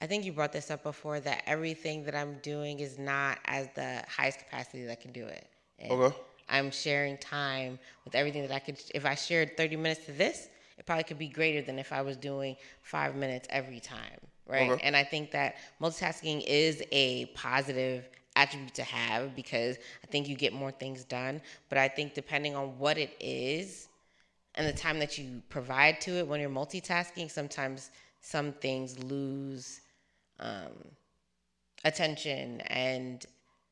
I 0.00 0.06
think 0.06 0.24
you 0.24 0.32
brought 0.32 0.52
this 0.52 0.72
up 0.72 0.82
before 0.82 1.20
that 1.20 1.44
everything 1.46 2.04
that 2.04 2.16
I'm 2.16 2.38
doing 2.42 2.80
is 2.80 2.98
not 2.98 3.38
as 3.44 3.68
the 3.76 4.02
highest 4.08 4.40
capacity 4.40 4.84
that 4.84 4.92
I 4.92 4.96
can 4.96 5.12
do 5.12 5.26
it. 5.26 5.46
And 5.78 5.92
Okay. 5.92 6.16
I'm 6.48 6.72
sharing 6.72 7.16
time 7.18 7.78
with 8.04 8.16
everything 8.16 8.42
that 8.42 8.50
I 8.50 8.58
could. 8.58 8.82
If 8.92 9.06
I 9.06 9.14
shared 9.14 9.56
30 9.56 9.76
minutes 9.76 10.04
to 10.06 10.12
this, 10.12 10.48
it 10.76 10.84
probably 10.84 11.04
could 11.04 11.18
be 11.18 11.28
greater 11.28 11.62
than 11.62 11.78
if 11.78 11.92
I 11.92 12.02
was 12.02 12.16
doing 12.16 12.56
five 12.82 13.14
minutes 13.14 13.46
every 13.50 13.78
time, 13.78 14.18
right? 14.48 14.72
Okay. 14.72 14.82
And 14.82 14.96
I 14.96 15.04
think 15.04 15.30
that 15.30 15.54
multitasking 15.80 16.42
is 16.44 16.82
a 16.90 17.26
positive 17.26 18.08
attribute 18.36 18.74
to 18.74 18.82
have 18.82 19.34
because 19.34 19.76
I 20.02 20.06
think 20.08 20.28
you 20.28 20.36
get 20.36 20.52
more 20.52 20.70
things 20.70 21.04
done. 21.04 21.40
But 21.68 21.78
I 21.78 21.88
think 21.88 22.14
depending 22.14 22.54
on 22.54 22.78
what 22.78 22.98
it 22.98 23.14
is 23.20 23.88
and 24.54 24.66
the 24.66 24.72
time 24.72 24.98
that 24.98 25.18
you 25.18 25.42
provide 25.48 26.00
to 26.02 26.18
it 26.18 26.26
when 26.26 26.40
you're 26.40 26.50
multitasking, 26.50 27.30
sometimes 27.30 27.90
some 28.20 28.52
things 28.52 28.98
lose 28.98 29.80
um, 30.40 30.72
attention 31.84 32.60
and 32.62 33.24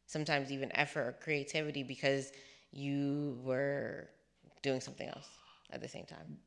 sometimes 0.07 0.53
even 0.53 0.75
effort 0.77 1.03
or 1.03 1.13
creativity 1.23 1.83
because 1.83 2.33
you 2.73 3.39
were 3.43 4.09
doing 4.63 4.81
something 4.81 5.09
else 5.09 5.29
at 5.71 5.81
the 5.81 5.89
same 5.89 6.05
time. 6.05 6.39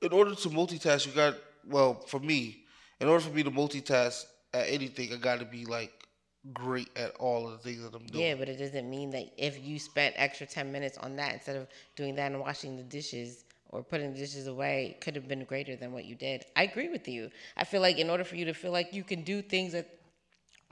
in 0.00 0.12
order 0.12 0.34
to 0.34 0.48
multitask, 0.48 1.06
you 1.06 1.12
got 1.12 1.34
well 1.66 1.94
for 2.06 2.20
me. 2.20 2.64
In 3.00 3.08
order 3.08 3.20
for 3.20 3.32
me 3.32 3.42
to 3.42 3.50
multitask, 3.50 4.24
at 4.54 4.68
anything, 4.68 5.12
I 5.12 5.16
got 5.16 5.40
to 5.40 5.44
be 5.44 5.64
like 5.64 5.97
great 6.52 6.88
at 6.96 7.14
all 7.16 7.46
of 7.46 7.52
the 7.52 7.58
things 7.58 7.82
that 7.82 7.94
I'm 7.94 8.06
doing. 8.06 8.24
Yeah, 8.24 8.34
but 8.34 8.48
it 8.48 8.56
doesn't 8.56 8.88
mean 8.88 9.10
that 9.10 9.32
if 9.36 9.64
you 9.64 9.78
spent 9.78 10.14
extra 10.16 10.46
10 10.46 10.70
minutes 10.70 10.98
on 10.98 11.16
that 11.16 11.34
instead 11.34 11.56
of 11.56 11.68
doing 11.96 12.14
that 12.16 12.32
and 12.32 12.40
washing 12.40 12.76
the 12.76 12.82
dishes 12.82 13.44
or 13.70 13.82
putting 13.82 14.12
the 14.12 14.18
dishes 14.18 14.46
away 14.46 14.96
could 15.00 15.14
have 15.14 15.28
been 15.28 15.44
greater 15.44 15.76
than 15.76 15.92
what 15.92 16.04
you 16.04 16.14
did. 16.14 16.44
I 16.56 16.64
agree 16.64 16.88
with 16.88 17.06
you. 17.06 17.30
I 17.56 17.64
feel 17.64 17.82
like 17.82 17.98
in 17.98 18.08
order 18.08 18.24
for 18.24 18.36
you 18.36 18.46
to 18.46 18.54
feel 18.54 18.72
like 18.72 18.94
you 18.94 19.04
can 19.04 19.22
do 19.22 19.42
things 19.42 19.74
at 19.74 19.88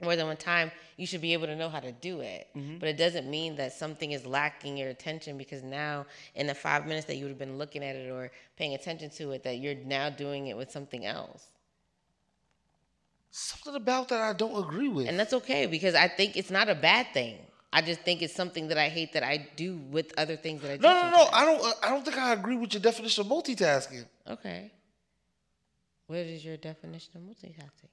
more 0.01 0.15
than 0.15 0.27
one 0.27 0.37
time, 0.37 0.71
you 0.97 1.07
should 1.07 1.21
be 1.21 1.33
able 1.33 1.47
to 1.47 1.55
know 1.55 1.69
how 1.69 1.79
to 1.79 1.91
do 1.91 2.19
it. 2.21 2.47
Mm-hmm. 2.55 2.77
But 2.77 2.89
it 2.89 2.97
doesn't 2.97 3.29
mean 3.29 3.55
that 3.55 3.73
something 3.73 4.11
is 4.11 4.25
lacking 4.25 4.77
your 4.77 4.89
attention 4.89 5.37
because 5.37 5.63
now 5.63 6.05
in 6.35 6.45
the 6.45 6.53
5 6.53 6.85
minutes 6.85 7.07
that 7.07 7.15
you 7.15 7.23
would 7.23 7.31
have 7.31 7.39
been 7.39 7.57
looking 7.57 7.83
at 7.83 7.95
it 7.95 8.09
or 8.11 8.31
paying 8.57 8.75
attention 8.75 9.09
to 9.11 9.31
it 9.31 9.43
that 9.43 9.57
you're 9.57 9.75
now 9.75 10.09
doing 10.09 10.47
it 10.47 10.57
with 10.57 10.71
something 10.71 11.05
else. 11.05 11.47
Something 13.29 13.75
about 13.75 14.07
that 14.09 14.21
I 14.21 14.33
don't 14.33 14.63
agree 14.63 14.89
with. 14.89 15.07
And 15.07 15.19
that's 15.19 15.33
okay 15.33 15.65
because 15.65 15.95
I 15.95 16.07
think 16.07 16.35
it's 16.37 16.49
not 16.49 16.69
a 16.69 16.75
bad 16.75 17.07
thing. 17.13 17.37
I 17.71 17.81
just 17.81 18.01
think 18.01 18.21
it's 18.21 18.33
something 18.33 18.69
that 18.69 18.77
I 18.77 18.87
hate 18.89 19.13
that 19.13 19.23
I 19.23 19.47
do 19.55 19.77
with 19.77 20.13
other 20.17 20.35
things 20.37 20.61
that 20.61 20.71
I 20.71 20.77
do. 20.77 20.83
no, 20.83 20.93
no, 20.93 21.11
no. 21.11 21.27
I 21.33 21.45
don't. 21.45 21.61
uh, 21.63 21.73
I 21.83 21.89
don't 21.89 22.03
think 22.03 22.17
I 22.17 22.33
agree 22.33 22.55
with 22.55 22.73
your 22.73 22.81
definition 22.81 23.21
of 23.25 23.27
multitasking. 23.31 24.05
Okay. 24.27 24.71
What 26.07 26.19
is 26.19 26.43
your 26.43 26.57
definition 26.57 27.11
of 27.15 27.21
multitasking? 27.21 27.89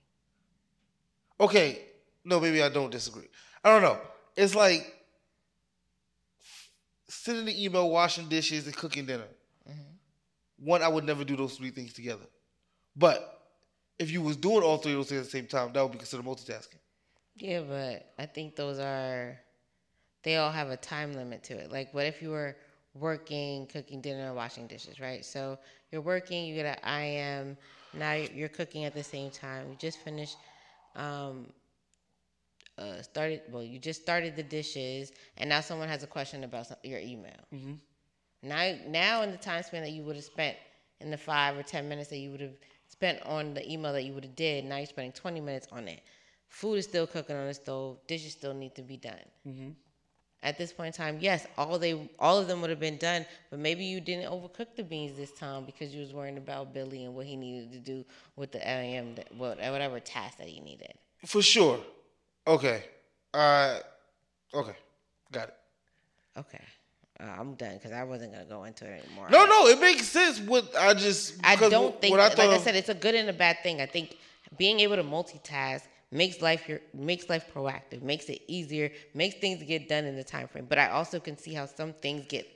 Okay, 1.40 1.82
no, 2.24 2.38
maybe 2.38 2.62
I 2.62 2.68
don't 2.68 2.90
disagree. 2.90 3.26
I 3.64 3.70
don't 3.70 3.82
know. 3.82 3.98
It's 4.36 4.54
like 4.54 4.94
sending 7.08 7.48
an 7.48 7.60
email, 7.60 7.90
washing 7.90 8.28
dishes, 8.28 8.66
and 8.66 8.76
cooking 8.76 9.06
dinner. 9.06 9.26
One, 10.56 10.82
I 10.82 10.88
would 10.88 11.04
never 11.04 11.24
do 11.24 11.36
those 11.36 11.56
three 11.56 11.70
things 11.70 11.92
together. 11.92 12.24
But 12.96 13.43
if 13.98 14.10
you 14.10 14.22
was 14.22 14.36
doing 14.36 14.62
all 14.62 14.78
three 14.78 14.92
of 14.92 14.98
those 14.98 15.08
things 15.08 15.20
at 15.20 15.24
the 15.26 15.30
same 15.30 15.46
time, 15.46 15.72
that 15.72 15.82
would 15.82 15.92
be 15.92 15.98
considered 15.98 16.26
multitasking. 16.26 16.78
Yeah, 17.36 17.60
but 17.60 18.12
I 18.18 18.26
think 18.26 18.56
those 18.56 18.78
are 18.78 19.38
they 20.22 20.36
all 20.36 20.52
have 20.52 20.70
a 20.70 20.76
time 20.76 21.14
limit 21.14 21.42
to 21.44 21.54
it. 21.54 21.70
Like 21.72 21.92
what 21.94 22.06
if 22.06 22.22
you 22.22 22.30
were 22.30 22.56
working, 22.94 23.66
cooking 23.66 24.00
dinner, 24.00 24.32
washing 24.34 24.66
dishes, 24.66 25.00
right? 25.00 25.24
So 25.24 25.58
you're 25.90 26.00
working, 26.00 26.46
you 26.46 26.54
get 26.54 26.78
an 26.82 26.88
IM, 26.88 27.56
now 27.92 28.12
you're 28.14 28.48
cooking 28.48 28.84
at 28.84 28.94
the 28.94 29.04
same 29.04 29.30
time. 29.30 29.70
You 29.70 29.76
just 29.76 29.98
finished 29.98 30.38
um 30.96 31.52
uh, 32.78 33.02
started 33.02 33.42
well 33.50 33.62
you 33.62 33.78
just 33.78 34.02
started 34.02 34.36
the 34.36 34.42
dishes 34.42 35.12
and 35.36 35.48
now 35.48 35.60
someone 35.60 35.88
has 35.88 36.02
a 36.02 36.06
question 36.06 36.44
about 36.44 36.66
some, 36.66 36.76
your 36.82 36.98
email 36.98 37.32
now 38.42 38.74
now 38.86 39.22
in 39.22 39.30
the 39.30 39.36
time 39.36 39.62
span 39.62 39.82
that 39.82 39.90
you 39.92 40.02
would 40.02 40.16
have 40.16 40.24
spent 40.24 40.56
in 41.00 41.10
the 41.10 41.16
five 41.16 41.56
or 41.56 41.62
ten 41.62 41.88
minutes 41.88 42.08
that 42.10 42.18
you 42.18 42.30
would 42.30 42.40
have 42.40 42.56
spent 42.88 43.20
on 43.22 43.54
the 43.54 43.70
email 43.70 43.92
that 43.92 44.04
you 44.04 44.12
would 44.12 44.24
have 44.24 44.36
did 44.36 44.64
now 44.64 44.76
you're 44.76 44.86
spending 44.86 45.12
20 45.12 45.40
minutes 45.40 45.66
on 45.72 45.88
it 45.88 46.00
food 46.48 46.74
is 46.74 46.84
still 46.84 47.06
cooking 47.06 47.36
on 47.36 47.46
the 47.46 47.54
stove 47.54 47.98
dishes 48.06 48.32
still 48.32 48.54
need 48.54 48.74
to 48.74 48.82
be 48.82 48.96
done 48.96 49.74
at 50.42 50.58
this 50.58 50.72
point 50.72 50.88
in 50.88 50.92
time 50.92 51.18
yes 51.20 51.46
all 51.58 51.78
they 51.78 52.10
all 52.18 52.38
of 52.38 52.46
them 52.46 52.60
would 52.60 52.70
have 52.70 52.80
been 52.80 52.98
done 52.98 53.24
but 53.50 53.58
maybe 53.58 53.84
you 53.84 54.00
didn't 54.00 54.30
overcook 54.30 54.66
the 54.76 54.82
beans 54.82 55.16
this 55.16 55.32
time 55.32 55.64
because 55.64 55.94
you 55.94 56.00
was 56.00 56.12
worrying 56.12 56.36
about 56.36 56.72
billy 56.72 57.04
and 57.04 57.14
what 57.14 57.26
he 57.26 57.36
needed 57.36 57.72
to 57.72 57.78
do 57.78 58.04
with 58.36 58.52
the 58.52 58.68
am 58.68 59.14
that 59.14 59.34
whatever 59.34 59.98
task 60.00 60.38
that 60.38 60.46
he 60.46 60.60
needed 60.60 60.92
For 61.26 61.42
sure. 61.42 61.80
Okay. 62.46 62.84
Uh, 63.32 63.78
okay. 64.52 64.76
Got 65.32 65.48
it. 65.48 65.56
Okay. 66.36 66.60
Uh, 67.20 67.24
I'm 67.38 67.54
done 67.54 67.74
because 67.74 67.92
I 67.92 68.02
wasn't 68.02 68.32
gonna 68.32 68.44
go 68.44 68.64
into 68.64 68.84
it 68.86 69.04
anymore. 69.06 69.28
No, 69.30 69.46
no, 69.46 69.68
it 69.68 69.80
makes 69.80 70.08
sense. 70.08 70.40
What 70.40 70.74
I 70.76 70.94
just 70.94 71.34
I 71.44 71.54
don't 71.56 71.84
what- 71.84 72.00
think, 72.00 72.14
I 72.14 72.28
like 72.28 72.38
I 72.38 72.58
said, 72.58 72.74
it's 72.74 72.88
a 72.88 72.94
good 72.94 73.14
and 73.14 73.28
a 73.28 73.32
bad 73.32 73.58
thing. 73.62 73.80
I 73.80 73.86
think 73.86 74.16
being 74.58 74.80
able 74.80 74.96
to 74.96 75.04
multitask 75.04 75.82
makes 76.10 76.40
life 76.42 76.68
your 76.68 76.80
makes 76.92 77.28
life 77.28 77.46
proactive, 77.54 78.02
makes 78.02 78.26
it 78.26 78.42
easier, 78.48 78.90
makes 79.14 79.36
things 79.36 79.62
get 79.62 79.88
done 79.88 80.04
in 80.04 80.16
the 80.16 80.24
time 80.24 80.48
frame. 80.48 80.66
But 80.68 80.78
I 80.78 80.88
also 80.90 81.20
can 81.20 81.38
see 81.38 81.54
how 81.54 81.66
some 81.66 81.92
things 81.92 82.26
get 82.28 82.46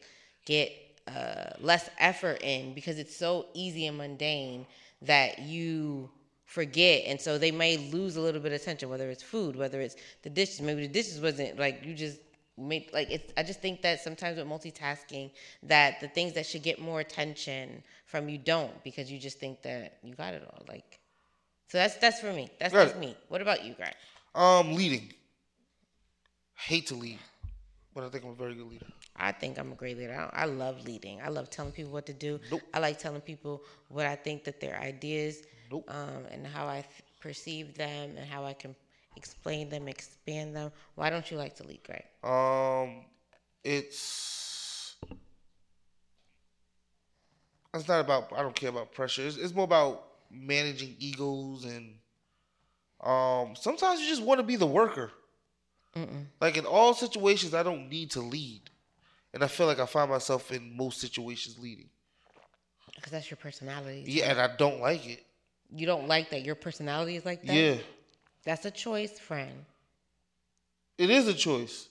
get 0.44 0.72
uh, 1.06 1.50
less 1.60 1.88
effort 1.98 2.42
in 2.42 2.74
because 2.74 2.98
it's 2.98 3.16
so 3.16 3.46
easy 3.54 3.86
and 3.86 3.96
mundane 3.96 4.66
that 5.02 5.38
you 5.38 6.10
forget 6.44 7.04
and 7.06 7.20
so 7.20 7.36
they 7.38 7.50
may 7.50 7.76
lose 7.76 8.16
a 8.16 8.20
little 8.20 8.40
bit 8.40 8.52
of 8.52 8.60
attention 8.60 8.88
whether 8.88 9.10
it's 9.10 9.22
food 9.22 9.54
whether 9.54 9.82
it's 9.82 9.96
the 10.22 10.30
dishes 10.30 10.62
maybe 10.62 10.86
the 10.86 10.92
dishes 10.92 11.20
wasn't 11.20 11.58
like 11.58 11.84
you 11.84 11.94
just 11.94 12.18
made 12.58 12.90
like 12.92 13.10
it's 13.10 13.32
i 13.36 13.42
just 13.42 13.60
think 13.60 13.82
that 13.82 14.00
sometimes 14.00 14.36
with 14.36 14.46
multitasking 14.46 15.30
that 15.62 16.00
the 16.00 16.08
things 16.08 16.32
that 16.34 16.44
should 16.44 16.62
get 16.62 16.80
more 16.80 17.00
attention 17.00 17.82
from 18.06 18.28
you 18.28 18.36
don't 18.38 18.82
because 18.82 19.10
you 19.10 19.18
just 19.18 19.38
think 19.38 19.62
that 19.62 19.98
you 20.02 20.14
got 20.14 20.34
it 20.34 20.42
all 20.52 20.64
like 20.68 20.98
so 21.68 21.78
that's 21.78 21.96
that's 21.96 22.20
for 22.20 22.32
me 22.32 22.50
that's 22.58 22.74
just 22.74 22.96
me 22.98 23.16
what 23.28 23.40
about 23.40 23.64
you 23.64 23.74
greg 23.74 23.94
um 24.34 24.74
leading. 24.74 25.12
Hate 26.54 26.86
to 26.88 26.94
lead, 26.94 27.18
but 27.94 28.04
I 28.04 28.08
think 28.08 28.24
I'm 28.24 28.30
a 28.30 28.34
very 28.34 28.54
good 28.54 28.66
leader. 28.66 28.86
I 29.16 29.32
think 29.32 29.58
I'm 29.58 29.72
a 29.72 29.74
great 29.74 29.96
leader. 29.96 30.30
I, 30.34 30.42
I 30.42 30.44
love 30.44 30.84
leading. 30.84 31.20
I 31.22 31.28
love 31.28 31.50
telling 31.50 31.72
people 31.72 31.92
what 31.92 32.04
to 32.06 32.12
do. 32.12 32.40
Nope. 32.50 32.62
I 32.74 32.78
like 32.80 32.98
telling 32.98 33.20
people 33.20 33.62
what 33.88 34.06
I 34.06 34.16
think 34.16 34.44
that 34.44 34.60
their 34.60 34.78
ideas 34.78 35.42
Nope. 35.70 35.84
um, 35.88 36.24
and 36.30 36.46
how 36.46 36.66
I 36.66 36.80
th- 36.82 36.86
perceive 37.20 37.74
them 37.74 38.16
and 38.16 38.26
how 38.28 38.44
I 38.44 38.52
can 38.52 38.74
explain 39.18 39.68
them, 39.68 39.88
expand 39.88 40.56
them. 40.56 40.72
Why 40.94 41.10
don't 41.10 41.30
you 41.30 41.36
like 41.36 41.56
to 41.56 41.64
lead, 41.64 41.82
Greg? 41.84 42.04
Um, 42.24 43.04
it's 43.62 44.96
it's 47.74 47.88
not 47.88 48.00
about. 48.00 48.32
I 48.34 48.42
don't 48.42 48.54
care 48.54 48.70
about 48.70 48.92
pressure. 48.92 49.26
It's, 49.26 49.36
it's 49.36 49.54
more 49.54 49.64
about 49.64 50.04
managing 50.30 50.96
egos 50.98 51.64
and 51.64 51.94
um. 53.02 53.54
Sometimes 53.56 54.00
you 54.00 54.08
just 54.08 54.22
want 54.22 54.38
to 54.38 54.44
be 54.44 54.56
the 54.56 54.66
worker. 54.66 55.10
Mm. 55.96 56.26
Like 56.40 56.56
in 56.56 56.64
all 56.64 56.94
situations, 56.94 57.52
I 57.54 57.62
don't 57.62 57.88
need 57.88 58.12
to 58.12 58.20
lead, 58.20 58.62
and 59.34 59.42
I 59.42 59.48
feel 59.48 59.66
like 59.66 59.80
I 59.80 59.86
find 59.86 60.10
myself 60.10 60.52
in 60.52 60.76
most 60.76 61.00
situations 61.00 61.58
leading. 61.58 61.88
Because 62.94 63.12
that's 63.12 63.30
your 63.30 63.38
personality. 63.38 64.04
Yeah, 64.06 64.30
and 64.30 64.40
I 64.40 64.56
don't 64.56 64.80
like 64.80 65.06
it. 65.06 65.24
You 65.70 65.86
don't 65.86 66.08
like 66.08 66.30
that 66.30 66.44
your 66.44 66.54
personality 66.54 67.16
is 67.16 67.24
like 67.24 67.42
that? 67.44 67.54
Yeah, 67.54 67.76
That's 68.44 68.64
a 68.64 68.70
choice, 68.70 69.18
friend. 69.18 69.64
it 70.96 71.10
is 71.10 71.28
a 71.28 71.34
choice, 71.34 71.88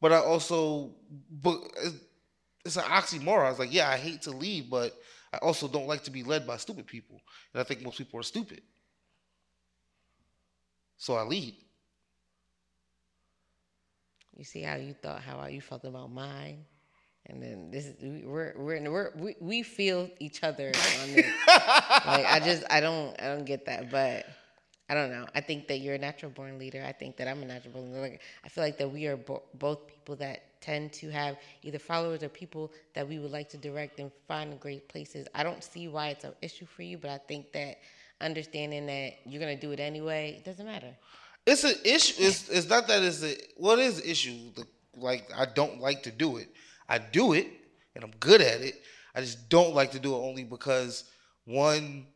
but 0.00 0.12
I 0.12 0.18
also 0.18 0.92
but 1.30 1.56
it's- 1.84 2.76
an 2.76 2.82
oxymoron. 2.84 3.50
It's 3.50 3.58
like 3.58 3.72
yeah, 3.72 3.88
I 3.88 3.96
hate 3.96 4.22
to 4.22 4.30
leave, 4.30 4.68
but 4.68 4.92
I 5.32 5.38
also 5.38 5.68
don't 5.68 5.86
like 5.86 6.02
to 6.04 6.10
be 6.10 6.22
led 6.22 6.46
by 6.46 6.56
stupid 6.58 6.86
people, 6.86 7.20
and 7.52 7.60
I 7.60 7.64
think 7.64 7.82
most 7.82 7.98
people 7.98 8.20
are 8.20 8.22
stupid. 8.24 8.62
So 10.96 11.14
I 11.14 11.22
lead. 11.22 11.54
You 14.36 14.44
see 14.44 14.62
how 14.62 14.76
you 14.76 14.94
thought, 14.94 15.22
how 15.22 15.44
you 15.46 15.60
felt 15.60 15.84
about 15.84 16.10
mine? 16.12 16.64
And 17.26 17.42
then 17.42 17.70
this 17.70 17.86
is 17.86 17.96
we- 18.02 18.24
we're 18.24 18.54
we're, 18.56 18.90
we're 18.90 19.10
we 19.16 19.36
we 19.40 19.62
feel 19.62 20.08
each 20.18 20.42
other 20.42 20.68
on 20.68 21.12
this. 21.14 21.26
like 21.46 22.26
I 22.26 22.40
just 22.42 22.64
I 22.70 22.80
don't 22.80 23.20
I 23.20 23.26
don't 23.34 23.44
get 23.44 23.66
that, 23.66 23.90
but 23.90 24.24
I 24.88 24.94
don't 24.94 25.10
know. 25.10 25.26
I 25.34 25.40
think 25.40 25.68
that 25.68 25.78
you're 25.78 25.94
a 25.94 25.98
natural 25.98 26.30
born 26.30 26.58
leader. 26.58 26.82
I 26.86 26.92
think 26.92 27.16
that 27.18 27.28
I'm 27.28 27.42
a 27.42 27.46
natural 27.46 27.74
born 27.74 27.92
leader. 27.92 28.18
I 28.44 28.48
feel 28.48 28.64
like 28.64 28.78
that 28.78 28.90
we 28.90 29.06
are 29.06 29.16
bo- 29.16 29.42
both 29.54 29.86
people 29.86 30.16
that 30.16 30.60
tend 30.60 30.92
to 30.94 31.10
have 31.10 31.36
either 31.62 31.78
followers 31.78 32.22
or 32.22 32.28
people 32.28 32.72
that 32.94 33.06
we 33.06 33.18
would 33.18 33.30
like 33.30 33.48
to 33.50 33.58
direct 33.58 34.00
and 34.00 34.10
find 34.26 34.58
great 34.58 34.88
places. 34.88 35.26
I 35.34 35.42
don't 35.42 35.62
see 35.62 35.88
why 35.88 36.08
it's 36.08 36.24
an 36.24 36.32
issue 36.40 36.66
for 36.66 36.82
you, 36.82 36.96
but 36.96 37.10
I 37.10 37.18
think 37.18 37.52
that 37.52 37.78
understanding 38.20 38.86
that 38.86 39.14
you're 39.26 39.40
gonna 39.40 39.60
do 39.60 39.72
it 39.72 39.80
anyway, 39.80 40.36
it 40.38 40.44
doesn't 40.44 40.66
matter. 40.66 40.94
It's 41.46 41.64
an 41.64 41.76
issue. 41.84 42.14
It's 42.18 42.48
it's 42.48 42.68
not 42.68 42.88
that 42.88 43.02
it's 43.02 43.22
a 43.22 43.36
what 43.56 43.78
is 43.78 44.00
the 44.00 44.10
issue? 44.10 44.52
The, 44.54 44.64
like 44.96 45.30
I 45.36 45.46
don't 45.46 45.80
like 45.80 46.02
to 46.04 46.10
do 46.10 46.38
it. 46.38 46.48
I 46.88 46.98
do 46.98 47.34
it 47.34 47.46
and 47.94 48.04
I'm 48.04 48.12
good 48.20 48.40
at 48.40 48.60
it. 48.60 48.82
I 49.14 49.20
just 49.20 49.48
don't 49.48 49.74
like 49.74 49.92
to 49.92 49.98
do 49.98 50.14
it 50.14 50.18
only 50.18 50.44
because 50.44 51.04
one, 51.44 52.06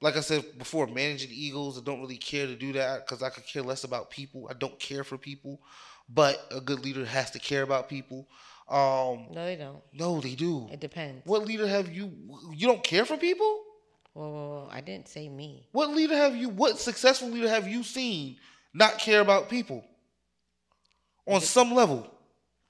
like 0.00 0.16
I 0.16 0.20
said 0.20 0.58
before, 0.58 0.86
managing 0.86 1.30
egos. 1.32 1.78
I 1.78 1.82
don't 1.82 2.00
really 2.00 2.16
care 2.16 2.46
to 2.46 2.56
do 2.56 2.72
that 2.72 3.06
because 3.06 3.22
I 3.22 3.30
could 3.30 3.46
care 3.46 3.62
less 3.62 3.84
about 3.84 4.10
people. 4.10 4.48
I 4.50 4.54
don't 4.54 4.78
care 4.78 5.04
for 5.04 5.18
people, 5.18 5.60
but 6.08 6.40
a 6.50 6.60
good 6.60 6.84
leader 6.84 7.04
has 7.04 7.30
to 7.32 7.38
care 7.38 7.62
about 7.62 7.88
people. 7.88 8.26
Um, 8.68 9.26
No, 9.32 9.44
they 9.44 9.56
don't. 9.56 9.82
no, 9.92 10.20
they 10.20 10.34
do. 10.34 10.68
It 10.72 10.80
depends. 10.80 11.26
What 11.26 11.44
leader 11.44 11.66
have 11.66 11.92
you? 11.92 12.12
You 12.52 12.66
don't 12.68 12.82
care 12.84 13.04
for 13.04 13.16
people. 13.16 13.64
Whoa, 14.12 14.28
whoa, 14.28 14.48
whoa! 14.48 14.68
I 14.70 14.80
didn't 14.80 15.08
say 15.08 15.28
me. 15.28 15.68
What 15.72 15.90
leader 15.90 16.16
have 16.16 16.34
you? 16.36 16.48
What 16.48 16.78
successful 16.78 17.28
leader 17.28 17.48
have 17.48 17.68
you 17.68 17.82
seen 17.82 18.36
not 18.74 18.98
care 18.98 19.20
about 19.20 19.48
people 19.48 19.84
on 21.26 21.40
some 21.40 21.74
level? 21.74 22.10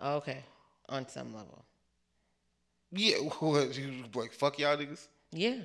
Oh, 0.01 0.17
okay, 0.17 0.45
on 0.89 1.09
some 1.09 1.35
level. 1.35 1.65
Yeah, 2.93 3.17
what, 3.41 3.77
you 3.77 4.05
like 4.15 4.33
fuck 4.33 4.59
y'all 4.59 4.77
niggas. 4.77 5.07
Yeah. 5.33 5.61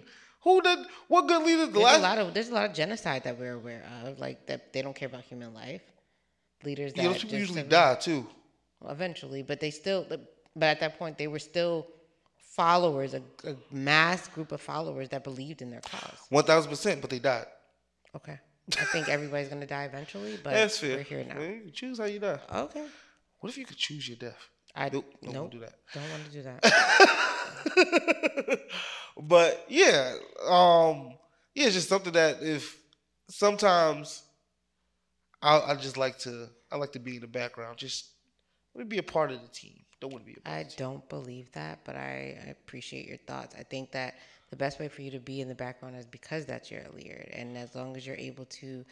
Who 0.45 0.61
did? 0.61 0.79
What 1.09 1.27
good 1.27 1.43
leader? 1.45 1.65
The 1.65 1.71
There's 1.73 1.83
last 1.83 1.97
a 1.99 2.01
lot 2.01 2.17
of 2.19 2.33
there's 2.33 2.49
a 2.49 2.53
lot 2.53 2.65
of 2.69 2.73
genocide 2.73 3.23
that 3.25 3.37
we're 3.37 3.53
aware 3.55 3.83
of, 4.03 4.19
like 4.19 4.45
that 4.47 4.71
they 4.71 4.81
don't 4.81 4.95
care 4.95 5.07
about 5.09 5.23
human 5.23 5.53
life. 5.53 5.81
Leaders 6.63 6.93
that 6.93 7.01
yeah, 7.03 7.09
those 7.09 7.21
people 7.23 7.37
usually 7.39 7.63
die 7.63 7.95
too. 7.95 8.25
well, 8.79 8.91
eventually, 8.93 9.41
but 9.43 9.59
they 9.59 9.71
still, 9.71 10.05
but 10.55 10.65
at 10.73 10.79
that 10.79 10.97
point, 10.97 11.17
they 11.17 11.27
were 11.27 11.39
still 11.39 11.87
followers, 12.55 13.13
a, 13.13 13.21
a 13.43 13.55
mass 13.71 14.27
group 14.29 14.51
of 14.53 14.61
followers 14.61 15.09
that 15.09 15.23
believed 15.23 15.61
in 15.61 15.69
their 15.69 15.81
cause. 15.81 16.17
One 16.29 16.43
thousand 16.45 16.69
percent, 16.69 17.01
but 17.01 17.09
they 17.09 17.19
died. 17.19 17.47
Okay, 18.15 18.39
I 18.79 18.85
think 18.85 19.09
everybody's 19.09 19.49
gonna 19.49 19.67
die 19.67 19.83
eventually, 19.85 20.37
but 20.43 20.53
That's 20.53 20.77
fair. 20.79 20.97
we're 20.97 21.03
here 21.03 21.25
now. 21.27 21.35
Man, 21.35 21.61
you 21.65 21.71
choose 21.71 21.97
how 21.99 22.05
you 22.05 22.19
die. 22.19 22.39
Okay. 22.53 22.85
What 23.39 23.49
if 23.49 23.57
you 23.57 23.65
could 23.65 23.77
choose 23.77 24.07
your 24.07 24.17
death? 24.17 24.37
I 24.75 24.89
Nope, 24.89 25.05
don't 25.23 25.33
nope, 25.33 25.35
want 25.41 25.51
to 25.51 25.57
do 25.57 25.65
that. 25.65 25.73
Don't 25.93 26.09
want 26.11 26.25
to 26.25 26.31
do 26.31 26.41
that. 26.43 26.61
but 29.21 29.65
yeah, 29.69 30.15
um, 30.47 31.13
yeah, 31.53 31.65
it's 31.65 31.75
just 31.75 31.89
something 31.89 32.13
that 32.13 32.41
if 32.41 32.77
sometimes 33.29 34.23
I, 35.41 35.59
I 35.71 35.75
just 35.75 35.97
like 35.97 36.17
to 36.19 36.49
I 36.71 36.77
like 36.77 36.91
to 36.93 36.99
be 36.99 37.15
in 37.15 37.21
the 37.21 37.27
background. 37.27 37.77
Just 37.77 38.09
want 38.73 38.89
to 38.89 38.93
be 38.93 38.97
a 38.99 39.03
part 39.03 39.31
of 39.31 39.41
the 39.41 39.47
team. 39.47 39.79
Don't 40.01 40.11
want 40.11 40.25
to 40.25 40.31
be 40.31 40.37
a 40.37 40.41
part 40.41 40.57
I 40.57 40.67
don't 40.77 41.07
believe 41.09 41.51
that, 41.53 41.79
but 41.85 41.95
I, 41.95 42.37
I 42.45 42.49
appreciate 42.49 43.07
your 43.07 43.17
thoughts. 43.17 43.55
I 43.57 43.63
think 43.63 43.91
that 43.91 44.15
the 44.49 44.55
best 44.55 44.79
way 44.79 44.87
for 44.87 45.01
you 45.01 45.11
to 45.11 45.19
be 45.19 45.41
in 45.41 45.47
the 45.47 45.55
background 45.55 45.95
is 45.95 46.05
because 46.05 46.45
that's 46.45 46.69
your 46.71 46.81
leader, 46.93 47.27
and 47.31 47.57
as 47.57 47.75
long 47.75 47.95
as 47.95 48.05
you're 48.05 48.15
able 48.17 48.45
to 48.45 48.85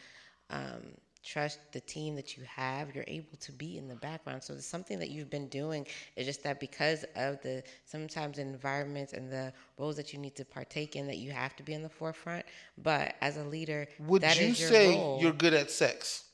um, 0.50 0.82
trust 1.24 1.58
the 1.72 1.80
team 1.80 2.14
that 2.16 2.36
you 2.36 2.44
have, 2.44 2.94
you're 2.94 3.04
able 3.06 3.36
to 3.40 3.52
be 3.52 3.78
in 3.78 3.88
the 3.88 3.96
background. 3.96 4.42
So 4.42 4.54
it's 4.54 4.66
something 4.66 4.98
that 4.98 5.10
you've 5.10 5.30
been 5.30 5.48
doing. 5.48 5.86
It's 6.16 6.26
just 6.26 6.42
that 6.44 6.60
because 6.60 7.04
of 7.16 7.40
the 7.42 7.62
sometimes 7.86 8.38
environments 8.38 9.12
and 9.12 9.32
the 9.32 9.52
roles 9.78 9.96
that 9.96 10.12
you 10.12 10.18
need 10.18 10.36
to 10.36 10.44
partake 10.44 10.96
in, 10.96 11.06
that 11.06 11.16
you 11.16 11.30
have 11.32 11.56
to 11.56 11.62
be 11.62 11.72
in 11.74 11.82
the 11.82 11.88
forefront. 11.88 12.44
But 12.78 13.14
as 13.20 13.36
a 13.38 13.44
leader, 13.44 13.86
Would 14.00 14.22
that 14.22 14.38
you 14.38 14.46
is 14.48 14.60
your 14.60 14.68
say 14.68 14.88
role. 14.96 15.18
you're 15.20 15.32
good 15.32 15.54
at 15.54 15.70
sex? 15.70 16.24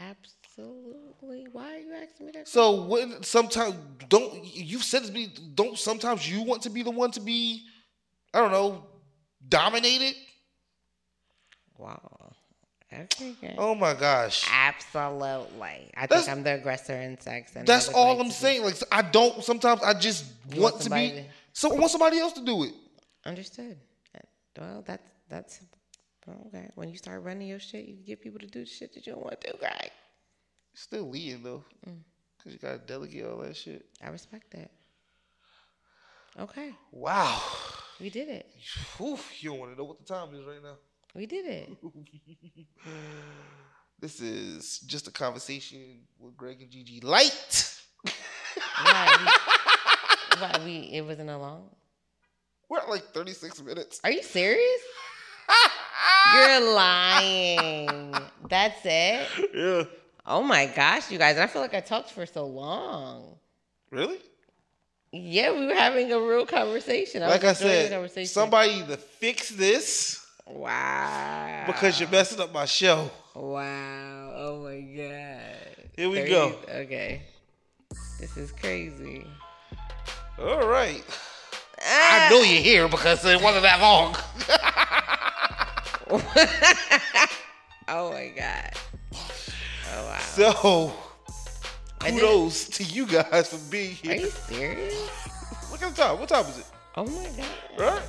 Absolutely. 0.00 1.46
Why 1.52 1.74
are 1.74 1.78
you 1.78 1.92
asking 1.92 2.26
me 2.26 2.32
that? 2.32 2.48
So 2.48 2.84
when 2.86 3.22
sometimes 3.22 3.74
don't 4.08 4.44
you've 4.44 4.84
said 4.84 5.04
to 5.04 5.12
me 5.12 5.32
don't 5.54 5.78
sometimes 5.78 6.30
you 6.30 6.42
want 6.42 6.62
to 6.62 6.70
be 6.70 6.82
the 6.82 6.90
one 6.90 7.10
to 7.12 7.20
be 7.20 7.64
I 8.32 8.40
don't 8.40 8.52
know 8.52 8.84
dominated? 9.48 10.14
Wow. 11.78 12.19
Oh 13.58 13.74
my 13.74 13.94
gosh. 13.94 14.46
Absolutely. 14.50 15.90
I 15.96 16.06
That's- 16.06 16.24
think 16.26 16.36
I'm 16.36 16.42
the 16.42 16.54
aggressor 16.54 16.94
in 17.00 17.20
sex. 17.20 17.54
And 17.54 17.66
That's 17.66 17.88
all 17.88 18.08
like 18.14 18.18
I'm 18.18 18.24
to 18.24 18.28
be- 18.30 18.34
saying. 18.34 18.62
Like 18.64 18.76
I 18.90 19.02
don't 19.02 19.44
sometimes 19.44 19.82
I 19.82 19.94
just 19.94 20.24
want, 20.50 20.74
want 20.74 20.80
to 20.82 20.90
be 20.90 21.24
so 21.52 21.72
I 21.74 21.78
want 21.78 21.90
somebody 21.90 22.18
else 22.18 22.32
to 22.34 22.44
do 22.44 22.64
it. 22.64 22.72
Understood. 23.24 23.76
Well, 24.58 24.82
that's 24.86 25.08
that's 25.28 25.60
okay. 26.48 26.68
When 26.74 26.88
you 26.90 26.96
start 26.98 27.22
running 27.22 27.48
your 27.48 27.60
shit, 27.60 27.86
you 27.86 27.96
get 28.04 28.20
people 28.20 28.40
to 28.40 28.46
do 28.46 28.66
shit 28.66 28.92
that 28.94 29.06
you 29.06 29.12
don't 29.12 29.22
want 29.24 29.40
to 29.40 29.52
do, 29.52 29.58
right? 29.62 29.90
Still 30.74 31.08
leading 31.08 31.42
though. 31.42 31.64
Mm. 31.88 31.98
Cause 32.42 32.52
you 32.52 32.58
gotta 32.58 32.78
delegate 32.78 33.24
all 33.24 33.38
that 33.38 33.56
shit. 33.56 33.86
I 34.04 34.08
respect 34.10 34.50
that. 34.52 34.70
Okay, 36.38 36.72
Wow. 36.92 37.40
we 38.00 38.08
did 38.08 38.28
it. 38.28 38.46
Whew, 38.96 39.18
you 39.40 39.50
don't 39.50 39.58
want 39.58 39.72
to 39.72 39.78
know 39.78 39.84
what 39.84 39.98
the 39.98 40.04
time 40.04 40.34
is 40.34 40.44
right 40.44 40.62
now. 40.62 40.76
We 41.14 41.26
did 41.26 41.46
it. 41.46 41.76
This 44.00 44.18
is 44.22 44.78
just 44.86 45.08
a 45.08 45.10
conversation 45.10 45.98
with 46.18 46.34
Greg 46.34 46.62
and 46.62 46.70
Gigi 46.70 47.00
Light. 47.00 47.82
Why? 48.82 49.14
We, 49.20 49.26
why 50.40 50.60
we? 50.64 50.76
It 50.90 51.02
wasn't 51.04 51.28
a 51.28 51.36
long. 51.36 51.68
We're 52.70 52.78
at 52.78 52.88
like 52.88 53.02
36 53.12 53.62
minutes. 53.62 54.00
Are 54.02 54.10
you 54.10 54.22
serious? 54.22 54.80
You're 56.34 56.72
lying. 56.74 58.14
That's 58.48 58.80
it. 58.84 59.28
yeah. 59.52 59.82
Oh 60.24 60.42
my 60.42 60.64
gosh, 60.64 61.10
you 61.10 61.18
guys! 61.18 61.36
I 61.36 61.46
feel 61.46 61.60
like 61.60 61.74
I 61.74 61.80
talked 61.80 62.10
for 62.10 62.24
so 62.24 62.46
long. 62.46 63.36
Really? 63.90 64.16
Yeah, 65.12 65.52
we 65.52 65.66
were 65.66 65.74
having 65.74 66.10
a 66.10 66.20
real 66.20 66.46
conversation. 66.46 67.20
like 67.20 67.44
I 67.44 67.50
enjoying 67.50 67.52
the 67.52 67.54
said, 67.54 67.90
conversation. 67.90 68.28
somebody 68.28 68.70
either 68.72 68.96
fix 68.96 69.50
this 69.50 70.19
Wow. 70.52 71.64
because 71.66 72.00
you're 72.00 72.08
messing 72.08 72.40
up 72.40 72.52
my 72.52 72.64
show. 72.64 73.10
Wow. 73.34 74.32
Oh 74.36 74.62
my 74.64 74.80
god. 74.80 75.86
Here 75.96 76.08
we 76.08 76.18
30 76.18 76.30
go. 76.30 76.54
Okay. 76.68 77.22
This 78.18 78.36
is 78.36 78.52
crazy. 78.52 79.26
All 80.38 80.66
right. 80.66 81.04
Ah! 81.80 82.26
I 82.26 82.30
know 82.30 82.42
you're 82.42 82.62
here 82.62 82.88
because 82.88 83.24
it 83.24 83.40
wasn't 83.40 83.62
that 83.62 83.80
long. 83.80 84.14
oh 87.88 88.10
my 88.12 88.32
god. 88.36 88.72
Oh 89.92 90.04
wow. 90.04 90.18
So, 90.18 90.92
kudos 92.00 92.68
to 92.68 92.84
you 92.84 93.06
guys 93.06 93.48
for 93.48 93.70
being 93.70 93.94
here. 93.94 94.12
Are 94.12 94.16
you 94.16 94.30
serious? 94.30 95.70
Look 95.70 95.82
at 95.82 95.94
the 95.94 96.02
time. 96.02 96.18
What 96.18 96.28
time 96.28 96.46
is 96.46 96.58
it? 96.58 96.66
Oh 96.96 97.06
my 97.06 97.28
god. 97.36 97.78
Right? 97.78 98.02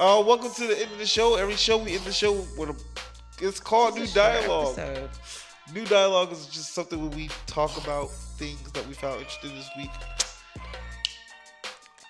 Uh, 0.00 0.22
welcome 0.26 0.50
to 0.50 0.66
the 0.66 0.80
end 0.80 0.90
of 0.92 0.98
the 0.98 1.04
show. 1.06 1.34
Every 1.34 1.56
show 1.56 1.76
we 1.76 1.94
end 1.94 2.04
the 2.04 2.12
show 2.12 2.32
with 2.56 2.70
a. 2.70 2.76
It's 3.46 3.60
called 3.60 3.96
New 3.96 4.06
Dialogue. 4.06 4.78
episode. 4.78 5.10
New 5.74 5.84
Dialogue 5.84 6.32
is 6.32 6.46
just 6.46 6.72
something 6.74 6.98
where 7.00 7.10
we 7.16 7.28
talk 7.46 7.76
about 7.82 8.10
things 8.38 8.60
that 8.72 8.86
we 8.88 8.94
found 8.94 9.20
interesting 9.20 9.54
this 9.54 9.68
week. 9.76 9.90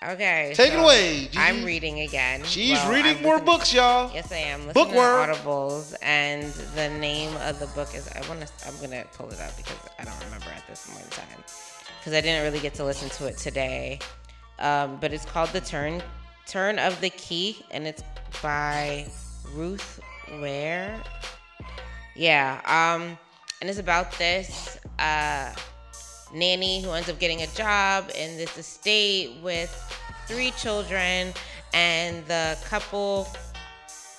Okay. 0.07 0.53
Take 0.55 0.71
it 0.73 0.79
away, 0.79 1.25
Gigi. 1.25 1.37
I'm 1.37 1.63
reading 1.65 1.99
again. 1.99 2.43
She's 2.45 2.71
Well, 2.79 2.91
reading 2.93 3.17
I'm 3.17 3.23
more 3.23 3.33
listening- 3.35 3.45
books, 3.57 3.73
y'all. 3.73 4.09
Yes, 4.13 4.31
I 4.31 4.37
am. 4.37 4.67
Listening 4.67 4.85
Bookworm. 4.85 5.27
to 5.27 5.33
audibles, 5.41 5.93
and 6.01 6.51
the 6.75 6.89
name 6.89 7.35
of 7.37 7.59
the 7.59 7.67
book 7.67 7.93
is. 7.93 8.07
I 8.07 8.21
want 8.29 8.39
to. 8.41 8.47
I'm 8.67 8.79
gonna 8.79 9.03
pull 9.13 9.29
it 9.31 9.39
up 9.41 9.55
because 9.57 9.75
I 9.99 10.05
don't 10.05 10.17
remember 10.25 10.47
at 10.55 10.65
this 10.67 10.87
point 10.87 11.03
in 11.03 11.09
time 11.11 11.43
because 11.99 12.13
I 12.13 12.21
didn't 12.21 12.43
really 12.43 12.61
get 12.61 12.73
to 12.75 12.85
listen 12.85 13.09
to 13.09 13.25
it 13.27 13.37
today. 13.37 13.99
Um, 14.59 14.97
but 15.01 15.11
it's 15.11 15.25
called 15.25 15.49
The 15.49 15.61
Turn 15.61 16.01
Turn 16.47 16.79
of 16.79 16.99
the 17.01 17.09
Key, 17.09 17.63
and 17.71 17.87
it's 17.87 18.03
by 18.41 19.07
Ruth 19.53 19.99
Ware. 20.39 21.01
Yeah. 22.15 22.61
Um, 22.65 23.17
and 23.61 23.69
it's 23.69 23.79
about 23.79 24.11
this 24.17 24.79
uh, 24.99 25.53
nanny 26.33 26.81
who 26.81 26.91
ends 26.91 27.09
up 27.09 27.19
getting 27.19 27.41
a 27.43 27.47
job 27.47 28.09
in 28.15 28.37
this 28.37 28.57
estate 28.57 29.37
with 29.43 29.69
three 30.27 30.51
children, 30.51 31.33
and 31.73 32.25
the 32.25 32.57
couple 32.65 33.27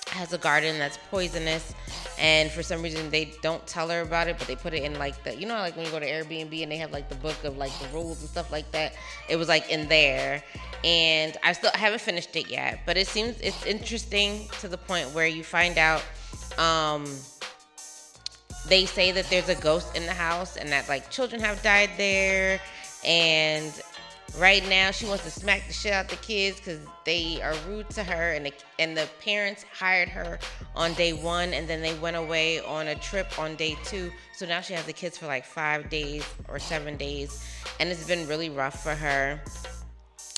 has 0.07 0.31
a 0.31 0.37
garden 0.37 0.77
that's 0.77 0.97
poisonous 1.09 1.73
and 2.19 2.51
for 2.51 2.61
some 2.61 2.81
reason 2.81 3.09
they 3.09 3.33
don't 3.41 3.65
tell 3.65 3.89
her 3.89 4.01
about 4.01 4.27
it 4.27 4.37
but 4.37 4.47
they 4.47 4.55
put 4.55 4.73
it 4.73 4.83
in 4.83 4.97
like 4.99 5.21
the 5.23 5.35
you 5.35 5.45
know 5.45 5.55
like 5.55 5.75
when 5.75 5.85
you 5.85 5.91
go 5.91 5.99
to 5.99 6.07
airbnb 6.07 6.61
and 6.61 6.71
they 6.71 6.77
have 6.77 6.91
like 6.91 7.09
the 7.09 7.15
book 7.15 7.43
of 7.43 7.57
like 7.57 7.71
the 7.79 7.87
rules 7.89 8.19
and 8.21 8.29
stuff 8.29 8.51
like 8.51 8.69
that? 8.71 8.93
It 9.29 9.35
was 9.35 9.47
like 9.47 9.69
in 9.69 9.87
there. 9.87 10.43
And 10.83 11.37
i 11.43 11.53
still 11.53 11.71
haven't 11.73 12.01
finished 12.01 12.35
it 12.35 12.49
yet 12.49 12.81
but 12.85 12.97
it 12.97 13.07
seems 13.07 13.39
it's 13.39 13.65
interesting 13.65 14.49
to 14.59 14.67
the 14.67 14.77
point 14.77 15.09
where 15.11 15.27
you 15.27 15.43
find 15.43 15.77
out 15.77 16.03
um 16.57 17.05
they 18.67 18.85
say 18.85 19.11
that 19.11 19.29
there's 19.29 19.49
a 19.49 19.55
ghost 19.55 19.95
in 19.95 20.05
the 20.05 20.13
house 20.13 20.57
and 20.57 20.69
that 20.69 20.87
like 20.87 21.09
children 21.09 21.41
have 21.41 21.61
died 21.63 21.89
there. 21.97 22.59
And 23.05 23.73
right 24.37 24.67
now 24.67 24.91
she 24.91 25.05
wants 25.05 25.23
to 25.23 25.31
smack 25.31 25.65
the 25.67 25.73
shit 25.73 25.93
out 25.93 26.09
the 26.09 26.15
kids 26.17 26.57
because 26.57 26.79
they 27.05 27.41
are 27.41 27.53
rude 27.67 27.89
to 27.89 28.03
her 28.03 28.31
and 28.33 28.45
the, 28.45 28.53
and 28.79 28.97
the 28.97 29.07
parents 29.23 29.63
hired 29.71 30.09
her 30.09 30.39
on 30.75 30.93
day 30.93 31.13
one 31.13 31.53
and 31.53 31.67
then 31.67 31.81
they 31.81 31.93
went 31.95 32.15
away 32.15 32.59
on 32.61 32.87
a 32.87 32.95
trip 32.95 33.37
on 33.37 33.55
day 33.55 33.77
two 33.83 34.11
so 34.33 34.45
now 34.45 34.59
she 34.59 34.73
has 34.73 34.85
the 34.85 34.93
kids 34.93 35.17
for 35.17 35.27
like 35.27 35.45
five 35.45 35.89
days 35.89 36.25
or 36.47 36.57
seven 36.57 36.97
days 36.97 37.47
and 37.79 37.89
it's 37.89 38.07
been 38.07 38.27
really 38.27 38.49
rough 38.49 38.81
for 38.81 38.95
her 38.95 39.39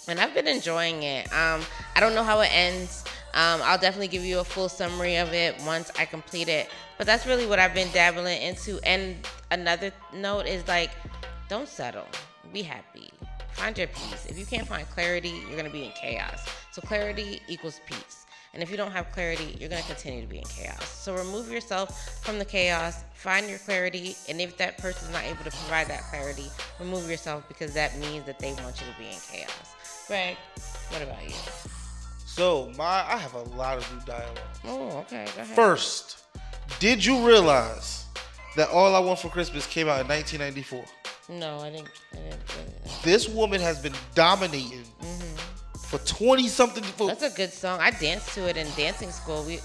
and 0.07 0.19
I've 0.19 0.33
been 0.33 0.47
enjoying 0.47 1.03
it. 1.03 1.25
Um, 1.33 1.61
I 1.95 1.99
don't 1.99 2.13
know 2.13 2.23
how 2.23 2.41
it 2.41 2.49
ends. 2.53 3.03
Um, 3.33 3.59
I'll 3.63 3.77
definitely 3.77 4.07
give 4.07 4.23
you 4.23 4.39
a 4.39 4.43
full 4.43 4.69
summary 4.69 5.17
of 5.17 5.33
it 5.33 5.55
once 5.65 5.91
I 5.97 6.05
complete 6.05 6.47
it. 6.47 6.69
But 6.97 7.07
that's 7.07 7.25
really 7.25 7.45
what 7.45 7.59
I've 7.59 7.73
been 7.73 7.91
dabbling 7.91 8.41
into. 8.41 8.79
And 8.83 9.15
another 9.51 9.91
note 10.13 10.45
is 10.45 10.67
like, 10.67 10.91
don't 11.49 11.67
settle. 11.67 12.05
Be 12.53 12.61
happy. 12.61 13.09
Find 13.55 13.77
your 13.77 13.87
peace. 13.87 14.25
If 14.27 14.37
you 14.37 14.45
can't 14.45 14.67
find 14.67 14.87
clarity, 14.89 15.41
you're 15.47 15.57
gonna 15.57 15.69
be 15.69 15.85
in 15.85 15.91
chaos. 15.91 16.45
So 16.71 16.81
clarity 16.81 17.41
equals 17.47 17.79
peace. 17.85 18.25
And 18.53 18.61
if 18.61 18.69
you 18.69 18.77
don't 18.77 18.91
have 18.91 19.11
clarity, 19.11 19.55
you're 19.59 19.69
gonna 19.69 19.81
continue 19.83 20.21
to 20.21 20.27
be 20.27 20.39
in 20.39 20.43
chaos. 20.43 20.87
So 20.87 21.15
remove 21.15 21.49
yourself 21.49 22.19
from 22.23 22.37
the 22.37 22.45
chaos, 22.45 23.03
find 23.13 23.49
your 23.49 23.59
clarity, 23.59 24.15
and 24.29 24.41
if 24.41 24.57
that 24.57 24.77
person's 24.77 25.11
not 25.11 25.23
able 25.23 25.43
to 25.45 25.51
provide 25.51 25.87
that 25.87 26.03
clarity, 26.03 26.47
remove 26.79 27.09
yourself 27.09 27.47
because 27.47 27.73
that 27.73 27.97
means 27.97 28.25
that 28.25 28.39
they 28.39 28.53
want 28.53 28.79
you 28.79 28.91
to 28.91 28.99
be 28.99 29.07
in 29.07 29.19
chaos. 29.31 29.75
Greg, 30.07 30.35
what 30.89 31.01
about 31.01 31.23
you? 31.23 31.35
So 32.25 32.71
my, 32.77 33.05
I 33.07 33.17
have 33.17 33.33
a 33.35 33.43
lot 33.55 33.77
of 33.77 33.93
new 33.93 34.01
dialogue. 34.05 34.39
Oh, 34.65 34.89
okay. 34.99 35.25
Go 35.35 35.41
ahead. 35.41 35.55
First, 35.55 36.23
did 36.79 37.03
you 37.03 37.25
realize 37.25 38.05
that 38.57 38.69
All 38.69 38.93
I 38.95 38.99
Want 38.99 39.19
for 39.19 39.29
Christmas 39.29 39.65
came 39.65 39.87
out 39.87 40.01
in 40.01 40.07
1994? 40.07 40.83
No, 41.39 41.59
I 41.59 41.69
didn't. 41.71 41.89
I 42.13 42.17
didn't, 42.17 42.33
I 42.33 42.63
didn't. 42.63 42.74
This 43.05 43.29
woman 43.29 43.61
has 43.61 43.77
been 43.79 43.93
dominating 44.15 44.83
mm-hmm. 44.99 45.77
for 45.77 45.99
20 45.99 46.47
something. 46.47 46.83
For, 46.83 47.07
That's 47.07 47.21
a 47.21 47.29
good 47.29 47.53
song. 47.53 47.79
I 47.79 47.91
danced 47.91 48.33
to 48.33 48.49
it 48.49 48.57
in 48.57 48.65
dancing 48.75 49.11
school. 49.11 49.43
We. 49.43 49.59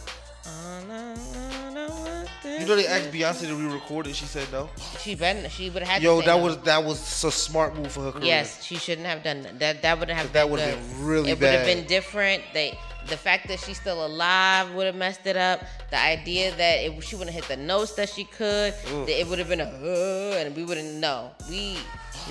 You 2.45 2.67
know 2.67 2.77
they 2.77 2.87
asked. 2.87 3.11
Beyonce 3.11 3.47
to 3.47 3.55
re-record 3.55 4.09
it. 4.09 4.15
She 4.15 4.27
said 4.27 4.47
no. 4.53 4.69
She 5.01 5.15
been. 5.15 5.49
She 5.49 5.71
would 5.71 5.83
have 5.83 5.89
had. 5.89 6.03
Yo, 6.03 6.21
to 6.21 6.27
that 6.27 6.37
no. 6.37 6.45
was 6.45 6.59
that 6.59 6.85
was 6.85 7.25
a 7.25 7.31
smart 7.31 7.75
move 7.75 7.91
for 7.91 8.03
her 8.03 8.13
career. 8.13 8.27
Yes, 8.27 8.63
she 8.63 8.77
shouldn't 8.77 9.07
have 9.07 9.23
done 9.23 9.43
that. 9.43 9.59
That 9.59 9.83
that 9.83 9.99
would 9.99 10.11
have 10.11 10.31
That 10.35 10.43
been 10.45 10.51
would've 10.53 10.99
been 10.99 11.07
really 11.07 11.35
bad. 11.35 11.37
It 11.37 11.41
would 11.41 11.55
have 11.55 11.67
been 11.67 11.87
different. 11.87 12.43
They 12.53 12.79
The 13.09 13.17
fact 13.17 13.49
that 13.49 13.59
she's 13.61 13.81
still 13.81 14.07
alive 14.07 14.73
would 14.75 14.87
have 14.87 14.95
messed 14.95 15.27
it 15.27 15.37
up. 15.37 15.63
The 15.91 15.99
idea 15.99 16.55
that 16.57 16.85
it, 16.85 17.03
she 17.03 17.17
wouldn't 17.17 17.35
hit 17.35 17.45
the 17.49 17.57
notes 17.57 17.93
that 17.95 18.09
she 18.09 18.25
could, 18.25 18.75
that 18.75 19.21
it 19.21 19.27
would 19.27 19.39
have 19.39 19.49
been 19.49 19.61
a 19.61 19.65
uh, 19.65 20.37
and 20.39 20.55
we 20.55 20.65
wouldn't 20.65 20.95
know. 20.95 21.31
We 21.49 21.79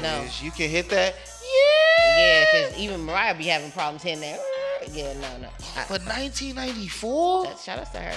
no. 0.01 0.26
You 0.41 0.51
can 0.51 0.70
hit 0.70 0.89
that. 0.89 1.15
Yeah, 1.43 2.17
Yeah, 2.17 2.45
because 2.45 2.80
even 2.80 3.01
Mariah 3.01 3.36
be 3.36 3.45
having 3.45 3.72
problems 3.72 4.03
hitting 4.03 4.22
that. 4.22 4.39
Yeah, 4.91 5.13
no, 5.13 5.38
no. 5.38 5.49
I, 5.76 5.86
But 5.89 6.05
1994? 6.05 7.43
that, 7.45 7.59
shout 7.59 7.80
out 7.80 7.91
to 7.93 7.99
her. 7.99 8.15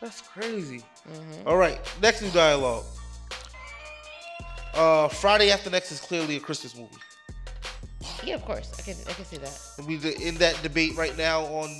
That's 0.00 0.20
crazy. 0.20 0.82
Mm-hmm. 1.10 1.48
All 1.48 1.56
right, 1.56 1.80
next 2.02 2.22
new 2.22 2.30
dialogue. 2.30 2.84
Uh, 4.74 5.08
Friday 5.08 5.50
After 5.50 5.70
Next 5.70 5.92
is 5.92 6.00
clearly 6.00 6.36
a 6.36 6.40
Christmas 6.40 6.76
movie. 6.76 6.96
Yeah, 8.24 8.34
of 8.34 8.44
course. 8.44 8.70
I 8.78 8.82
can 8.82 8.96
I 9.08 9.12
can 9.12 9.24
see 9.24 9.36
that. 9.38 9.60
And 9.78 9.86
we 9.86 9.96
in 10.22 10.36
that 10.36 10.60
debate 10.62 10.96
right 10.96 11.16
now 11.16 11.42
on 11.46 11.70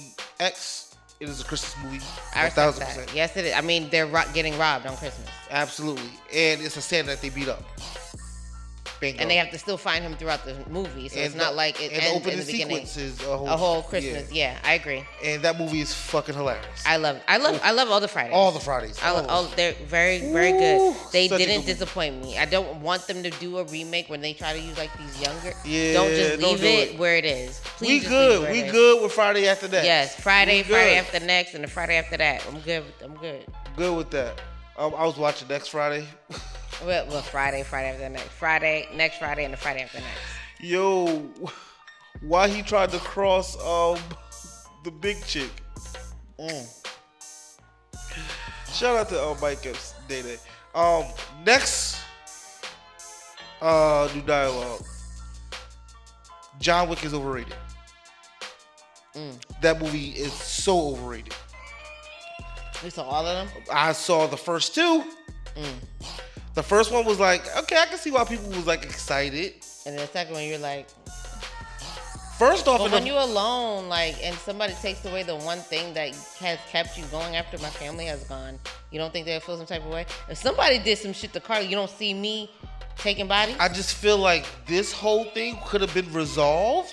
X. 0.41 0.91
It 1.20 1.29
is 1.29 1.41
a 1.41 1.45
Christmas 1.45 1.75
movie. 1.85 2.05
I 2.35 2.45
respect 2.45 2.55
thousand 2.57 2.81
that. 2.81 2.89
percent. 2.97 3.14
Yes, 3.14 3.37
it 3.37 3.45
is. 3.47 3.55
I 3.55 3.61
mean, 3.61 3.89
they're 3.89 4.07
ro- 4.07 4.25
getting 4.35 4.59
robbed 4.59 4.85
on 4.87 4.97
Christmas, 4.97 5.29
Absolutely. 5.49 6.11
And 6.35 6.61
it's 6.61 6.77
a 6.77 6.83
Santa 6.83 7.11
that 7.11 7.22
they 7.22 7.29
beat 7.31 7.49
up. 7.49 7.62
Bingo. 9.01 9.20
and 9.20 9.30
they 9.30 9.36
have 9.36 9.51
to 9.51 9.59
still 9.59 9.76
find 9.76 10.05
him 10.05 10.16
throughout 10.16 10.45
the 10.45 10.57
movie. 10.70 11.09
So 11.09 11.18
it's 11.20 11.34
not 11.34 11.51
the- 11.51 11.57
like 11.57 11.80
it 11.80 11.92
and 11.92 12.01
the 12.01 12.05
ends 12.05 12.16
opening 12.16 12.38
in 12.38 12.47
the 12.47 12.53
beginning. 12.53 12.86
sequence 12.86 12.97
is 12.97 13.20
a 13.22 13.36
whole, 13.36 13.49
A 13.49 13.57
whole 13.57 13.82
Christmas. 13.82 14.30
Yeah. 14.32 14.59
I 14.64 14.74
agree. 14.74 15.05
And 15.22 15.42
that 15.42 15.59
movie 15.59 15.80
is 15.80 15.92
fucking 15.92 16.34
hilarious. 16.34 16.64
I 16.86 16.97
love. 16.97 17.20
I 17.28 17.36
love. 17.38 17.61
I 17.62 17.72
love 17.72 17.90
all 17.90 18.01
the 18.01 18.09
Fridays. 18.09 18.34
All 18.34 18.53
the 18.53 18.61
Fridays. 18.61 18.99
I 19.03 19.11
love, 19.11 19.24
of 19.24 19.30
all, 19.30 19.45
they're 19.57 19.72
very, 19.86 20.18
very 20.32 20.53
good. 20.53 20.97
They 21.12 21.28
such 21.28 21.38
didn't 21.38 21.62
good 21.62 21.66
disappoint 21.66 22.22
me. 22.22 22.38
I 22.38 22.45
don't 22.45 22.80
want 22.80 23.07
them 23.07 23.22
to 23.22 23.30
do 23.30 23.59
a 23.59 23.64
remake 23.64 24.09
when 24.09 24.20
they 24.20 24.32
try 24.32 24.53
to 24.53 24.61
use 24.61 24.76
like 24.78 24.90
these 24.99 25.20
younger. 25.20 25.55
Yeah, 25.64 25.92
don't 25.95 26.09
just 26.11 26.40
don't 26.40 26.51
leave 26.51 26.61
do 26.61 26.66
it, 26.66 26.88
it. 26.90 26.99
where 26.99 27.16
it 27.16 27.24
is. 27.24 27.61
Please 27.76 27.88
we 27.88 28.01
just 28.01 28.11
leave 28.11 28.20
it 28.20 28.38
good. 28.38 28.51
We 28.53 28.70
good 28.70 29.03
with 29.03 29.12
Friday 29.12 29.49
After 29.49 29.68
That. 29.68 29.84
Yes, 29.84 30.14
Friday, 30.20 30.62
Friday 30.62 30.97
after 30.97 31.20
next, 31.20 31.55
and 31.55 31.64
the 31.64 31.68
Friday 31.68 31.97
after 31.97 32.16
that. 32.16 32.45
I'm 32.49 32.61
good. 32.61 32.84
I'm 33.03 33.14
good. 33.16 33.45
Good 33.76 33.97
with 33.97 34.11
that. 34.11 34.40
Um, 34.76 34.95
I 34.97 35.05
was 35.05 35.16
watching 35.16 35.49
next 35.49 35.68
Friday. 35.68 36.07
Well, 36.83 37.07
well, 37.09 37.22
Friday, 37.22 37.62
Friday 37.62 37.91
after 37.91 38.09
next, 38.09 38.29
Friday, 38.29 38.89
next 38.95 39.18
Friday, 39.18 39.45
and 39.45 39.53
the 39.53 39.57
Friday 39.59 39.83
after 39.83 39.99
next. 39.99 40.20
Yo, 40.61 41.31
why 42.20 42.49
he 42.49 42.62
tried 42.62 42.91
to 42.91 42.99
cross 42.99 43.57
um 43.62 43.99
the 44.83 44.91
big 44.91 45.22
chick? 45.25 45.51
Mm. 46.39 46.66
Shout 48.72 48.97
out 48.97 49.09
to 49.11 49.22
uh, 49.22 49.37
Mike 49.41 49.64
Epps 49.66 49.95
Day 50.09 50.22
Day. 50.22 50.39
Um, 50.75 51.05
next 51.45 51.99
uh 53.62 54.09
new 54.14 54.22
dialogue. 54.22 54.85
John 56.61 56.89
Wick 56.89 57.05
is 57.05 57.14
overrated. 57.14 57.55
Mm. 59.14 59.61
That 59.61 59.81
movie 59.81 60.11
is 60.11 60.33
so 60.33 60.89
overrated. 60.89 61.35
We 62.83 62.91
saw 62.91 63.05
all 63.05 63.25
of 63.25 63.49
them. 63.49 63.62
I 63.72 63.93
saw 63.93 64.27
the 64.27 64.37
first 64.37 64.75
two. 64.75 65.05
Mm. 65.57 65.75
The 66.55 66.62
first 66.62 66.92
one 66.92 67.05
was 67.05 67.18
like, 67.18 67.42
okay, 67.57 67.76
I 67.76 67.86
can 67.86 67.98
see 67.98 68.11
why 68.11 68.24
people 68.24 68.48
was 68.50 68.66
like 68.66 68.84
excited. 68.84 69.55
And 69.86 69.96
then 69.98 70.07
the 70.07 70.12
second 70.12 70.34
one, 70.34 70.44
you're 70.44 70.59
like, 70.59 70.88
First 72.38 72.66
off, 72.66 72.78
but 72.80 72.90
when 72.90 73.02
the- 73.02 73.11
you're 73.11 73.20
alone, 73.20 73.88
like, 73.88 74.16
and 74.24 74.36
somebody 74.38 74.74
takes 74.82 75.05
away 75.05 75.22
the 75.22 75.36
one 75.36 75.61
thing 75.61 75.94
that 75.94 76.09
has 76.40 76.59
kept 76.68 76.98
you 76.98 77.05
going 77.07 77.36
after 77.36 77.57
my 77.59 77.70
family 77.70 78.07
has 78.07 78.24
gone, 78.24 78.59
you 78.90 78.98
don't 78.98 79.12
think 79.12 79.24
they'll 79.24 79.38
feel 79.38 79.57
some 79.57 79.66
type 79.66 79.84
of 79.84 79.92
way? 79.92 80.05
If 80.28 80.38
somebody 80.38 80.80
did 80.80 80.98
some 80.98 81.12
shit 81.12 81.32
to 81.34 81.40
Carly, 81.40 81.66
you 81.66 81.76
don't 81.76 81.90
see 81.90 82.12
me 82.12 82.50
taking 82.98 83.28
body? 83.28 83.55
I 83.61 83.68
just 83.68 83.94
feel 83.94 84.18
like 84.18 84.46
this 84.66 84.92
whole 84.92 85.26
thing 85.26 85.59
could 85.64 85.80
have 85.80 85.94
been 85.94 86.12
resolved 86.12 86.92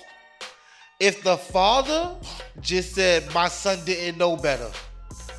if 1.00 1.24
the 1.24 1.36
father 1.36 2.14
just 2.60 2.94
said, 2.94 3.32
My 3.34 3.48
son 3.48 3.80
didn't 3.84 4.18
know 4.18 4.36
better. 4.36 4.70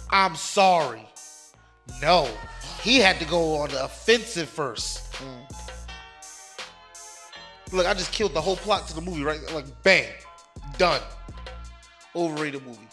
I'm 0.10 0.36
sorry. 0.36 1.08
No. 2.02 2.30
He 2.84 2.98
had 2.98 3.18
to 3.20 3.26
go 3.26 3.56
on 3.56 3.70
the 3.70 3.86
offensive 3.86 4.50
first. 4.50 5.16
Look, 7.72 7.88
I 7.88 7.94
just 7.94 8.12
killed 8.12 8.34
the 8.34 8.42
whole 8.42 8.58
plot 8.58 8.90
to 8.90 8.94
the 8.94 9.00
movie, 9.00 9.24
right? 9.24 9.40
Like, 9.54 9.66
bang. 9.84 10.10
Done. 10.78 11.02
Overrated 12.14 12.66
movie. 12.66 12.88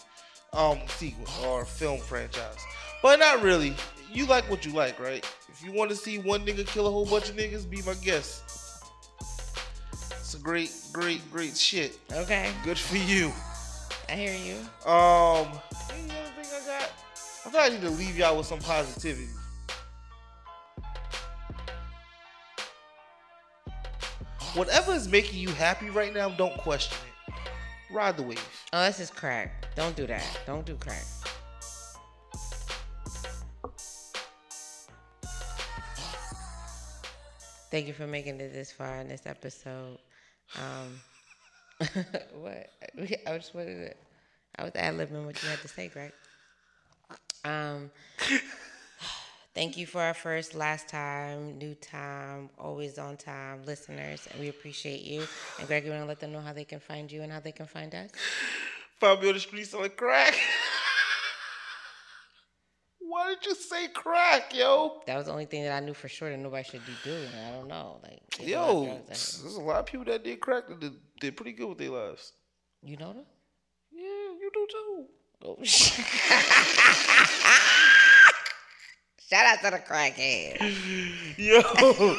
Um, 0.53 0.79
sequel 0.87 1.27
or 1.45 1.65
film 1.65 1.99
franchise. 1.99 2.55
But 3.03 3.19
not 3.19 3.43
really. 3.43 3.75
You 4.11 4.25
like 4.27 4.49
what 4.49 4.65
you 4.65 4.71
like, 4.71 4.97
right? 4.97 5.29
If 5.49 5.61
you 5.61 5.73
want 5.73 5.89
to 5.89 5.95
see 5.97 6.19
one 6.19 6.45
nigga 6.45 6.65
kill 6.65 6.87
a 6.87 6.91
whole 6.91 7.05
bunch 7.05 7.29
of 7.29 7.35
niggas, 7.35 7.69
be 7.69 7.81
my 7.81 7.93
guest. 7.95 8.43
It's 10.11 10.35
a 10.35 10.39
great, 10.39 10.73
great, 10.93 11.29
great 11.33 11.57
shit. 11.57 11.99
Okay, 12.13 12.49
Good 12.63 12.77
for 12.77 12.95
you. 12.95 13.33
I 14.07 14.13
hear 14.13 14.33
you. 14.33 14.55
Um, 14.89 15.47
any 15.93 16.11
other 16.11 16.31
thing 16.41 16.45
I 16.45 16.65
got? 16.65 16.91
I 17.45 17.49
thought 17.49 17.61
I 17.63 17.69
need 17.69 17.81
to 17.81 17.89
leave 17.89 18.17
y'all 18.17 18.37
with 18.37 18.47
some 18.47 18.59
positivity. 18.59 19.27
Whatever 24.53 24.93
is 24.93 25.07
making 25.07 25.39
you 25.39 25.49
happy 25.49 25.89
right 25.89 26.13
now, 26.13 26.27
don't 26.29 26.57
question 26.57 26.97
it. 27.07 27.33
Ride 27.93 28.17
the 28.17 28.23
wave. 28.23 28.65
Oh, 28.73 28.79
that's 28.79 28.97
just 28.97 29.15
crack. 29.15 29.65
Don't 29.75 29.95
do 29.95 30.05
that. 30.07 30.39
Don't 30.45 30.65
do 30.65 30.75
crack. 30.75 31.05
Thank 37.71 37.87
you 37.87 37.93
for 37.93 38.05
making 38.07 38.41
it 38.41 38.51
this 38.51 38.73
far 38.73 38.97
in 38.97 39.07
this 39.07 39.25
episode. 39.25 39.97
Um, 40.57 40.99
what? 42.33 42.69
I 43.25 43.37
just 43.37 43.55
wanted 43.55 43.87
to. 43.87 43.93
I 44.59 44.63
was 44.65 44.73
ad 44.75 44.95
libbing 44.95 45.25
what 45.25 45.41
you 45.41 45.47
had 45.47 45.61
to 45.61 45.67
say, 45.69 45.87
Greg. 45.87 46.11
Um, 47.45 47.89
thank 49.53 49.77
you 49.77 49.85
for 49.85 50.01
our 50.01 50.13
first, 50.13 50.55
last 50.55 50.87
time, 50.87 51.57
new 51.57 51.75
time, 51.75 52.49
always 52.57 52.97
on 52.97 53.17
time 53.17 53.63
listeners, 53.65 54.27
and 54.31 54.39
we 54.39 54.49
appreciate 54.49 55.01
you. 55.01 55.23
And 55.59 55.67
Greg, 55.67 55.85
you 55.85 55.91
want 55.91 56.03
to 56.03 56.07
let 56.07 56.19
them 56.19 56.31
know 56.31 56.41
how 56.41 56.53
they 56.53 56.65
can 56.65 56.79
find 56.79 57.11
you 57.11 57.21
and 57.21 57.31
how 57.31 57.39
they 57.39 57.51
can 57.51 57.67
find 57.67 57.93
us? 57.95 58.11
Find 58.99 59.21
me 59.21 59.27
on 59.29 59.33
the 59.35 59.39
street 59.39 59.67
selling 59.67 59.91
crack. 59.91 60.35
Why 62.99 63.35
did 63.35 63.45
you 63.45 63.55
say 63.55 63.87
crack, 63.89 64.55
yo? 64.55 65.01
That 65.05 65.17
was 65.17 65.25
the 65.25 65.33
only 65.33 65.45
thing 65.45 65.63
that 65.63 65.73
I 65.73 65.81
knew 65.85 65.93
for 65.93 66.07
sure 66.07 66.29
that 66.29 66.37
nobody 66.37 66.63
should 66.63 66.85
be 66.85 66.93
doing. 67.03 67.27
I 67.45 67.51
don't 67.51 67.67
know. 67.67 67.99
Like, 68.01 68.21
a 68.39 68.43
Yo, 68.43 68.85
drugs 68.85 68.87
out 68.87 68.95
here. 68.95 69.01
there's 69.07 69.55
a 69.57 69.61
lot 69.61 69.79
of 69.81 69.85
people 69.85 70.05
that 70.05 70.23
did 70.23 70.39
crack 70.39 70.67
that 70.69 70.79
did, 70.79 70.93
did 71.19 71.35
pretty 71.35 71.51
good 71.51 71.67
with 71.67 71.77
their 71.77 71.89
lives. 71.89 72.31
you 72.81 72.95
know 72.95 73.11
them? 73.11 73.25
Yeah, 73.91 74.01
you 74.39 74.49
do 74.53 74.67
too. 74.71 75.05
Oh, 75.43 75.57
shit. 75.63 76.05
Shout 79.31 79.45
out 79.45 79.61
to 79.63 79.71
the 79.71 79.79
crackhead. 79.79 80.57
Yo. 81.37 81.61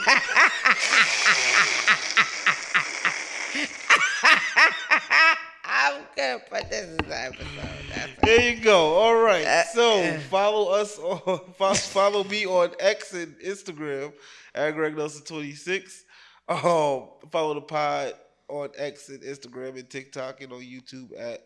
I'm 5.65 6.03
gonna 6.17 6.39
put 6.51 6.71
this 6.71 6.89
in 6.89 6.97
the 7.09 7.21
episode. 7.21 7.47
That's 7.95 8.11
There 8.23 8.51
you 8.51 8.61
go. 8.61 8.95
All 8.95 9.17
right. 9.17 9.45
Uh, 9.45 9.65
So 9.65 10.03
uh. 10.03 10.19
follow 10.31 10.71
us 10.73 10.99
on 10.99 11.41
fo- 11.59 11.75
follow 11.75 12.25
me 12.25 12.47
on 12.47 12.71
X 12.81 13.13
and 13.15 13.35
Instagram 13.45 14.13
at 14.55 14.71
Greg 14.73 14.97
Nelson 14.97 15.25
twenty 15.25 15.53
six. 15.53 16.05
Um, 16.49 17.09
follow 17.31 17.55
the 17.55 17.61
pod 17.63 18.15
on 18.49 18.71
X 18.77 19.09
and 19.09 19.23
Instagram 19.23 19.79
and 19.79 19.89
TikTok 19.89 20.41
and 20.41 20.53
on 20.53 20.61
YouTube 20.61 21.11
at 21.19 21.41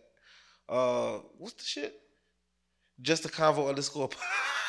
uh 0.68 1.18
what's 1.38 1.54
the 1.54 1.64
shit? 1.64 1.94
Just 3.00 3.24
a 3.24 3.28
convo 3.28 3.68
underscore. 3.68 4.08
pod. 4.08 4.22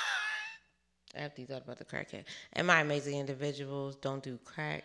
after 1.17 1.41
you 1.41 1.47
thought 1.47 1.63
about 1.63 1.77
the 1.77 1.85
crackhead. 1.85 2.23
And 2.53 2.67
my 2.67 2.81
amazing 2.81 3.19
individuals 3.19 3.95
don't 3.95 4.23
do 4.23 4.39
crack. 4.45 4.83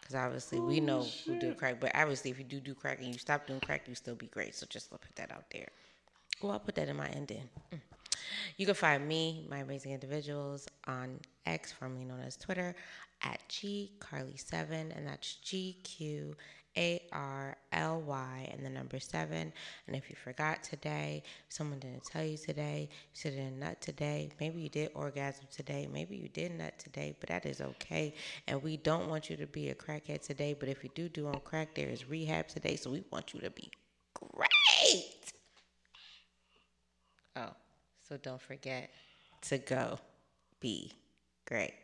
Because 0.00 0.16
obviously 0.16 0.58
we 0.58 0.80
know 0.80 1.06
who 1.24 1.38
do 1.38 1.54
crack. 1.54 1.78
But 1.80 1.92
obviously, 1.94 2.32
if 2.32 2.38
you 2.38 2.44
do 2.44 2.58
do 2.58 2.74
crack 2.74 2.98
and 2.98 3.08
you 3.08 3.18
stop 3.18 3.46
doing 3.46 3.60
crack, 3.60 3.86
you 3.86 3.94
still 3.94 4.16
be 4.16 4.26
great. 4.26 4.54
So 4.54 4.66
just 4.68 4.90
put 4.90 5.00
that 5.14 5.30
out 5.30 5.44
there. 5.52 5.68
Oh, 6.42 6.50
I'll 6.50 6.58
put 6.58 6.74
that 6.74 6.88
in 6.88 6.96
my 6.96 7.06
ending. 7.08 7.48
Mm. 7.72 7.80
You 8.56 8.66
can 8.66 8.74
find 8.74 9.06
me, 9.06 9.46
my 9.48 9.58
amazing 9.58 9.92
individuals, 9.92 10.66
on 10.86 11.20
X, 11.46 11.70
formerly 11.70 12.04
known 12.04 12.20
as 12.20 12.36
Twitter, 12.36 12.74
at 13.22 13.40
GQarly7, 13.48 14.96
and 14.96 15.06
that's 15.06 15.34
G 15.36 15.76
Q 15.84 16.36
A 16.76 17.02
R 17.12 17.56
L 17.72 18.00
Y 18.00 18.48
and 18.52 18.64
the 18.64 18.70
number 18.70 18.98
seven. 18.98 19.52
And 19.86 19.96
if 19.96 20.08
you 20.08 20.16
forgot 20.16 20.62
today, 20.62 21.22
someone 21.48 21.78
didn't 21.78 22.04
tell 22.04 22.24
you 22.24 22.38
today, 22.38 22.88
you 22.90 22.96
said 23.12 23.34
didn't 23.34 23.58
nut 23.58 23.80
today, 23.80 24.30
maybe 24.40 24.60
you 24.60 24.68
did 24.68 24.90
orgasm 24.94 25.46
today, 25.50 25.86
maybe 25.92 26.16
you 26.16 26.28
did 26.28 26.52
nut 26.52 26.78
today, 26.78 27.14
but 27.20 27.28
that 27.28 27.44
is 27.46 27.60
okay. 27.60 28.14
And 28.46 28.62
we 28.62 28.76
don't 28.76 29.08
want 29.08 29.28
you 29.28 29.36
to 29.36 29.46
be 29.46 29.68
a 29.68 29.74
crackhead 29.74 30.22
today, 30.22 30.54
but 30.58 30.68
if 30.68 30.82
you 30.82 30.90
do 30.94 31.08
do 31.08 31.26
on 31.28 31.40
crack, 31.44 31.74
there 31.74 31.88
is 31.88 32.08
rehab 32.08 32.48
today, 32.48 32.76
so 32.76 32.90
we 32.90 33.02
want 33.10 33.34
you 33.34 33.40
to 33.40 33.50
be 33.50 33.70
great. 34.14 35.32
Oh, 37.36 37.54
so 38.08 38.16
don't 38.16 38.40
forget 38.40 38.90
to 39.42 39.58
go 39.58 39.98
be 40.60 40.92
great. 41.46 41.74